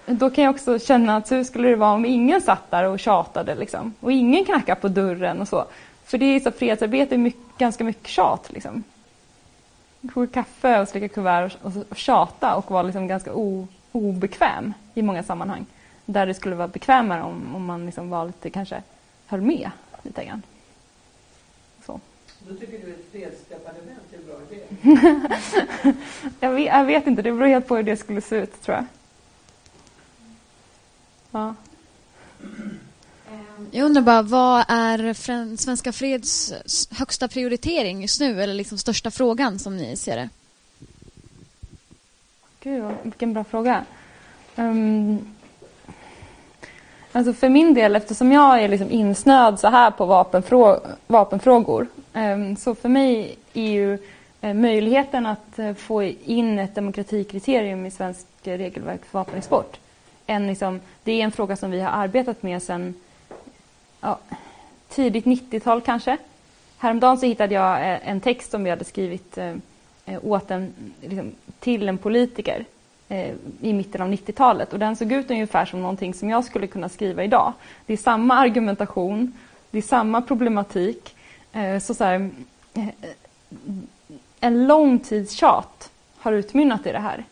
Då 0.05 0.29
kan 0.29 0.43
jag 0.43 0.53
också 0.53 0.79
känna 0.79 1.15
att 1.15 1.31
hur 1.31 1.43
skulle 1.43 1.67
det 1.67 1.75
vara 1.75 1.93
om 1.93 2.05
ingen 2.05 2.41
satt 2.41 2.71
där 2.71 2.83
och 2.83 2.99
tjatade 2.99 3.55
liksom, 3.55 3.93
och 3.99 4.11
ingen 4.11 4.45
knackade 4.45 4.81
på 4.81 4.87
dörren 4.87 5.41
och 5.41 5.47
så. 5.47 5.65
För 6.05 6.17
det 6.17 6.25
är 6.25 6.39
så 6.39 6.51
fredsarbete 6.51 7.15
är 7.15 7.19
mycket, 7.19 7.57
ganska 7.57 7.83
mycket 7.83 8.07
tjat. 8.07 8.51
Liksom. 8.51 8.83
Koka 10.13 10.33
kaffe 10.33 10.79
och 10.79 10.87
slicka 10.87 11.07
kuvert 11.07 11.51
och, 11.61 11.75
och, 11.75 11.85
och 11.89 11.97
tjata 11.97 12.55
och 12.55 12.71
vara 12.71 12.83
liksom 12.83 13.07
ganska 13.07 13.33
o, 13.33 13.67
obekväm 13.91 14.73
i 14.93 15.01
många 15.01 15.23
sammanhang. 15.23 15.65
Där 16.05 16.25
det 16.25 16.33
skulle 16.33 16.55
vara 16.55 16.67
bekvämare 16.67 17.23
om, 17.23 17.55
om 17.55 17.65
man 17.65 17.85
liksom 17.85 18.09
var 18.09 18.25
lite, 18.25 18.49
kanske 18.49 18.83
höll 19.25 19.41
med 19.41 19.71
lite 20.03 20.25
grann. 20.25 20.41
Så. 21.85 21.99
Då 22.39 22.55
tycker 22.55 22.85
du 22.85 22.93
ett 22.93 23.11
fredsdepartement 23.11 23.99
är 24.13 24.17
en 24.17 24.25
bra 24.25 24.35
idé? 24.49 24.65
jag, 26.39 26.51
vet, 26.51 26.65
jag 26.65 26.85
vet 26.85 27.07
inte, 27.07 27.21
det 27.21 27.31
beror 27.31 27.47
helt 27.47 27.67
på 27.67 27.75
hur 27.75 27.83
det 27.83 27.97
skulle 27.97 28.21
se 28.21 28.35
ut 28.35 28.61
tror 28.61 28.77
jag. 28.77 28.85
Ja. 31.31 31.55
Jag 33.71 33.85
undrar 33.85 34.01
bara, 34.01 34.21
vad 34.21 34.65
är 34.67 35.13
Svenska 35.57 35.91
Freds 35.91 36.53
högsta 36.91 37.27
prioritering 37.27 38.01
just 38.01 38.19
nu, 38.19 38.43
eller 38.43 38.53
liksom 38.53 38.77
största 38.77 39.11
frågan 39.11 39.59
som 39.59 39.77
ni 39.77 39.95
ser 39.95 40.15
det? 40.15 40.29
Gud, 42.59 42.83
vilken 43.03 43.33
bra 43.33 43.43
fråga. 43.43 43.85
Um, 44.55 45.35
alltså 47.11 47.33
för 47.33 47.49
min 47.49 47.73
del, 47.73 47.95
eftersom 47.95 48.31
jag 48.31 48.63
är 48.63 48.67
liksom 48.67 48.91
insnöad 48.91 49.59
så 49.59 49.67
här 49.67 49.91
på 49.91 50.05
vapenfrå 50.05 50.79
vapenfrågor, 51.07 51.87
um, 52.13 52.55
så 52.55 52.75
för 52.75 52.89
mig 52.89 53.37
är 53.53 53.71
ju 53.71 53.99
eh, 54.41 54.53
möjligheten 54.53 55.25
att 55.25 55.59
eh, 55.59 55.73
få 55.73 56.03
in 56.03 56.59
ett 56.59 56.75
demokratikriterium 56.75 57.85
i 57.85 57.91
svensk 57.91 58.25
regelverk 58.43 59.05
för 59.05 59.19
vapenexport 59.19 59.77
en, 60.25 60.47
liksom, 60.47 60.79
det 61.03 61.11
är 61.11 61.23
en 61.23 61.31
fråga 61.31 61.55
som 61.55 61.71
vi 61.71 61.81
har 61.81 61.91
arbetat 61.91 62.43
med 62.43 62.63
sedan 62.63 62.93
ja, 64.05 64.19
tidigt 64.89 65.25
90-tal 65.25 65.81
kanske. 65.81 66.17
Häromdagen 66.77 67.17
så 67.17 67.25
hittade 67.25 67.53
jag 67.53 67.91
eh, 67.91 68.09
en 68.09 68.21
text 68.21 68.51
som 68.51 68.63
vi 68.63 68.69
hade 68.69 68.85
skrivit 68.85 69.37
eh, 69.37 69.53
eh, 70.05 70.19
åt 70.25 70.51
en, 70.51 70.73
liksom, 71.01 71.31
till 71.59 71.89
en 71.89 71.97
politiker 71.97 72.65
i 73.61 73.73
mitten 73.73 74.01
av 74.01 74.09
90-talet. 74.09 74.73
Och 74.73 74.79
den 74.79 74.95
såg 74.95 75.11
ut 75.11 75.31
ungefär 75.31 75.65
som 75.65 75.81
någonting 75.81 76.13
som 76.13 76.29
jag 76.29 76.45
skulle 76.45 76.67
kunna 76.67 76.89
skriva 76.89 77.23
idag. 77.23 77.53
Det 77.85 77.93
är 77.93 77.97
samma 77.97 78.35
argumentation, 78.35 79.33
det 79.71 79.77
är 79.77 79.81
samma 79.81 80.21
problematik. 80.21 81.15
Så, 81.81 81.93
så 81.93 82.03
här, 82.03 82.29
en 84.39 84.67
lång 84.67 84.99
tids 84.99 85.33
tjat 85.33 85.91
har 86.17 86.31
utmynnat 86.31 86.87
i 86.87 86.91
det 86.91 86.99
här. 86.99 87.23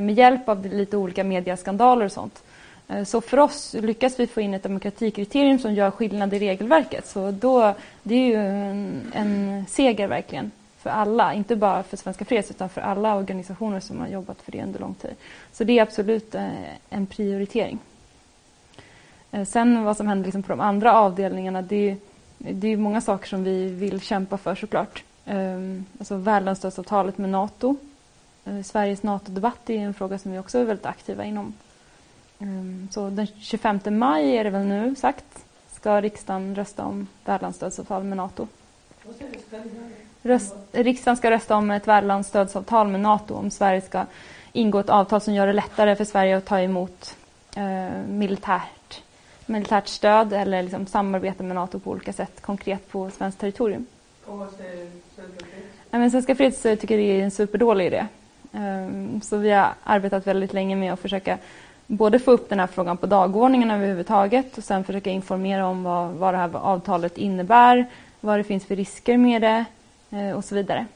Med 0.00 0.14
hjälp 0.14 0.48
av 0.48 0.66
lite 0.66 0.96
olika 0.96 1.24
mediaskandaler 1.24 2.04
och 2.04 2.12
sånt. 2.12 2.42
Eh, 2.90 3.04
så 3.04 3.20
för 3.20 3.38
oss 3.38 3.74
lyckas 3.74 4.20
vi 4.20 4.26
få 4.26 4.40
in 4.40 4.54
ett 4.54 4.62
demokratikriterium 4.62 5.58
som 5.58 5.74
gör 5.74 5.90
skillnad 5.90 6.34
i 6.34 6.38
regelverket. 6.38 7.06
Så 7.06 7.30
då, 7.30 7.74
det 8.02 8.14
är 8.14 8.26
ju 8.26 8.34
en, 8.34 9.12
en 9.14 9.66
seger 9.68 10.08
verkligen 10.08 10.50
för 10.78 10.90
alla, 10.90 11.34
inte 11.34 11.56
bara 11.56 11.82
för 11.82 11.96
Svenska 11.96 12.24
Freds 12.24 12.50
utan 12.50 12.68
för 12.68 12.80
alla 12.80 13.16
organisationer 13.16 13.80
som 13.80 14.00
har 14.00 14.08
jobbat 14.08 14.42
för 14.42 14.52
det 14.52 14.62
under 14.62 14.80
lång 14.80 14.94
tid. 14.94 15.14
Så 15.52 15.64
det 15.64 15.78
är 15.78 15.82
absolut 15.82 16.34
eh, 16.34 16.48
en 16.90 17.06
prioritering. 17.06 17.78
Eh, 19.30 19.44
sen 19.44 19.84
vad 19.84 19.96
som 19.96 20.08
händer 20.08 20.24
liksom 20.24 20.42
på 20.42 20.52
de 20.52 20.60
andra 20.60 20.94
avdelningarna, 20.94 21.62
det 21.62 21.90
är, 21.90 21.96
det 22.38 22.68
är 22.68 22.76
många 22.76 23.00
saker 23.00 23.28
som 23.28 23.44
vi 23.44 23.68
vill 23.68 24.00
kämpa 24.00 24.38
för 24.38 24.54
såklart. 24.54 25.02
Ehm, 25.26 25.84
alltså 25.98 26.16
värdlandsstödsavtalet 26.16 27.18
med 27.18 27.30
NATO 27.30 27.76
Sveriges 28.64 29.02
NATO-debatt 29.02 29.70
är 29.70 29.78
en 29.78 29.94
fråga 29.94 30.18
som 30.18 30.32
vi 30.32 30.38
också 30.38 30.58
är 30.58 30.64
väldigt 30.64 30.86
aktiva 30.86 31.24
inom. 31.24 31.54
Ehm, 32.40 32.88
så 32.90 33.10
den 33.10 33.26
25 33.26 33.80
maj 33.90 34.36
är 34.36 34.44
det 34.44 34.50
väl 34.50 34.66
nu 34.66 34.94
sagt 34.94 35.44
ska 35.80 36.00
riksdagen 36.00 36.54
rösta 36.54 36.84
om 36.84 37.06
värdlandsstödsavtal 37.24 38.04
med 38.04 38.16
NATO. 38.16 38.48
Röst, 40.22 40.54
riksdagen 40.72 41.16
ska 41.16 41.30
rösta 41.30 41.56
om 41.56 41.70
ett 41.70 41.88
värdlandsstödsavtal 41.88 42.88
med 42.88 43.00
NATO 43.00 43.34
om 43.34 43.50
Sverige 43.50 43.80
ska 43.80 44.06
ingå 44.52 44.78
ett 44.78 44.90
avtal 44.90 45.20
som 45.20 45.34
gör 45.34 45.46
det 45.46 45.52
lättare 45.52 45.96
för 45.96 46.04
Sverige 46.04 46.36
att 46.36 46.44
ta 46.44 46.60
emot 46.60 47.16
eh, 47.56 48.02
militärt, 48.08 49.02
militärt 49.46 49.88
stöd 49.88 50.32
eller 50.32 50.62
liksom 50.62 50.86
samarbeta 50.86 51.42
med 51.42 51.54
NATO 51.54 51.78
på 51.78 51.90
olika 51.90 52.12
sätt 52.12 52.40
konkret 52.40 52.88
på 52.90 53.10
svenskt 53.10 53.40
territorium. 53.40 53.86
Och 54.26 54.38
vad 54.38 54.50
säger 54.50 54.90
Svenska 55.16 55.44
Freds? 55.44 55.66
Ja, 55.90 55.98
men 55.98 56.10
Svenska 56.10 56.34
Freds 56.34 56.62
tycker 56.62 56.96
det 56.96 57.02
är 57.02 57.22
en 57.22 57.30
superdålig 57.30 57.86
idé. 57.86 58.06
Ehm, 58.52 59.20
så 59.20 59.36
vi 59.36 59.50
har 59.50 59.68
arbetat 59.84 60.26
väldigt 60.26 60.52
länge 60.52 60.76
med 60.76 60.92
att 60.92 61.00
försöka 61.00 61.38
både 61.90 62.18
få 62.18 62.30
upp 62.30 62.48
den 62.48 62.60
här 62.60 62.66
frågan 62.66 62.96
på 62.96 63.06
dagordningen 63.06 63.70
överhuvudtaget 63.70 64.58
och 64.58 64.64
sen 64.64 64.84
försöka 64.84 65.10
informera 65.10 65.66
om 65.66 65.82
vad, 65.82 66.10
vad 66.10 66.34
det 66.34 66.38
här 66.38 66.56
avtalet 66.56 67.18
innebär, 67.18 67.86
vad 68.20 68.38
det 68.38 68.44
finns 68.44 68.66
för 68.66 68.76
risker 68.76 69.16
med 69.16 69.42
det 69.42 69.64
eh, 70.10 70.36
och 70.36 70.44
så 70.44 70.54
vidare. 70.54 70.86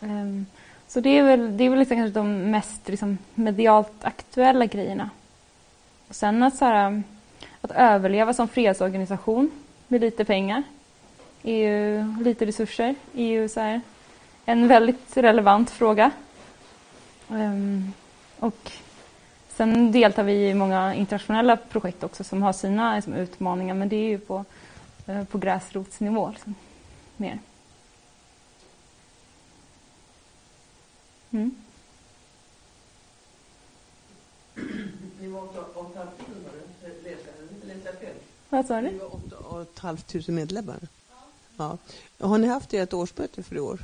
Ehm, 0.00 0.46
så 0.88 1.00
det 1.00 1.18
är 1.18 1.22
väl, 1.22 1.56
det 1.56 1.64
är 1.64 1.70
väl 1.70 1.78
liksom 1.78 1.96
kanske 1.96 2.20
de 2.20 2.50
mest 2.50 2.88
liksom 2.88 3.18
medialt 3.34 4.04
aktuella 4.04 4.66
grejerna. 4.66 5.10
Och 6.08 6.14
sen 6.14 6.42
att, 6.42 6.56
så 6.56 6.64
här, 6.64 7.02
att 7.60 7.70
överleva 7.70 8.32
som 8.34 8.48
fredsorganisation 8.48 9.50
med 9.88 10.00
lite 10.00 10.24
pengar, 10.24 10.62
EU, 11.42 12.22
lite 12.22 12.46
resurser, 12.46 12.94
är 13.14 13.26
ju 13.26 13.48
så 13.48 13.60
här, 13.60 13.80
en 14.44 14.68
väldigt 14.68 15.16
relevant 15.16 15.70
fråga. 15.70 16.10
Ehm, 17.30 17.92
och 18.38 18.72
sen 19.56 19.92
deltar 19.92 20.22
vi 20.22 20.48
i 20.48 20.54
många 20.54 20.94
internationella 20.94 21.56
projekt 21.56 22.02
också 22.02 22.24
som 22.24 22.42
har 22.42 22.52
sina 22.52 22.94
liksom, 22.94 23.14
utmaningar 23.14 23.74
men 23.74 23.88
det 23.88 23.96
är 23.96 24.08
ju 24.08 24.18
på, 24.18 24.44
uh, 25.08 25.24
på 25.24 25.38
gräsrotsnivå 25.38 26.30
liksom, 26.30 26.54
mer. 27.16 27.38
Mm. 31.30 31.54
Ni 35.20 35.28
var 35.28 35.42
8 35.42 35.64
500 35.74 36.50
läste 37.64 37.96
fel? 38.00 38.14
Vad 38.48 38.66
sa 38.66 38.80
du? 38.80 38.88
Vi 38.88 38.98
var 38.98 39.60
8 39.60 39.96
500 40.06 40.32
medlemmar. 40.32 40.78
Ja. 41.56 41.78
Har 42.20 42.38
ni 42.38 42.46
haft 42.46 42.74
ert 42.74 42.92
årsmöte 42.92 43.42
för 43.42 43.56
i 43.56 43.60
år? 43.60 43.78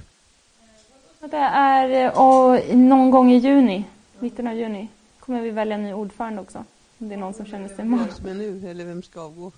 Det 1.20 1.36
är 1.36 2.18
och, 2.18 2.76
någon 2.76 3.10
gång 3.10 3.32
i 3.32 3.36
juni, 3.36 3.84
mitten 4.18 4.46
av 4.46 4.54
juni, 4.54 4.88
kommer 5.30 5.42
vi 5.42 5.50
välja 5.50 5.74
en 5.74 5.82
ny 5.82 5.92
ordförande 5.92 6.40
också. 6.42 6.64
Om 6.98 7.08
det 7.08 7.14
är 7.14 7.18
någon 7.18 7.34
som 7.34 7.46
känner 7.46 7.68
sig 7.68 7.76
Vem 7.76 8.08
som 8.16 8.26
är 8.26 8.34
nu, 8.34 8.70
eller 8.70 8.84
vem 8.84 9.02
ska 9.02 9.20
avgå? 9.20 9.52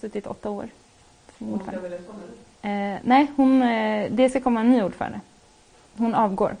suttit 0.00 0.26
åtta 0.26 0.50
år 0.50 0.68
som 1.38 1.54
ordförande. 1.54 1.96
Eh, 2.62 2.98
nej, 3.04 3.26
hon, 3.36 3.62
eh, 3.62 4.10
det 4.12 4.30
ska 4.30 4.40
komma 4.40 4.60
en 4.60 4.70
ny 4.70 4.82
ordförande. 4.82 5.20
Hon 5.96 6.14
avgår. 6.14 6.56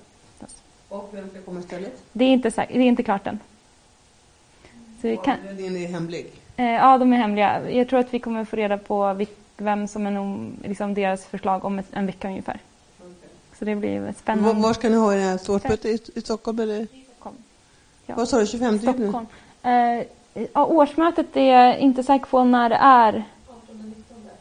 Och 0.88 1.10
vem 1.12 1.30
ska 1.30 1.42
komma 1.42 1.60
istället? 1.60 2.02
Det 2.12 2.24
är 2.24 2.28
inte, 2.28 2.50
säkert, 2.50 2.74
det 2.76 2.80
är 2.82 2.86
inte 2.88 3.02
klart 3.02 3.26
än. 3.26 3.38
Så 5.00 5.08
vi 5.08 5.16
kan, 5.16 5.34
Avdelningen 5.40 5.76
är 5.76 5.86
hemlig. 5.88 6.32
eh, 6.56 6.64
ja, 6.64 6.98
de 6.98 7.12
är 7.12 7.16
hemliga. 7.16 7.70
Jag 7.70 7.88
tror 7.88 7.98
att 8.00 8.14
vi 8.14 8.18
kommer 8.18 8.44
få 8.44 8.56
reda 8.56 8.78
på 8.78 9.24
vem 9.56 9.88
som 9.88 10.06
är 10.06 10.10
nog, 10.10 10.52
liksom 10.64 10.94
deras 10.94 11.24
förslag 11.26 11.64
om 11.64 11.78
ett, 11.78 11.86
en 11.92 12.06
vecka 12.06 12.28
ungefär. 12.28 12.60
Så 13.58 13.64
det 13.64 13.74
blir 13.76 14.00
Var, 14.00 14.12
spännande. 14.12 14.62
var 14.62 14.72
ska 14.72 14.88
ni 14.88 14.96
ha 14.96 15.14
ert 15.14 15.48
årsmöte? 15.48 15.88
I, 15.88 15.98
I 16.14 16.20
Stockholm 16.20 16.58
eller? 16.60 16.86
Ja. 18.10 18.16
Vad 18.16 18.28
sa 18.28 18.38
du, 18.38 18.46
25 18.46 18.76
juni? 18.76 18.92
Stockholm. 18.92 19.26
Eh, 19.62 20.06
ja, 20.52 20.64
årsmötet 20.64 21.36
är 21.36 21.52
jag 21.52 21.78
inte 21.78 22.02
säker 22.02 22.26
på 22.26 22.44
när 22.44 22.68
det 22.68 22.76
är. 22.76 23.24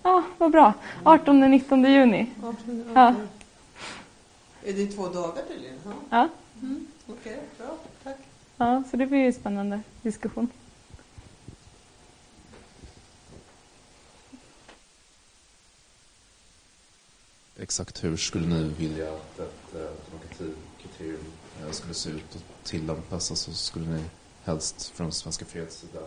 Ja, 0.03 0.24
vad 0.38 0.51
bra. 0.51 0.74
18-19 1.03 1.88
juni. 1.88 2.32
Ja. 2.93 3.15
Är 4.63 4.74
det 4.74 4.88
två 4.88 5.07
dagar 5.07 5.41
tydligen? 5.47 5.76
Ja. 5.86 5.91
Ja. 6.09 6.28
Mm. 6.61 6.88
Okej, 7.07 7.39
bra. 7.57 7.67
Tack. 8.03 8.17
ja, 8.57 8.84
så 8.91 8.97
det 8.97 9.05
blir 9.05 9.20
ju 9.20 9.34
spännande 9.34 9.80
diskussion. 10.01 10.49
exakt 17.61 18.03
hur 18.03 18.17
skulle 18.17 18.47
ni 18.47 18.63
vilja 18.63 19.13
att 19.13 19.39
ett 19.39 19.76
den 21.70 21.76
skulle 21.76 21.93
se 21.93 22.09
ut 22.09 22.36
och 22.36 22.41
tillämpas? 22.63 23.32
Alltså 23.32 23.53
skulle 23.53 23.86
ni 23.86 24.03
helst 24.43 24.89
från 24.89 25.11
Svenska 25.11 25.45
Freds 25.45 25.76
sida 25.76 25.99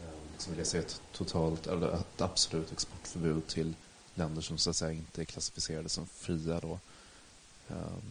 eh, 0.00 0.32
liksom 0.32 0.52
vilja 0.52 0.64
se 0.64 0.78
ett 0.78 1.00
totalt 1.12 1.66
eller 1.66 1.94
ett 1.94 2.20
absolut 2.20 2.72
exportförbud 2.72 3.46
till 3.46 3.74
länder 4.14 4.42
som 4.42 4.58
så 4.58 4.70
att 4.70 4.76
säga 4.76 4.92
inte 4.92 5.22
är 5.22 5.24
klassificerade 5.24 5.88
som 5.88 6.06
fria 6.06 6.60
då? 6.60 6.78
Um, 7.68 8.02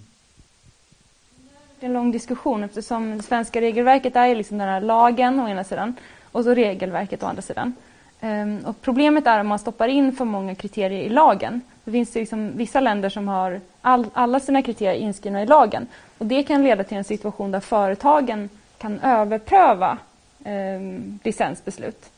det 1.79 1.85
är 1.85 1.87
en 1.87 1.93
lång 1.93 2.11
diskussion 2.11 2.63
eftersom 2.63 3.17
det 3.17 3.23
svenska 3.23 3.61
regelverket 3.61 4.15
är 4.15 4.35
liksom 4.35 4.57
den 4.57 4.67
här 4.67 4.81
lagen 4.81 5.39
å 5.39 5.47
ena 5.47 5.63
sidan 5.63 5.95
och 6.23 6.43
så 6.43 6.53
regelverket 6.53 7.23
å 7.23 7.25
andra 7.25 7.41
sidan. 7.41 7.73
Ehm, 8.21 8.65
och 8.65 8.81
problemet 8.81 9.27
är 9.27 9.39
om 9.39 9.47
man 9.47 9.59
stoppar 9.59 9.87
in 9.87 10.11
för 10.11 10.25
många 10.25 10.55
kriterier 10.55 11.03
i 11.03 11.09
lagen. 11.09 11.61
Det 11.83 11.91
finns 11.91 12.15
liksom 12.15 12.57
vissa 12.57 12.79
länder 12.79 13.09
som 13.09 13.27
har 13.27 13.61
all, 13.81 14.05
alla 14.13 14.39
sina 14.39 14.61
kriterier 14.61 14.99
inskrivna 14.99 15.43
i 15.43 15.45
lagen. 15.45 15.87
Och 16.17 16.25
Det 16.25 16.43
kan 16.43 16.63
leda 16.63 16.83
till 16.83 16.97
en 16.97 17.03
situation 17.03 17.51
där 17.51 17.59
företagen 17.59 18.49
kan 18.77 18.99
överpröva 18.99 19.97
eh, 20.43 20.81
licensbeslut. 21.23 22.09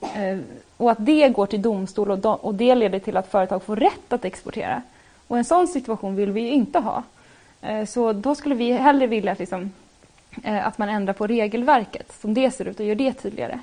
Eh, 0.00 0.38
och 0.76 0.90
att 0.90 1.06
det 1.06 1.28
går 1.28 1.46
till 1.46 1.62
domstol 1.62 2.10
och, 2.10 2.18
do, 2.18 2.28
och 2.28 2.54
det 2.54 2.74
leder 2.74 2.98
till 2.98 3.16
att 3.16 3.30
företag 3.30 3.62
får 3.62 3.76
rätt 3.76 4.12
att 4.12 4.24
exportera. 4.24 4.82
Och 5.28 5.38
En 5.38 5.44
sån 5.44 5.68
situation 5.68 6.16
vill 6.16 6.32
vi 6.32 6.40
ju 6.40 6.50
inte 6.50 6.78
ha. 6.78 7.02
Eh, 7.62 7.84
så 7.84 8.12
då 8.12 8.34
skulle 8.34 8.54
vi 8.54 8.72
hellre 8.72 9.06
vilja 9.06 9.32
att, 9.32 9.38
liksom, 9.38 9.72
eh, 10.44 10.66
att 10.66 10.78
man 10.78 10.88
ändrar 10.88 11.14
på 11.14 11.26
regelverket 11.26 12.12
som 12.20 12.34
det 12.34 12.50
ser 12.50 12.68
ut 12.68 12.80
och 12.80 12.86
gör 12.86 12.94
det 12.94 13.12
tydligare. 13.12 13.58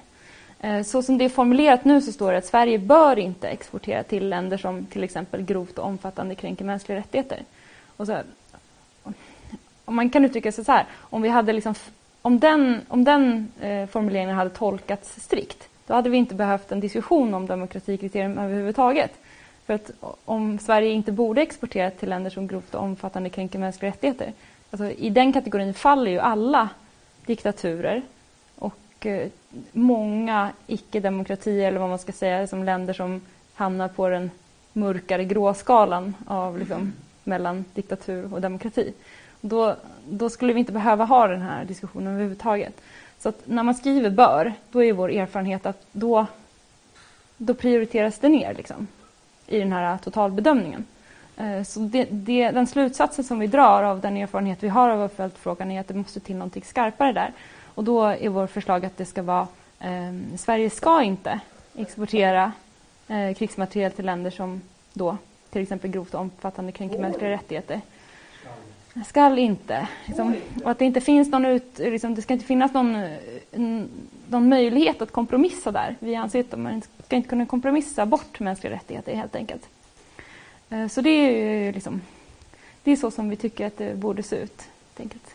Eh, 0.61 0.83
så 0.83 1.01
som 1.01 1.17
det 1.17 1.25
är 1.25 1.29
formulerat 1.29 1.85
nu 1.85 2.01
så 2.01 2.11
står 2.11 2.31
det 2.31 2.37
att 2.37 2.45
Sverige 2.45 2.79
bör 2.79 3.19
inte 3.19 3.47
exportera 3.47 4.03
till 4.03 4.29
länder 4.29 4.57
som 4.57 4.85
till 4.85 5.03
exempel 5.03 5.41
grovt 5.41 5.79
och 5.79 5.85
omfattande 5.85 6.35
kränker 6.35 6.65
mänskliga 6.65 6.97
rättigheter. 6.97 7.43
Och 7.97 8.07
så, 8.07 8.21
om 9.85 9.95
man 9.95 10.09
kan 10.09 10.25
uttrycka 10.25 10.51
sig 10.51 10.65
så 10.65 10.71
här, 10.71 10.85
om, 10.99 11.21
vi 11.21 11.29
hade 11.29 11.53
liksom, 11.53 11.75
om 12.21 12.39
den, 12.39 12.81
om 12.87 13.03
den 13.03 13.51
eh, 13.61 13.87
formuleringen 13.87 14.35
hade 14.35 14.49
tolkats 14.49 15.21
strikt, 15.21 15.69
då 15.87 15.93
hade 15.93 16.09
vi 16.09 16.17
inte 16.17 16.35
behövt 16.35 16.71
en 16.71 16.79
diskussion 16.79 17.33
om 17.33 17.45
demokratikriterium 17.47 18.37
överhuvudtaget. 18.37 19.11
För 19.65 19.73
att 19.73 19.91
om 20.25 20.59
Sverige 20.59 20.89
inte 20.89 21.11
borde 21.11 21.41
exportera 21.41 21.91
till 21.91 22.09
länder 22.09 22.29
som 22.29 22.47
grovt 22.47 22.75
och 22.75 22.83
omfattande 22.83 23.29
kränker 23.29 23.59
mänskliga 23.59 23.91
rättigheter, 23.91 24.33
alltså 24.71 24.91
i 24.91 25.09
den 25.09 25.33
kategorin 25.33 25.73
faller 25.73 26.11
ju 26.11 26.19
alla 26.19 26.69
diktaturer 27.25 28.01
och 28.99 29.05
eh, 29.05 29.27
många 29.71 30.51
icke-demokratier, 30.67 31.67
eller 31.67 31.79
vad 31.79 31.89
man 31.89 31.99
ska 31.99 32.11
säga, 32.11 32.47
som 32.47 32.63
länder 32.63 32.93
som 32.93 33.21
hamnar 33.53 33.87
på 33.87 34.09
den 34.09 34.31
mörkare 34.73 35.25
gråskalan 35.25 36.15
av 36.27 36.59
liksom, 36.59 36.93
mellan 37.23 37.65
diktatur 37.73 38.33
och 38.33 38.41
demokrati. 38.41 38.93
Då, 39.41 39.75
då 40.09 40.29
skulle 40.29 40.53
vi 40.53 40.59
inte 40.59 40.71
behöva 40.71 41.05
ha 41.05 41.27
den 41.27 41.41
här 41.41 41.65
diskussionen 41.65 42.13
överhuvudtaget. 42.13 42.81
Så 43.19 43.29
att 43.29 43.47
när 43.47 43.63
man 43.63 43.75
skriver 43.75 44.09
bör, 44.09 44.53
då 44.71 44.83
är 44.83 44.93
vår 44.93 45.11
erfarenhet 45.11 45.65
att 45.65 45.85
då, 45.91 46.25
då 47.37 47.53
prioriteras 47.53 48.19
det 48.19 48.29
ner. 48.29 48.53
Liksom 48.53 48.87
i 49.47 49.59
den 49.59 49.71
här 49.71 49.97
totalbedömningen. 49.97 50.85
Eh, 51.37 51.63
så 51.63 51.79
det, 51.79 52.07
det, 52.11 52.51
den 52.51 52.67
slutsatsen 52.67 53.23
som 53.23 53.39
vi 53.39 53.47
drar 53.47 53.83
av 53.83 54.01
den 54.01 54.17
erfarenhet 54.17 54.63
vi 54.63 54.69
har 54.69 54.89
av 54.89 55.09
fältfrågan 55.09 55.71
är 55.71 55.79
att 55.79 55.87
det 55.87 55.93
måste 55.93 56.19
till 56.19 56.35
någonting 56.35 56.63
skarpare 56.63 57.13
där. 57.13 57.31
Och 57.79 57.85
då 57.85 58.03
är 58.03 58.29
vårt 58.29 58.49
förslag 58.49 58.85
att 58.85 58.97
det 58.97 59.05
ska 59.05 59.21
vara 59.21 59.47
eh, 59.79 60.37
Sverige 60.37 60.69
ska 60.69 61.03
inte 61.03 61.39
exportera 61.75 62.51
eh, 63.07 63.33
krigsmateriel 63.33 63.91
till 63.91 64.05
länder 64.05 64.31
som 64.31 64.61
då 64.93 65.17
till 65.49 65.61
exempel 65.61 65.91
grovt 65.91 66.13
och 66.13 66.21
omfattande 66.21 66.71
kränker 66.71 66.99
mänskliga 66.99 67.29
rättigheter. 67.29 67.81
Skall 69.05 69.39
inte. 69.39 69.87
Liksom, 70.05 70.35
och 70.63 70.71
att 70.71 70.79
det 70.79 70.85
inte 70.85 71.01
finns 71.01 71.31
någon 71.31 71.45
ut, 71.45 71.79
liksom, 71.79 72.15
det 72.15 72.21
ska 72.21 72.33
inte 72.33 72.45
finnas 72.45 72.73
någon, 72.73 72.95
eh, 72.95 73.83
någon 74.27 74.49
möjlighet 74.49 75.01
att 75.01 75.11
kompromissa 75.11 75.71
där. 75.71 75.95
Vi 75.99 76.15
anser 76.15 76.39
att 76.39 76.59
man 76.59 76.81
ska 77.05 77.15
inte 77.15 77.29
kunna 77.29 77.45
kompromissa 77.45 78.05
bort 78.05 78.39
mänskliga 78.39 78.73
rättigheter 78.73 79.15
helt 79.15 79.35
enkelt. 79.35 79.69
Eh, 80.69 80.87
så 80.87 81.01
det 81.01 81.09
är 81.09 81.73
liksom, 81.73 82.01
det 82.83 82.91
är 82.91 82.95
så 82.95 83.11
som 83.11 83.29
vi 83.29 83.35
tycker 83.35 83.67
att 83.67 83.77
det 83.77 83.95
borde 83.95 84.23
se 84.23 84.35
ut. 84.35 84.63
Enkelt. 84.97 85.28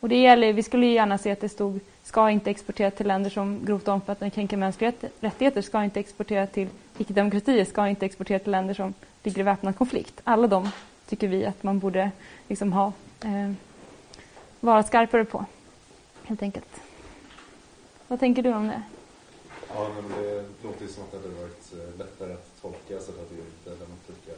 Och 0.00 0.08
det 0.08 0.16
gäller, 0.16 0.52
vi 0.52 0.62
skulle 0.62 0.86
gärna 0.86 1.18
se 1.18 1.30
att 1.30 1.40
det 1.40 1.48
stod 1.48 1.80
ska 2.02 2.30
inte 2.30 2.50
exportera 2.50 2.90
till 2.90 3.06
länder 3.06 3.30
som 3.30 3.64
grovt 3.64 3.88
omfattande 3.88 4.30
kränker 4.30 4.56
mänskliga 4.56 4.92
rättigheter, 5.20 5.62
ska 5.62 5.84
inte 5.84 6.00
exportera 6.00 6.46
till 6.46 6.68
icke-demokratier, 6.98 7.64
ska 7.64 7.88
inte 7.88 8.06
exportera 8.06 8.38
till 8.38 8.50
länder 8.50 8.74
som 8.74 8.94
ligger 9.22 9.40
i 9.40 9.42
väpnad 9.42 9.76
konflikt. 9.76 10.20
Alla 10.24 10.46
de 10.46 10.70
tycker 11.06 11.28
vi 11.28 11.46
att 11.46 11.62
man 11.62 11.78
borde 11.78 12.10
liksom 12.48 12.72
ha, 12.72 12.92
eh, 13.24 13.52
vara 14.60 14.82
skarpare 14.82 15.24
på, 15.24 15.44
helt 16.24 16.42
enkelt. 16.42 16.80
Vad 18.08 18.20
tänker 18.20 18.42
du 18.42 18.52
om 18.52 18.68
det? 18.68 18.82
Ja, 19.74 19.88
men 19.94 20.04
det 20.22 20.44
låter 20.62 20.82
ju 20.82 20.88
som 20.88 21.02
att 21.02 21.10
det 21.12 21.16
hade 21.16 21.28
varit 21.28 21.72
eh, 21.72 21.98
lättare 21.98 22.32
att 22.32 22.62
tolka 22.62 23.00
så 23.00 23.10
att 23.10 23.30
det 23.30 23.36
inte 23.36 23.70
lämnat 23.70 24.08
lika 24.08 24.34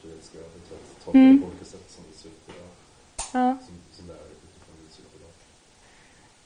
frihetsgrad 0.00 0.44
att 0.44 1.04
tolka 1.04 1.18
mm. 1.18 1.40
på 1.40 1.46
olika 1.46 1.64
sätt 1.64 1.90
som 1.90 2.04
det 2.10 2.18
ser 2.18 2.28
ut 2.28 2.48
idag. 2.48 2.70
Ja. 3.16 3.56
Som, 3.66 3.74
som 3.96 4.06
det 4.06 4.12
är 4.12 4.28
utifrån 4.36 4.76
det 4.84 4.92
ser 4.94 5.02
ut 5.02 5.14
idag. 5.18 5.34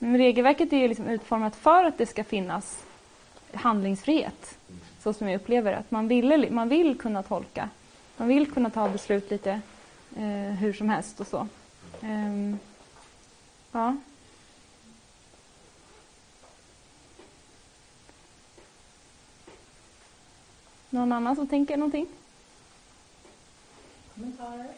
Men 0.02 0.18
regelverket 0.18 0.72
är 0.72 0.76
ju 0.76 0.88
liksom 0.88 1.08
utformat 1.08 1.56
för 1.56 1.84
att 1.84 1.98
det 1.98 2.06
ska 2.06 2.24
finnas 2.24 2.84
handlingsfrihet, 3.54 4.58
så 5.02 5.12
som 5.12 5.28
jag 5.28 5.40
upplever 5.40 5.72
att 5.72 5.90
man, 5.90 6.08
vill, 6.08 6.52
man 6.52 6.68
vill 6.68 6.98
kunna 6.98 7.22
tolka. 7.22 7.68
Man 8.16 8.28
vill 8.28 8.52
kunna 8.52 8.70
ta 8.70 8.88
beslut 8.88 9.30
lite 9.30 9.60
eh, 10.16 10.54
hur 10.60 10.72
som 10.72 10.88
helst 10.88 11.20
och 11.20 11.26
så. 11.26 11.46
Um, 12.00 12.58
ja. 13.72 13.96
Någon 20.90 21.12
annan 21.12 21.36
som 21.36 21.46
tänker 21.46 21.76
någonting? 21.76 22.06
Kommentarer? 24.14 24.72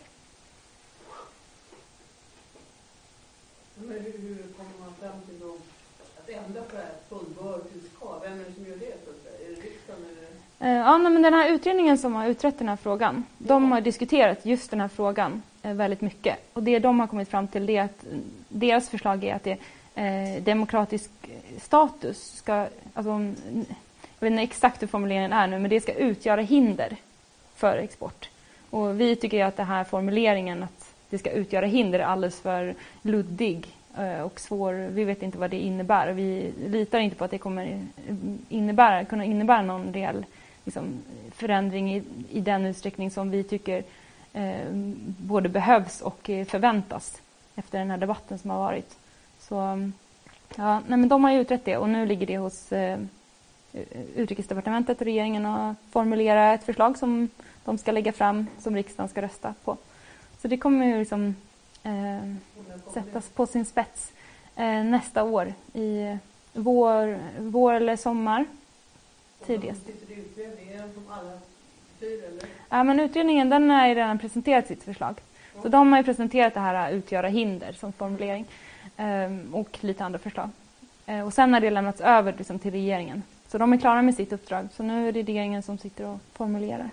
Men 3.76 3.88
hur, 3.88 4.18
hur 4.18 4.52
kommer 4.56 4.78
man 4.80 4.94
fram 4.94 5.20
till 5.26 5.40
då 5.40 5.56
att 6.18 6.23
ändra 6.36 6.62
på 6.62 6.76
det 6.76 6.82
här? 6.82 6.94
Vem 8.22 8.40
är 8.40 8.44
det 8.44 8.54
som 8.54 8.66
gör 8.66 8.76
det? 8.76 8.86
Är 8.86 9.48
det 9.48 9.60
riksdagen 9.60 10.02
eller? 10.58 10.72
Eh, 10.72 10.78
ja, 10.78 10.98
men 10.98 11.22
den 11.22 11.34
här 11.34 11.50
utredningen 11.50 11.98
som 11.98 12.14
har 12.14 12.26
utrett 12.26 12.58
den 12.58 12.68
här 12.68 12.76
frågan, 12.76 13.24
de 13.38 13.72
har 13.72 13.80
diskuterat 13.80 14.46
just 14.46 14.70
den 14.70 14.80
här 14.80 14.88
frågan 14.88 15.42
eh, 15.62 15.74
väldigt 15.74 16.00
mycket. 16.00 16.36
Och 16.52 16.62
det 16.62 16.78
de 16.78 17.00
har 17.00 17.06
kommit 17.06 17.28
fram 17.28 17.48
till 17.48 17.70
är 17.70 17.82
att 17.82 18.04
deras 18.48 18.88
förslag 18.88 19.24
är 19.24 19.34
att 19.34 19.44
det, 19.44 19.58
eh, 19.94 20.42
demokratisk 20.42 21.10
status 21.60 22.36
ska, 22.36 22.66
alltså, 22.94 23.10
jag 23.10 24.20
vet 24.20 24.30
inte 24.30 24.42
exakt 24.42 24.82
hur 24.82 24.86
formuleringen 24.86 25.32
är 25.32 25.46
nu, 25.46 25.58
men 25.58 25.70
det 25.70 25.80
ska 25.80 25.92
utgöra 25.92 26.40
hinder 26.40 26.96
för 27.54 27.76
export. 27.76 28.28
Och 28.70 29.00
vi 29.00 29.16
tycker 29.16 29.44
att 29.44 29.56
den 29.56 29.66
här 29.66 29.84
formuleringen 29.84 30.62
att 30.62 30.94
det 31.10 31.18
ska 31.18 31.30
utgöra 31.30 31.66
hinder 31.66 31.98
är 31.98 32.04
alldeles 32.04 32.40
för 32.40 32.74
luddig 33.02 33.76
Eh, 33.98 34.20
och 34.20 34.40
svår. 34.40 34.72
Vi 34.72 35.04
vet 35.04 35.22
inte 35.22 35.38
vad 35.38 35.50
det 35.50 35.58
innebär 35.58 36.08
och 36.08 36.18
vi 36.18 36.52
litar 36.66 36.98
inte 36.98 37.16
på 37.16 37.24
att 37.24 37.30
det 37.30 37.38
kommer 37.38 37.86
innebära, 38.48 39.04
kunna 39.04 39.24
innebära 39.24 39.62
någon 39.62 39.92
reell 39.92 40.26
liksom, 40.64 40.84
förändring 41.32 41.94
i, 41.94 42.02
i 42.30 42.40
den 42.40 42.66
utsträckning 42.66 43.10
som 43.10 43.30
vi 43.30 43.44
tycker 43.44 43.82
eh, 44.32 44.68
både 45.18 45.48
behövs 45.48 46.00
och 46.00 46.30
eh, 46.30 46.46
förväntas 46.46 47.20
efter 47.54 47.78
den 47.78 47.90
här 47.90 47.98
debatten 47.98 48.38
som 48.38 48.50
har 48.50 48.58
varit. 48.58 48.96
Så 49.38 49.54
ja, 50.56 50.80
nej, 50.86 50.98
men 50.98 51.08
de 51.08 51.24
har 51.24 51.32
ju 51.32 51.40
utrett 51.40 51.64
det 51.64 51.76
och 51.76 51.88
nu 51.88 52.06
ligger 52.06 52.26
det 52.26 52.38
hos 52.38 52.72
eh, 52.72 52.98
Utrikesdepartementet 54.16 55.00
och 55.00 55.04
regeringen 55.04 55.46
att 55.46 55.76
formulera 55.90 56.54
ett 56.54 56.64
förslag 56.64 56.98
som 56.98 57.28
de 57.64 57.78
ska 57.78 57.92
lägga 57.92 58.12
fram 58.12 58.46
som 58.58 58.76
riksdagen 58.76 59.08
ska 59.08 59.22
rösta 59.22 59.54
på. 59.64 59.76
Så 60.42 60.48
det 60.48 60.56
kommer 60.56 60.86
ju 60.86 60.98
liksom, 60.98 61.34
eh, 61.84 62.34
sättas 62.92 63.28
på 63.28 63.46
sin 63.46 63.64
spets 63.64 64.12
eh, 64.56 64.84
nästa 64.84 65.22
år 65.22 65.54
i 65.72 66.16
vår, 66.52 67.18
vår 67.38 67.72
eller 67.72 67.96
sommar 67.96 68.44
tidigast. 69.46 69.80
Ja, 72.68 72.84
men 72.84 73.00
utredningen 73.00 73.48
den 73.48 73.70
har 73.70 73.86
ju 73.86 73.94
redan 73.94 74.18
presenterat 74.18 74.66
sitt 74.66 74.82
förslag. 74.82 75.20
Så 75.62 75.68
de 75.68 75.92
har 75.92 75.98
ju 75.98 76.04
presenterat 76.04 76.54
det 76.54 76.60
här 76.60 76.74
att 76.74 76.92
utgöra 76.92 77.28
hinder 77.28 77.72
som 77.72 77.92
formulering 77.92 78.46
eh, 78.96 79.30
och 79.52 79.78
lite 79.80 80.04
andra 80.04 80.18
förslag. 80.18 80.48
Eh, 81.06 81.26
och 81.26 81.32
sen 81.32 81.52
har 81.52 81.60
det 81.60 81.70
lämnats 81.70 82.00
över 82.00 82.34
liksom, 82.38 82.58
till 82.58 82.70
regeringen 82.70 83.22
så 83.48 83.58
de 83.58 83.72
är 83.72 83.76
klara 83.76 84.02
med 84.02 84.14
sitt 84.14 84.32
uppdrag. 84.32 84.68
Så 84.76 84.82
nu 84.82 85.08
är 85.08 85.12
det 85.12 85.22
regeringen 85.22 85.62
som 85.62 85.78
sitter 85.78 86.06
och 86.06 86.18
formulerar. 86.32 86.90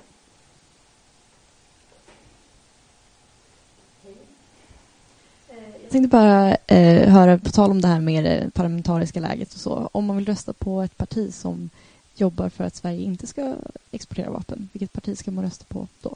Tänkte 5.92 6.08
bara 6.08 6.56
eh, 6.68 7.10
höra, 7.10 7.38
på 7.38 7.50
tal 7.50 7.72
om 7.72 7.82
det 7.82 7.88
här 7.88 8.00
med 8.00 8.24
det 8.24 8.54
parlamentariska 8.54 9.20
läget 9.20 9.54
och 9.54 9.60
så, 9.60 9.90
om 9.92 10.06
man 10.06 10.18
vill 10.18 10.26
rösta 10.26 10.54
på 10.54 10.82
ett 10.82 10.98
parti 10.98 11.34
som 11.34 11.70
jobbar 12.16 12.50
för 12.50 12.64
att 12.64 12.76
Sverige 12.76 13.02
inte 13.02 13.28
ska 13.28 13.56
exportera 13.92 14.30
vapen, 14.30 14.70
vilket 14.74 14.94
parti 14.94 15.18
ska 15.18 15.32
man 15.32 15.44
rösta 15.44 15.66
på 15.68 15.88
då? 16.02 16.16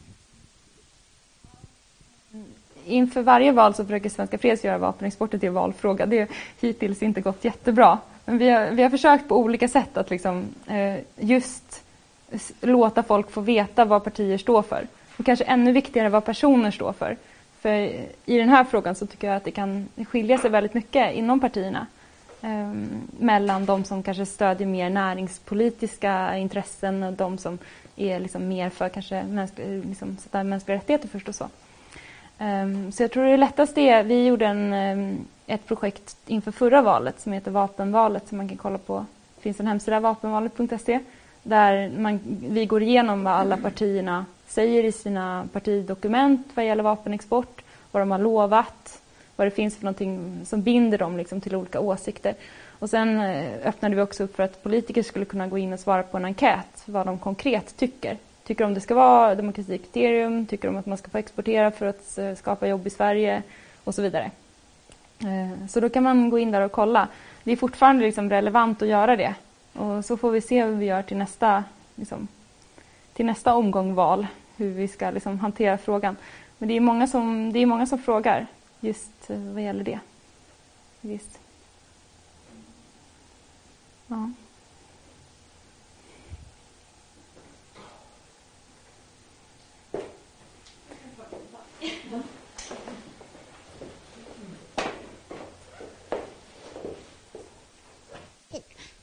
Mm. 2.34 2.45
inför 2.86 3.21
varje 3.21 3.51
val 3.51 3.73
så 3.73 3.86
försöker 3.86 4.09
Svenska 4.09 4.38
Freds 4.38 4.63
göra 4.63 4.78
vapenexporten 4.78 5.39
till 5.39 5.49
valfråga. 5.49 6.05
Det 6.05 6.19
har 6.19 6.28
hittills 6.61 7.03
inte 7.03 7.21
gått 7.21 7.45
jättebra. 7.45 7.99
Men 8.26 8.38
vi 8.38 8.49
har, 8.49 8.71
vi 8.71 8.84
har 8.84 8.89
försökt 8.89 9.28
på 9.28 9.38
olika 9.38 9.67
sätt 9.67 9.97
att 9.97 10.09
liksom, 10.09 10.45
eh, 10.67 10.95
just 11.19 11.84
låta 12.61 13.03
folk 13.03 13.32
få 13.32 13.41
veta 13.41 13.86
vad 13.86 14.03
partier 14.03 14.38
står 14.38 14.61
för. 14.61 14.88
Och 15.17 15.26
kanske 15.26 15.45
ännu 15.45 15.71
viktigare 15.71 16.09
vad 16.09 16.26
personer 16.26 16.71
står 16.71 16.93
för. 16.93 17.17
För 17.66 18.05
i 18.26 18.38
den 18.38 18.49
här 18.49 18.63
frågan 18.63 18.95
så 18.95 19.05
tycker 19.05 19.28
jag 19.28 19.36
att 19.36 19.43
det 19.43 19.51
kan 19.51 19.89
skilja 20.07 20.38
sig 20.38 20.49
väldigt 20.49 20.74
mycket 20.74 21.16
inom 21.16 21.39
partierna. 21.39 21.88
Eh, 22.41 22.72
mellan 23.20 23.66
de 23.66 23.84
som 23.84 24.03
kanske 24.03 24.26
stödjer 24.26 24.68
mer 24.68 24.89
näringspolitiska 24.89 26.38
intressen 26.38 27.03
och 27.03 27.13
de 27.13 27.38
som 27.38 27.57
är 27.95 28.20
liksom 28.20 28.47
mer 28.47 28.70
för 28.70 28.89
kanske 28.89 29.24
mänskliga, 29.24 29.68
liksom, 29.68 30.18
sätta 30.18 30.43
mänskliga 30.43 30.78
rättigheter 30.78 31.07
först 31.07 31.30
och 31.30 31.36
så. 31.36 31.47
Um, 32.39 32.91
så 32.91 33.03
jag 33.03 33.11
tror 33.11 33.26
det 33.26 33.38
lättaste 33.38 33.82
är, 33.82 34.03
vi 34.03 34.26
gjorde 34.26 34.45
en, 34.45 34.74
um, 34.74 35.26
ett 35.47 35.66
projekt 35.66 36.18
inför 36.28 36.51
förra 36.51 36.82
valet 36.82 37.20
som 37.20 37.34
heter 37.34 37.51
Vapenvalet 37.51 38.28
som 38.28 38.38
man 38.38 38.47
kan 38.47 38.57
kolla 38.57 38.78
på. 38.78 39.05
Det 39.36 39.41
finns 39.41 39.59
en 39.59 39.68
hemsida, 39.68 39.99
vapenvalet.se, 39.99 40.99
där 41.43 41.91
man, 41.97 42.20
vi 42.49 42.66
går 42.66 42.84
igenom 42.84 43.24
vad 43.24 43.34
alla 43.34 43.57
partierna 43.57 44.26
säger 44.55 44.83
i 44.83 44.91
sina 44.91 45.47
partidokument 45.51 46.47
vad 46.53 46.65
gäller 46.65 46.83
vapenexport, 46.83 47.61
vad 47.91 48.01
de 48.01 48.11
har 48.11 48.19
lovat, 48.19 49.01
vad 49.35 49.47
det 49.47 49.51
finns 49.51 49.77
för 49.77 49.83
någonting 49.83 50.41
som 50.45 50.61
binder 50.61 50.97
dem 50.97 51.17
liksom 51.17 51.41
till 51.41 51.55
olika 51.55 51.79
åsikter. 51.79 52.35
Och 52.79 52.89
sen 52.89 53.19
eh, 53.19 53.67
öppnade 53.67 53.95
vi 53.95 54.01
också 54.01 54.23
upp 54.23 54.35
för 54.35 54.43
att 54.43 54.63
politiker 54.63 55.03
skulle 55.03 55.25
kunna 55.25 55.47
gå 55.47 55.57
in 55.57 55.73
och 55.73 55.79
svara 55.79 56.03
på 56.03 56.17
en 56.17 56.25
enkät 56.25 56.83
vad 56.85 57.05
de 57.05 57.17
konkret 57.17 57.77
tycker. 57.77 58.17
Tycker 58.43 58.63
de 58.63 58.73
det 58.73 58.81
ska 58.81 58.95
vara 58.95 59.35
demokratikriterium? 59.35 60.45
Tycker 60.45 60.67
de 60.67 60.77
att 60.77 60.85
man 60.85 60.97
ska 60.97 61.09
få 61.09 61.17
exportera 61.17 61.71
för 61.71 61.85
att 61.85 62.17
eh, 62.17 62.35
skapa 62.35 62.67
jobb 62.67 62.87
i 62.87 62.89
Sverige? 62.89 63.43
Och 63.83 63.95
så 63.95 64.01
vidare. 64.01 64.31
Eh, 65.19 65.67
så 65.69 65.79
då 65.79 65.89
kan 65.89 66.03
man 66.03 66.29
gå 66.29 66.39
in 66.39 66.51
där 66.51 66.61
och 66.61 66.71
kolla. 66.71 67.07
Det 67.43 67.51
är 67.51 67.55
fortfarande 67.55 68.05
liksom 68.05 68.29
relevant 68.29 68.81
att 68.81 68.87
göra 68.87 69.15
det. 69.15 69.35
Och 69.73 70.05
så 70.05 70.17
får 70.17 70.31
vi 70.31 70.41
se 70.41 70.63
hur 70.63 70.75
vi 70.75 70.85
gör 70.85 71.01
till 71.01 71.17
nästa, 71.17 71.63
liksom, 71.95 72.27
till 73.13 73.25
nästa 73.25 73.53
omgång 73.53 73.95
val. 73.95 74.27
Hur 74.57 74.71
vi 74.71 74.87
ska 74.87 75.11
liksom 75.11 75.39
hantera 75.39 75.77
frågan. 75.77 76.17
Men 76.57 76.69
det 76.69 76.75
är 76.75 76.79
många 76.79 77.07
som, 77.07 77.53
det 77.53 77.59
är 77.59 77.65
många 77.65 77.85
som 77.85 77.99
frågar 77.99 78.47
just 78.79 79.29
eh, 79.29 79.39
vad 79.39 79.63
gäller 79.63 79.83
det. 79.83 79.99
Visst. 81.01 81.39
Ja. 84.07 84.31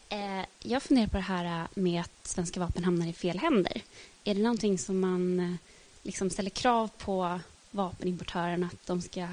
Eh, 0.09 0.45
jag 0.65 0.83
funderar 0.83 1.07
på 1.07 1.17
det 1.17 1.23
här 1.23 1.45
äh, 1.45 1.67
med 1.75 2.01
att 2.01 2.27
svenska 2.27 2.61
vapen 2.61 2.85
hamnar 2.85 3.07
i 3.07 3.13
fel 3.13 3.39
händer. 3.39 3.83
Är 4.25 4.35
det 4.35 4.43
någonting 4.43 4.79
som 4.79 5.01
man 5.01 5.41
äh, 5.41 5.55
liksom 6.03 6.31
ställer 6.31 6.51
krav 6.51 6.91
på 6.99 7.41
vapenimportörerna 7.71 8.67
att 8.67 8.87
de 8.87 9.03
ska 9.03 9.27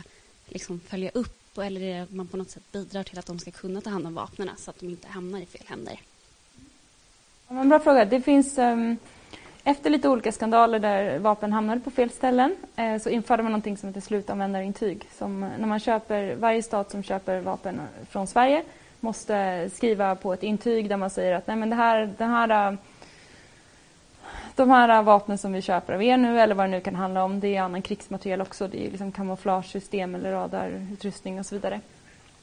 liksom 0.47 0.79
följa 0.79 1.09
upp 1.09 1.57
eller 1.57 1.81
är 1.81 1.95
det 1.95 2.03
att 2.03 2.11
man 2.11 2.27
på 2.27 2.37
något 2.37 2.49
sätt 2.49 2.71
bidrar 2.71 3.03
till 3.03 3.19
att 3.19 3.25
de 3.25 3.39
ska 3.39 3.51
kunna 3.51 3.81
ta 3.81 3.89
hand 3.89 4.07
om 4.07 4.13
vapnen 4.13 4.49
så 4.57 4.71
att 4.71 4.79
de 4.79 4.89
inte 4.89 5.07
hamnar 5.07 5.39
i 5.39 5.45
fel 5.45 5.63
händer? 5.67 5.99
Ja, 7.47 7.63
bra 7.63 7.79
fråga. 7.79 8.05
Det 8.05 8.21
finns, 8.21 8.57
um, 8.57 8.97
efter 9.63 9.89
lite 9.89 10.09
olika 10.09 10.31
skandaler 10.31 10.79
där 10.79 11.19
vapen 11.19 11.53
hamnade 11.53 11.81
på 11.81 11.91
fel 11.91 12.09
ställen 12.09 12.55
eh, 12.75 13.01
så 13.01 13.09
införde 13.09 13.43
man 13.43 13.51
någonting 13.51 13.77
som 13.77 13.89
heter 13.89 14.01
slutanvändarintyg. 14.01 15.07
Som, 15.17 15.43
eh, 15.43 15.49
när 15.59 15.67
man 15.67 15.79
köper, 15.79 16.35
varje 16.35 16.63
stat 16.63 16.91
som 16.91 17.03
köper 17.03 17.39
vapen 17.39 17.79
eh, 17.79 18.05
från 18.09 18.27
Sverige 18.27 18.63
måste 18.99 19.69
skriva 19.69 20.15
på 20.15 20.33
ett 20.33 20.43
intyg 20.43 20.89
där 20.89 20.97
man 20.97 21.09
säger 21.09 21.35
att 21.35 21.47
Nej, 21.47 21.55
men 21.55 21.69
det 21.69 21.75
här, 21.75 22.13
den 22.17 22.29
här 22.29 22.71
äh, 22.71 22.77
de 24.55 24.69
här 24.69 24.89
äh, 24.89 25.03
vapnen 25.03 25.37
som 25.37 25.53
vi 25.53 25.61
köper 25.61 25.93
av 25.93 26.03
er 26.03 26.17
nu, 26.17 26.39
eller 26.39 26.55
vad 26.55 26.65
det 26.65 26.71
nu 26.71 26.81
kan 26.81 26.95
handla 26.95 27.23
om, 27.23 27.39
det 27.39 27.55
är 27.55 27.61
annan 27.61 27.81
krigsmateriel 27.81 28.41
också. 28.41 28.67
Det 28.67 28.85
är 28.85 28.91
liksom 28.91 29.11
kamouflagesystem 29.11 30.15
eller 30.15 30.31
radarutrustning 30.31 31.39
och 31.39 31.45
så 31.45 31.55
vidare. 31.55 31.81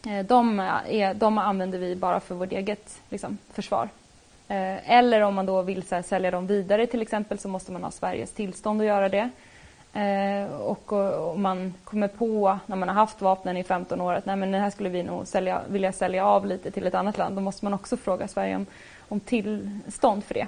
Eh, 0.07 0.27
de, 0.27 0.61
äh, 0.61 0.95
är, 1.01 1.15
de 1.15 1.39
använder 1.39 1.79
vi 1.79 1.97
bara 1.97 2.21
för 2.21 2.35
vårt 2.35 2.53
eget 2.53 3.01
liksom, 3.09 3.39
försvar. 3.53 3.89
Eh, 4.49 4.91
eller 4.91 5.21
om 5.21 5.35
man 5.35 5.47
då 5.47 5.63
vill 5.63 5.85
här, 5.91 6.03
sälja 6.03 6.31
dem 6.31 6.47
vidare 6.47 6.87
till 6.87 7.03
exempel 7.03 7.39
så 7.39 7.49
måste 7.49 7.73
man 7.73 7.85
ha 7.85 7.91
Sveriges 7.91 8.33
tillstånd 8.33 8.81
att 8.81 8.87
göra 8.87 9.09
det. 9.09 9.31
Eh, 9.97 10.53
och 10.53 10.93
om 11.33 11.43
man 11.43 11.75
kommer 11.85 12.09
på 12.09 12.59
när 12.67 12.77
man 12.77 12.89
har 12.89 12.95
haft 12.95 13.21
vapnen 13.21 13.57
i 13.57 13.65
15 13.65 14.01
år 14.01 14.15
att 14.15 14.27
Nej, 14.27 14.37
men 14.37 14.51
det 14.51 14.59
här 14.59 14.71
skulle 14.71 14.89
vi 14.89 15.03
nog 15.03 15.27
sälja, 15.27 15.61
vilja 15.69 15.93
sälja 15.93 16.27
av 16.27 16.47
lite 16.47 16.71
till 16.71 16.87
ett 16.87 16.95
annat 16.95 17.19
land, 17.19 17.37
då 17.37 17.41
måste 17.43 17.65
man 17.65 17.75
också 17.75 17.97
fråga 17.97 18.29
Sverige 18.29 18.57
om, 18.57 18.67
om 19.09 19.21
tillstånd 19.21 20.25
för 20.25 20.35
det. 20.35 20.47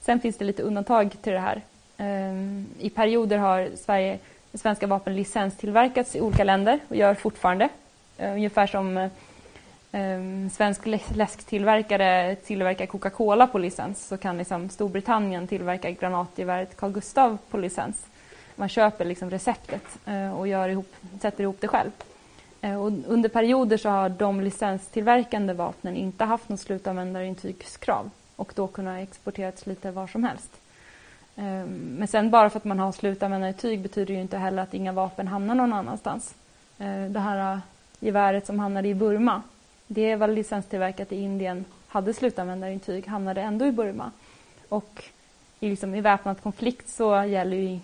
Sen 0.00 0.20
finns 0.20 0.36
det 0.36 0.44
lite 0.44 0.62
undantag 0.62 1.16
till 1.22 1.32
det 1.32 1.38
här. 1.38 1.62
Eh, 1.96 2.62
I 2.78 2.90
perioder 2.94 3.38
har 3.38 3.70
Sverige, 3.76 4.18
svenska 4.54 4.86
vapen 4.86 5.16
licenstillverkats 5.16 6.16
i 6.16 6.20
olika 6.20 6.44
länder 6.44 6.78
och 6.88 6.96
gör 6.96 7.14
fortfarande. 7.14 7.68
Eh, 8.18 8.32
ungefär 8.32 8.66
som 8.66 8.96
eh, 8.96 10.50
svensk 10.52 10.86
läsktillverkare 11.08 12.36
tillverkar 12.36 12.86
Coca-Cola 12.86 13.46
på 13.46 13.58
licens 13.58 14.06
så 14.06 14.16
kan 14.16 14.38
liksom 14.38 14.68
Storbritannien 14.68 15.46
tillverka 15.46 15.90
granatgeväret 15.90 16.76
Carl 16.76 16.92
Gustaf 16.92 17.40
på 17.50 17.56
licens. 17.56 18.06
Man 18.56 18.68
köper 18.68 19.04
liksom 19.04 19.30
receptet 19.30 19.98
eh, 20.06 20.38
och 20.38 20.48
gör 20.48 20.68
ihop, 20.68 20.94
sätter 21.20 21.42
ihop 21.42 21.56
det 21.60 21.68
själv. 21.68 21.90
Eh, 22.60 22.82
och 22.82 22.92
under 23.06 23.28
perioder 23.28 23.76
så 23.76 23.88
har 23.88 24.08
de 24.08 24.40
licenstillverkande 24.40 25.52
vapnen 25.52 25.96
inte 25.96 26.24
haft 26.24 26.48
något 26.48 26.60
slutanvändarintygskrav 26.60 28.10
och 28.36 28.52
då 28.54 28.66
kunnat 28.66 29.02
exporteras 29.02 29.66
lite 29.66 29.90
var 29.90 30.06
som 30.06 30.24
helst. 30.24 30.50
Eh, 31.36 31.66
men 31.66 32.08
sen 32.08 32.30
bara 32.30 32.50
för 32.50 32.58
att 32.58 32.64
man 32.64 32.78
har 32.78 32.92
slutanvändarintyg 32.92 33.80
betyder 33.80 34.14
ju 34.14 34.20
inte 34.20 34.38
heller 34.38 34.62
att 34.62 34.74
inga 34.74 34.92
vapen 34.92 35.28
hamnar 35.28 35.54
någon 35.54 35.72
annanstans. 35.72 36.34
Det 37.10 37.20
här 37.20 37.60
geväret 38.00 38.46
som 38.46 38.58
hamnade 38.58 38.88
i 38.88 38.94
Burma, 38.94 39.42
det 39.86 40.16
var 40.16 40.28
licenstillverkat 40.28 41.12
i 41.12 41.16
Indien, 41.16 41.64
hade 41.88 42.14
slutanvändarintyg, 42.14 43.06
hamnade 43.06 43.40
ändå 43.40 43.66
i 43.66 43.72
Burma. 43.72 44.10
Och 44.68 45.04
i, 45.60 45.70
liksom, 45.70 45.94
i 45.94 46.00
väpnad 46.00 46.40
konflikt 46.42 46.88
så 46.88 47.24
gäller 47.24 47.56
ju 47.56 47.78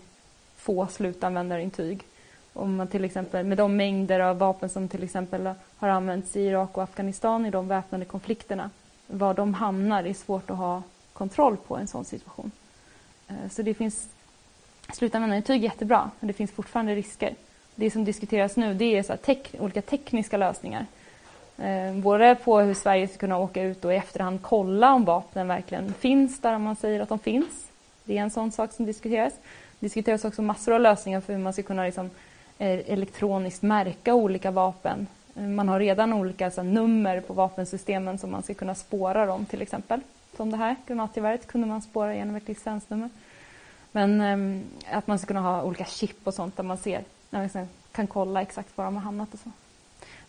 få 0.62 0.86
slutanvändarintyg. 0.86 2.04
Om 2.52 2.76
man 2.76 2.88
till 2.88 3.04
exempel, 3.04 3.46
med 3.46 3.58
de 3.58 3.76
mängder 3.76 4.20
av 4.20 4.38
vapen 4.38 4.68
som 4.68 4.88
till 4.88 5.02
exempel 5.02 5.50
har 5.76 5.88
använts 5.88 6.36
i 6.36 6.40
Irak 6.40 6.76
och 6.76 6.82
Afghanistan 6.82 7.46
i 7.46 7.50
de 7.50 7.68
väpnade 7.68 8.04
konflikterna 8.04 8.70
var 9.06 9.34
de 9.34 9.54
hamnar 9.54 10.04
är 10.04 10.14
svårt 10.14 10.50
att 10.50 10.56
ha 10.56 10.82
kontroll 11.12 11.56
på 11.56 11.76
en 11.76 11.86
sån 11.86 12.04
situation. 12.04 12.50
Eh, 13.28 13.50
så 13.50 13.62
det 13.62 13.74
finns 13.74 14.08
slutanvändarintyg 14.92 15.60
är 15.60 15.64
jättebra, 15.64 16.10
men 16.20 16.26
det 16.26 16.32
finns 16.32 16.50
fortfarande 16.50 16.94
risker. 16.94 17.34
Det 17.74 17.90
som 17.90 18.04
diskuteras 18.04 18.56
nu 18.56 18.74
det 18.74 18.98
är 18.98 19.02
så 19.02 19.16
tek 19.16 19.54
olika 19.58 19.82
tekniska 19.82 20.36
lösningar. 20.36 20.86
Eh, 21.58 21.94
både 21.94 22.34
på 22.34 22.60
hur 22.60 22.74
Sverige 22.74 23.08
ska 23.08 23.18
kunna 23.18 23.38
åka 23.38 23.62
ut 23.62 23.84
och 23.84 23.92
i 23.92 23.96
efterhand 23.96 24.42
kolla 24.42 24.94
om 24.94 25.04
vapnen 25.04 25.48
verkligen 25.48 25.94
finns 25.94 26.40
där 26.40 26.58
man 26.58 26.76
säger 26.76 27.00
att 27.00 27.08
de 27.08 27.18
finns. 27.18 27.68
Det 28.04 28.18
är 28.18 28.22
en 28.22 28.30
sån 28.30 28.52
sak 28.52 28.72
som 28.72 28.86
diskuteras. 28.86 29.32
Det 29.82 29.86
diskuteras 29.86 30.24
också 30.24 30.42
massor 30.42 30.74
av 30.74 30.80
lösningar 30.80 31.20
för 31.20 31.32
hur 31.32 31.40
man 31.40 31.52
ska 31.52 31.62
kunna 31.62 31.84
liksom, 31.84 32.10
eh, 32.58 32.92
elektroniskt 32.92 33.62
märka 33.62 34.14
olika 34.14 34.50
vapen 34.50 35.06
eh, 35.36 35.42
man 35.42 35.68
har 35.68 35.80
redan 35.80 36.12
olika 36.12 36.50
så, 36.50 36.62
nummer 36.62 37.20
på 37.20 37.32
vapensystemen 37.32 38.18
som 38.18 38.30
man 38.30 38.42
ska 38.42 38.54
kunna 38.54 38.74
spåra 38.74 39.26
dem 39.26 39.44
till 39.46 39.62
exempel. 39.62 40.00
Som 40.36 40.50
det 40.50 40.56
här 40.56 40.76
granatgeväret 40.86 41.46
kunde 41.46 41.66
man 41.66 41.82
spåra 41.82 42.14
genom 42.14 42.36
ett 42.36 42.48
licensnummer. 42.48 43.08
Men 43.92 44.20
eh, 44.20 44.96
att 44.96 45.06
man 45.06 45.18
ska 45.18 45.26
kunna 45.26 45.40
ha 45.40 45.62
olika 45.62 45.84
chip 45.84 46.26
och 46.26 46.34
sånt 46.34 46.56
där 46.56 46.64
man 46.64 46.78
ser, 46.78 47.04
när 47.30 47.38
man 47.38 47.42
liksom 47.42 47.68
kan 47.92 48.06
kolla 48.06 48.42
exakt 48.42 48.76
var 48.78 48.84
de 48.84 48.94
har 48.94 49.02
hamnat 49.02 49.34
och 49.34 49.40
så. 49.40 49.50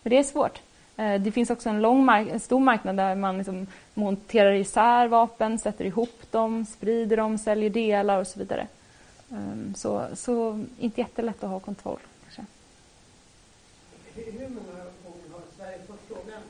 Men 0.02 0.10
det 0.10 0.18
är 0.18 0.22
svårt. 0.22 0.60
Eh, 0.96 1.20
det 1.20 1.32
finns 1.32 1.50
också 1.50 1.68
en, 1.68 1.82
lång 1.82 2.04
mark 2.04 2.28
en 2.28 2.40
stor 2.40 2.60
marknad 2.60 2.96
där 2.96 3.14
man 3.14 3.38
liksom 3.38 3.66
monterar 3.94 4.52
isär 4.52 5.08
vapen, 5.08 5.58
sätter 5.58 5.84
ihop 5.84 6.22
dem, 6.30 6.66
sprider 6.66 7.16
dem, 7.16 7.38
säljer 7.38 7.70
delar 7.70 8.20
och 8.20 8.26
så 8.26 8.38
vidare. 8.38 8.66
Um, 9.34 9.74
så, 9.74 10.08
så 10.14 10.64
inte 10.78 11.00
jättelätt 11.00 11.44
att 11.44 11.50
ha 11.50 11.60
kontroll. 11.60 12.00
Kanske. 12.22 12.44
Hur 14.14 14.48
många 14.48 14.84
Sverige 15.56 15.78
fått 15.86 16.00
frågan 16.08 16.40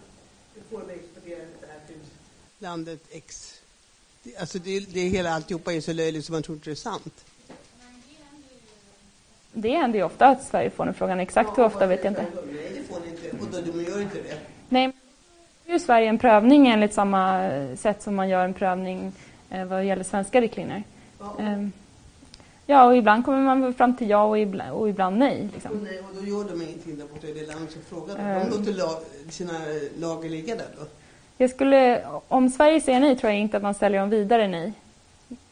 hur 0.54 0.62
får 0.62 0.86
vi 0.86 0.94
exportera 0.94 1.38
det 1.38 1.66
här 1.66 1.80
till 1.86 1.96
landet 2.58 3.00
X? 3.10 3.60
Det, 4.22 4.36
alltså 4.36 4.58
det, 4.58 4.80
det 4.80 5.00
hela 5.00 5.30
alltihopa 5.30 5.72
är 5.72 5.80
så 5.80 5.92
löjligt 5.92 6.24
så 6.24 6.32
man 6.32 6.42
tror 6.42 6.56
inte 6.56 6.70
det 6.70 6.72
är 6.72 6.76
sant. 6.76 7.24
Det 9.52 9.76
händer 9.76 9.98
ju 9.98 10.04
ofta 10.04 10.26
att 10.26 10.44
Sverige 10.44 10.70
får 10.70 10.84
den 10.84 10.94
frågan. 10.94 11.20
Exakt 11.20 11.58
hur 11.58 11.64
ofta 11.64 11.86
vet 11.86 12.04
jag 12.04 12.10
inte. 12.10 12.26
Nej, 12.52 12.72
det 12.74 12.82
får 12.82 13.00
ni 13.00 13.08
inte. 13.08 13.30
Och 13.30 13.64
då, 13.64 13.72
de 13.72 13.84
gör 13.84 14.00
inte 14.00 14.22
det. 14.22 14.38
Nej, 14.68 14.92
men 15.66 15.80
Sverige 15.80 16.08
en 16.08 16.18
prövning 16.18 16.68
enligt 16.68 16.94
samma 16.94 17.50
sätt 17.76 18.02
som 18.02 18.14
man 18.14 18.28
gör 18.28 18.44
en 18.44 18.54
prövning 18.54 19.12
eh, 19.50 19.64
vad 19.64 19.84
gäller 19.84 20.04
svenska 20.04 20.40
riktlinjer. 20.40 20.82
Ja. 21.18 21.36
Um, 21.38 21.72
Ja, 22.66 22.84
och 22.86 22.96
ibland 22.96 23.24
kommer 23.24 23.42
man 23.54 23.74
fram 23.74 23.96
till 23.96 24.10
ja 24.10 24.24
och 24.24 24.38
ibland, 24.38 24.72
och 24.72 24.88
ibland 24.88 25.18
nej. 25.18 25.48
Liksom. 25.52 25.72
Och, 25.72 25.82
nej. 25.82 25.98
Och 25.98 26.22
då 26.22 26.26
gör 26.26 26.44
de 26.44 26.62
ingenting 26.62 26.98
där 26.98 27.06
borta 27.06 27.26
i 27.26 27.32
det 27.32 27.46
landet 27.46 27.72
som 27.72 27.82
frågar. 27.82 28.16
Ehm. 28.16 28.50
De 28.50 28.56
låter 28.56 28.72
lag, 28.72 28.96
sina 29.30 29.52
lager 29.98 30.28
ligga 30.28 30.56
där 30.56 30.68
då. 30.78 30.86
Jag 31.38 31.50
skulle, 31.50 32.06
om 32.28 32.48
Sverige 32.48 32.80
säger 32.80 33.00
nej 33.00 33.16
tror 33.16 33.32
jag 33.32 33.40
inte 33.40 33.56
att 33.56 33.62
man 33.62 33.74
säljer 33.74 34.00
dem 34.00 34.10
vidare 34.10 34.48
nej. 34.48 34.72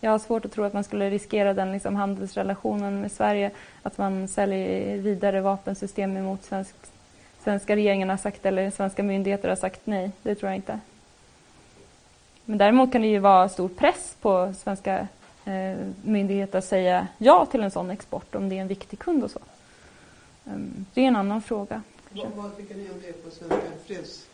Jag 0.00 0.10
har 0.10 0.18
svårt 0.18 0.44
att 0.44 0.52
tro 0.52 0.64
att 0.64 0.72
man 0.72 0.84
skulle 0.84 1.10
riskera 1.10 1.54
den 1.54 1.72
liksom, 1.72 1.96
handelsrelationen 1.96 3.00
med 3.00 3.12
Sverige, 3.12 3.50
att 3.82 3.98
man 3.98 4.28
säljer 4.28 4.96
vidare 4.96 5.40
vapensystem 5.40 6.16
emot 6.16 6.44
svensk, 6.44 6.74
svenska 7.44 7.76
regeringen 7.76 8.10
har 8.10 8.16
sagt 8.16 8.46
eller 8.46 8.70
svenska 8.70 9.02
myndigheter 9.02 9.48
har 9.48 9.56
sagt 9.56 9.80
nej. 9.84 10.10
Det 10.22 10.34
tror 10.34 10.50
jag 10.50 10.56
inte. 10.56 10.80
Men 12.44 12.58
däremot 12.58 12.92
kan 12.92 13.02
det 13.02 13.08
ju 13.08 13.18
vara 13.18 13.48
stor 13.48 13.68
press 13.68 14.16
på 14.20 14.54
svenska 14.58 15.08
eh, 15.44 15.86
myndigheter 16.02 16.58
att 16.58 16.64
säga 16.64 17.06
ja 17.18 17.46
till 17.46 17.62
en 17.62 17.70
sån 17.70 17.90
export 17.90 18.34
om 18.34 18.48
det 18.48 18.56
är 18.56 18.60
en 18.60 18.68
viktig 18.68 18.98
kund 18.98 19.24
och 19.24 19.30
så. 19.30 19.40
Um, 20.44 20.86
det 20.94 21.00
är 21.00 21.08
en 21.08 21.16
annan 21.16 21.42
fråga. 21.42 21.82
Vad, 22.10 22.26
vad 22.36 22.56
tycker 22.56 22.74
ni 22.74 22.90
om 22.90 23.00
det 23.02 23.24
på 23.24 23.30
Svenska 23.30 23.56
Freds? 23.86 24.26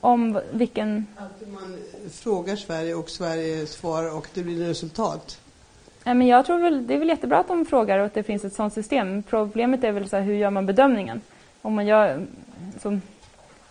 Om 0.00 0.40
vilken... 0.52 1.06
Att 1.16 1.48
man 1.48 1.78
frågar 2.10 2.56
Sverige 2.56 2.94
och 2.94 3.10
Sverige 3.10 3.66
svarar 3.66 4.16
och 4.16 4.28
det 4.34 4.42
blir 4.42 4.66
resultat. 4.66 5.40
Nej, 6.04 6.14
men 6.14 6.26
jag 6.26 6.46
tror 6.46 6.58
väl, 6.58 6.86
det 6.86 6.94
är 6.94 6.98
väl 6.98 7.08
jättebra 7.08 7.38
att 7.38 7.48
de 7.48 7.66
frågar 7.66 7.98
och 7.98 8.06
att 8.06 8.14
det 8.14 8.22
finns 8.22 8.44
ett 8.44 8.52
sådant 8.52 8.74
system. 8.74 9.22
Problemet 9.22 9.84
är 9.84 9.92
väl 9.92 10.08
så 10.08 10.16
här, 10.16 10.22
hur 10.22 10.34
gör 10.34 10.50
man 10.50 10.66
bedömningen? 10.66 11.20
Om 11.62 11.74
man 11.74 11.86
gör 11.86 12.26
som, 12.80 13.02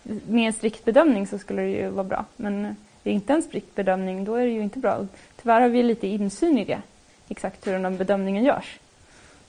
med 0.02 0.46
en 0.46 0.52
strikt 0.52 0.84
bedömning 0.84 1.26
så 1.26 1.38
skulle 1.38 1.62
det 1.62 1.68
ju 1.68 1.88
vara 1.88 2.04
bra. 2.04 2.24
Men 2.36 2.76
det 3.02 3.10
är 3.10 3.14
inte 3.14 3.32
en 3.32 3.42
strikt 3.42 3.74
bedömning, 3.74 4.24
då 4.24 4.34
är 4.34 4.46
det 4.46 4.52
ju 4.52 4.62
inte 4.62 4.78
bra. 4.78 5.06
Tyvärr 5.42 5.60
har 5.60 5.68
vi 5.68 5.82
lite 5.82 6.06
insyn 6.06 6.58
i 6.58 6.64
det, 6.64 6.82
exakt 7.28 7.66
hur 7.66 7.72
den 7.72 7.84
här 7.84 7.92
bedömningen 7.92 8.44
görs. 8.44 8.78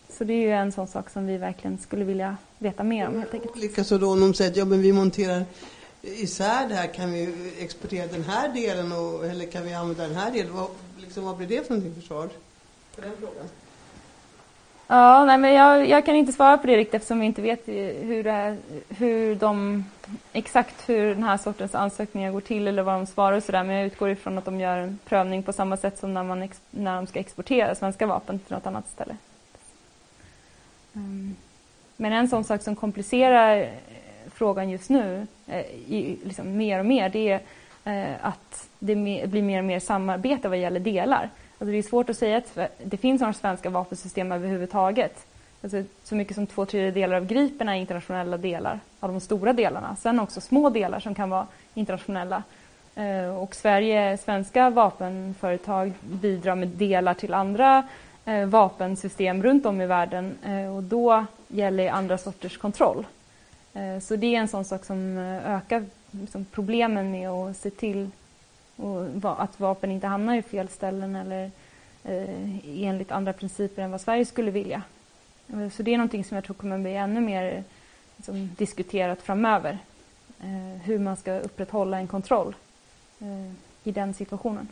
Så 0.10 0.23
det 0.23 0.34
är 0.34 0.41
ju 0.41 0.52
en 0.52 0.72
sån 0.72 0.88
sak 0.88 1.10
som 1.10 1.28
vi 1.28 1.38
verkligen 1.38 1.78
skulle 1.78 2.06
vilja 2.06 2.38
veta 2.57 2.84
mer 2.84 3.07
om 3.07 3.19
helt 3.19 3.34
enkelt. 3.34 3.56
Likaså 3.56 3.98
då 3.98 4.11
om 4.11 4.19
de 4.19 4.34
säger 4.34 4.52
att 4.52 4.57
ja, 4.57 4.65
men 4.65 4.82
vi 4.82 4.94
monterar 4.94 5.45
isär 6.02 6.69
det 6.69 6.76
här, 6.76 6.88
kan 6.88 7.11
vi 7.11 7.34
exportera 7.60 8.07
den 8.07 8.23
här 8.23 8.49
delen 8.49 8.91
och, 8.91 9.26
eller 9.26 9.45
kan 9.45 9.64
vi 9.64 9.73
använda 9.73 10.03
den 10.03 10.15
här 10.15 10.32
delen? 10.32 10.53
Vad, 10.53 10.68
liksom, 10.98 11.23
vad 11.23 11.38
blir 11.38 11.48
det 11.48 11.68
för 11.68 11.73
någonting 11.73 12.02
för 12.02 12.07
svar 12.07 12.30
på 12.95 13.02
den 13.02 13.11
frågan? 13.19 13.45
Ja, 14.88 15.26
nej, 15.26 15.38
men 15.38 15.53
jag, 15.53 15.90
jag, 15.90 16.06
kan 16.06 16.15
inte 16.15 16.34
svara 16.34 16.57
på 16.57 16.68
det 16.68 16.78
riktigt 16.78 16.94
eftersom 16.94 17.19
vi 17.19 17.26
inte 17.26 17.41
vet 17.41 17.68
hur, 17.68 18.23
det 18.23 18.57
hur 18.90 19.36
de, 19.36 19.86
exakt 20.33 20.89
hur 20.89 21.15
den 21.15 21.23
här 21.23 21.38
sortens 21.38 21.75
ansökningar 21.75 22.31
går 22.31 22.41
till 22.41 22.67
eller 22.67 22.83
vad 22.83 22.95
de 22.95 23.05
svarar 23.05 23.38
och 23.38 23.43
sådär. 23.43 23.63
Men 23.63 23.75
jag 23.75 23.85
utgår 23.85 24.09
ifrån 24.09 24.38
att 24.38 24.45
de 24.45 24.59
gör 24.59 24.77
en 24.77 24.99
prövning 25.05 25.43
på 25.43 25.53
samma 25.53 25.77
sätt 25.77 25.99
som 25.99 26.13
när, 26.13 26.23
man 26.23 26.49
när 26.69 26.95
de 26.95 27.07
ska 27.07 27.19
exportera 27.19 27.75
svenska 27.75 28.05
vapen 28.05 28.39
till 28.39 28.55
något 28.55 28.67
annat 28.67 28.89
ställe. 28.89 29.17
Mm. 30.95 31.35
Men 31.97 32.13
en 32.13 32.27
sån 32.27 32.43
sak 32.43 32.61
som 32.61 32.75
komplicerar 32.75 33.69
frågan 34.33 34.69
just 34.69 34.89
nu, 34.89 35.27
eh, 35.47 35.65
liksom 36.23 36.57
mer 36.57 36.79
och 36.79 36.85
mer, 36.85 37.09
det 37.09 37.29
är 37.29 37.41
eh, 37.83 38.15
att 38.21 38.69
det 38.79 38.95
blir 38.95 39.41
mer 39.41 39.57
och 39.57 39.65
mer 39.65 39.79
samarbete 39.79 40.49
vad 40.49 40.57
gäller 40.57 40.79
delar. 40.79 41.29
Alltså 41.57 41.71
det 41.71 41.77
är 41.77 41.81
svårt 41.81 42.09
att 42.09 42.17
säga 42.17 42.38
att 42.38 42.57
det 42.83 42.97
finns 42.97 43.21
några 43.21 43.33
svenska 43.33 43.69
vapensystem 43.69 44.31
överhuvudtaget. 44.31 45.25
Alltså 45.63 45.83
så 46.03 46.15
mycket 46.15 46.35
som 46.35 46.47
två 46.47 46.65
tredjedelar 46.65 47.15
av 47.15 47.25
Gripen 47.25 47.69
är 47.69 47.73
internationella 47.73 48.38
delar 48.38 48.79
av 48.99 49.11
de 49.11 49.19
stora 49.19 49.53
delarna. 49.53 49.95
Sen 49.95 50.19
också 50.19 50.41
små 50.41 50.69
delar 50.69 50.99
som 50.99 51.15
kan 51.15 51.29
vara 51.29 51.47
internationella. 51.73 52.43
Eh, 52.95 53.38
och 53.38 53.55
Sverige, 53.55 54.17
svenska 54.17 54.69
vapenföretag 54.69 55.93
bidrar 56.01 56.55
med 56.55 56.67
delar 56.67 57.13
till 57.13 57.33
andra 57.33 57.88
eh, 58.25 58.45
vapensystem 58.45 59.43
runt 59.43 59.65
om 59.65 59.81
i 59.81 59.85
världen 59.85 60.38
eh, 60.45 60.75
och 60.75 60.83
då 60.83 61.25
gäller 61.47 61.89
andra 61.89 62.17
sorters 62.17 62.57
kontroll. 62.57 63.05
Eh, 63.73 63.99
så 63.99 64.15
det 64.15 64.35
är 64.35 64.39
en 64.39 64.47
sån 64.47 64.65
sak 64.65 64.85
som 64.85 65.17
eh, 65.17 65.55
ökar 65.55 65.85
liksom 66.11 66.45
problemen 66.45 67.11
med 67.11 67.29
att 67.29 67.57
se 67.57 67.69
till 67.69 68.09
och 68.75 69.05
att 69.23 69.59
vapen 69.59 69.91
inte 69.91 70.07
hamnar 70.07 70.35
i 70.35 70.41
fel 70.41 70.67
ställen 70.67 71.15
eller 71.15 71.51
eh, 72.03 72.83
enligt 72.83 73.11
andra 73.11 73.33
principer 73.33 73.81
än 73.81 73.91
vad 73.91 74.01
Sverige 74.01 74.25
skulle 74.25 74.51
vilja. 74.51 74.81
Eh, 75.53 75.69
så 75.69 75.84
det 75.84 75.94
är 75.94 75.98
någonting 75.98 76.23
som 76.23 76.36
jag 76.36 76.44
tror 76.44 76.56
kommer 76.56 76.78
bli 76.78 76.95
ännu 76.95 77.22
mer 77.22 77.64
liksom, 78.18 78.49
diskuterat 78.57 79.22
framöver. 79.22 79.78
Eh, 80.40 80.82
hur 80.84 80.99
man 80.99 81.18
ska 81.18 81.40
upprätthålla 81.40 81.98
en 81.98 82.07
kontroll 82.07 82.56
eh, 83.19 83.52
i 83.84 83.91
den 83.91 84.14
situationen. 84.14 84.68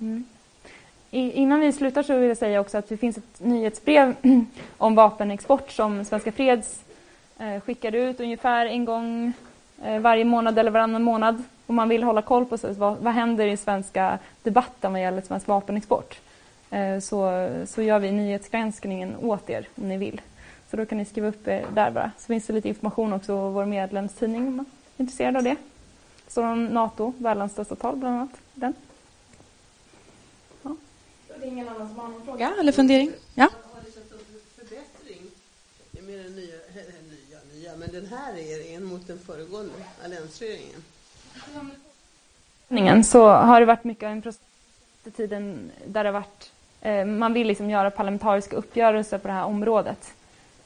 Mm. 0.00 0.24
I, 1.10 1.32
innan 1.32 1.60
vi 1.60 1.72
slutar 1.72 2.02
så 2.02 2.18
vill 2.18 2.28
jag 2.28 2.38
säga 2.38 2.60
också 2.60 2.78
att 2.78 2.88
det 2.88 2.96
finns 2.96 3.18
ett 3.18 3.40
nyhetsbrev 3.40 4.14
om 4.78 4.94
vapenexport 4.94 5.70
som 5.70 6.04
Svenska 6.04 6.32
Freds 6.32 6.82
eh, 7.38 7.60
skickade 7.60 7.98
ut 7.98 8.20
ungefär 8.20 8.66
en 8.66 8.84
gång 8.84 9.34
Eh, 9.82 9.98
varje 9.98 10.24
månad 10.24 10.58
eller 10.58 10.70
varannan 10.70 11.02
månad 11.02 11.42
om 11.66 11.74
man 11.74 11.88
vill 11.88 12.02
hålla 12.02 12.22
koll 12.22 12.44
på 12.44 12.58
så, 12.58 12.72
vad, 12.72 12.96
vad 12.96 13.12
händer 13.12 13.46
i 13.46 13.56
svenska 13.56 14.18
debatten 14.42 14.92
vad 14.92 15.02
gäller 15.02 15.22
svensk 15.22 15.46
vapenexport. 15.46 16.18
Eh, 16.70 17.00
så, 17.00 17.48
så 17.66 17.82
gör 17.82 17.98
vi 17.98 18.12
nyhetsgranskningen 18.12 19.16
åt 19.16 19.50
er 19.50 19.68
om 19.74 19.88
ni 19.88 19.96
vill. 19.96 20.20
Så 20.70 20.76
då 20.76 20.86
kan 20.86 20.98
ni 20.98 21.04
skriva 21.04 21.28
upp 21.28 21.48
er 21.48 21.66
där 21.74 21.90
bara. 21.90 22.10
Så 22.18 22.26
finns 22.26 22.46
det 22.46 22.52
lite 22.52 22.68
information 22.68 23.12
också 23.12 23.32
i 23.32 23.52
vår 23.52 23.64
medlemstidning 23.64 24.48
om 24.48 24.56
man 24.56 24.66
är 24.96 25.02
intresserad 25.02 25.36
av 25.36 25.42
det. 25.42 25.56
Står 26.28 26.44
om 26.44 26.66
NATO, 26.66 27.12
världens 27.18 27.52
största 27.52 27.74
tal 27.74 27.96
bland 27.96 28.16
annat. 28.16 28.30
Den. 28.54 28.74
Ja. 30.62 30.76
Det 31.28 31.46
är 31.46 31.50
ingen 31.50 31.68
annan 31.68 31.88
som 31.88 31.98
har 31.98 32.08
någon 32.08 32.24
fråga 32.24 32.54
eller 32.60 32.72
fundering? 32.72 33.12
Ja? 33.34 33.48
men 37.78 37.92
den 37.92 38.06
här 38.06 38.32
regeringen 38.32 38.84
mot 38.84 39.06
den 39.06 39.18
föregående 39.18 39.72
alliansregeringen? 40.04 40.84
Så 43.04 43.28
har 43.28 43.60
det 43.60 43.66
varit 43.66 43.84
mycket 43.84 44.04
av 44.04 44.12
en 44.12 44.22
process 44.22 44.42
tiden 45.16 45.70
där 45.86 46.04
det 46.04 46.10
varit, 46.10 46.42
eh, 46.42 46.48
Eh, 46.82 47.04
man 47.04 47.32
vill 47.32 47.46
liksom 47.46 47.70
göra 47.70 47.90
parlamentariska 47.90 48.56
uppgörelser 48.56 49.18
på 49.18 49.28
det 49.28 49.34
här 49.34 49.44
området. 49.44 50.14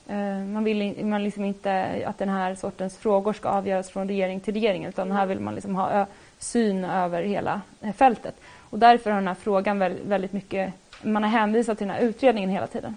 Eh, 0.07 0.37
man 0.37 0.63
vill 0.63 1.05
man 1.05 1.23
liksom 1.23 1.45
inte 1.45 2.03
att 2.05 2.17
den 2.17 2.29
här 2.29 2.55
sortens 2.55 2.97
frågor 2.97 3.33
ska 3.33 3.49
avgöras 3.49 3.89
från 3.89 4.07
regering 4.07 4.39
till 4.39 4.53
regering 4.53 4.85
utan 4.85 5.11
här 5.11 5.25
vill 5.25 5.39
man 5.39 5.55
liksom 5.55 5.75
ha 5.75 6.05
syn 6.39 6.85
över 6.85 7.23
hela 7.23 7.61
eh, 7.81 7.93
fältet. 7.93 8.35
Och 8.69 8.79
därför 8.79 9.09
har 9.09 9.17
den 9.17 9.27
här 9.27 9.35
frågan 9.35 9.79
väldigt 9.79 10.33
mycket, 10.33 10.73
man 11.01 11.23
har 11.23 11.29
hänvisat 11.29 11.77
till 11.77 11.87
den 11.87 11.95
här 11.95 12.03
utredningen 12.03 12.49
hela 12.49 12.67
tiden. 12.67 12.95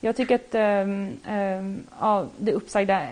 Jag 0.00 0.16
tycker 0.16 0.34
att 0.34 0.54
ehm, 0.54 1.16
ehm, 1.26 1.82
ja, 2.00 2.26
det 2.38 2.52
uppsagda 2.52 3.02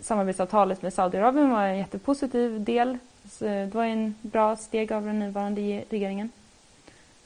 samarbetsavtalet 0.00 0.82
med 0.82 0.92
Saudiarabien 0.92 1.50
var 1.50 1.64
en 1.64 1.78
jättepositiv 1.78 2.64
del. 2.64 2.98
Så 3.30 3.44
det 3.44 3.74
var 3.74 3.84
en 3.84 4.14
bra 4.22 4.56
steg 4.56 4.92
av 4.92 5.04
den 5.04 5.18
nuvarande 5.18 5.84
regeringen. 5.90 6.30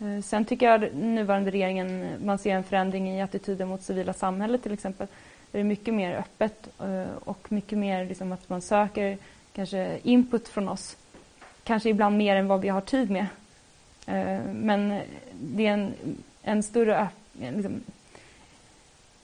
Eh, 0.01 0.23
sen 0.23 0.45
tycker 0.45 0.67
jag 0.67 0.85
att 0.85 0.95
nuvarande 0.95 1.51
regeringen, 1.51 2.09
man 2.25 2.39
ser 2.39 2.55
en 2.55 2.65
förändring 2.65 3.11
i 3.11 3.23
attityden 3.23 3.69
mot 3.69 3.83
civila 3.83 4.13
samhället 4.13 4.63
till 4.63 4.73
exempel. 4.73 5.07
Det 5.51 5.61
är 5.61 5.65
mycket 5.65 5.95
mer 5.95 6.17
öppet 6.17 6.69
eh, 6.81 7.15
och 7.25 7.53
mycket 7.53 7.79
mer 7.79 8.05
liksom 8.05 8.33
att 8.33 8.49
man 8.49 8.61
söker 8.61 9.19
kanske 9.53 9.99
input 10.03 10.49
från 10.49 10.69
oss. 10.69 10.97
Kanske 11.65 11.89
ibland 11.91 12.17
mer 12.17 12.37
än 12.37 12.49
vad 12.49 12.61
vi 12.61 12.69
har 12.69 12.81
tid 12.81 13.11
med. 13.11 13.27
Eh, 14.07 14.41
men 14.53 15.01
det 15.33 15.67
är 15.67 15.73
en, 15.73 15.95
en 16.43 16.63
större 16.63 17.09
liksom, 17.33 17.81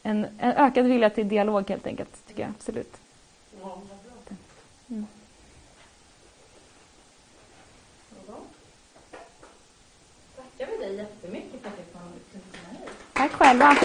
en, 0.02 0.26
en 0.38 0.52
ökad 0.52 0.86
vilja 0.86 1.10
till 1.10 1.28
dialog 1.28 1.68
helt 1.68 1.86
enkelt, 1.86 2.26
tycker 2.28 2.42
jag 2.42 2.51
absolut. 2.51 2.97
Tackar 10.61 10.73
vi 10.78 10.85
dig 10.85 10.97
jättemycket 10.97 11.62
för 11.62 11.69
att 11.69 11.77
du 11.77 11.99
kom 11.99 12.12
hit. 12.12 12.43
Tack 13.12 13.32
själva. 13.32 13.77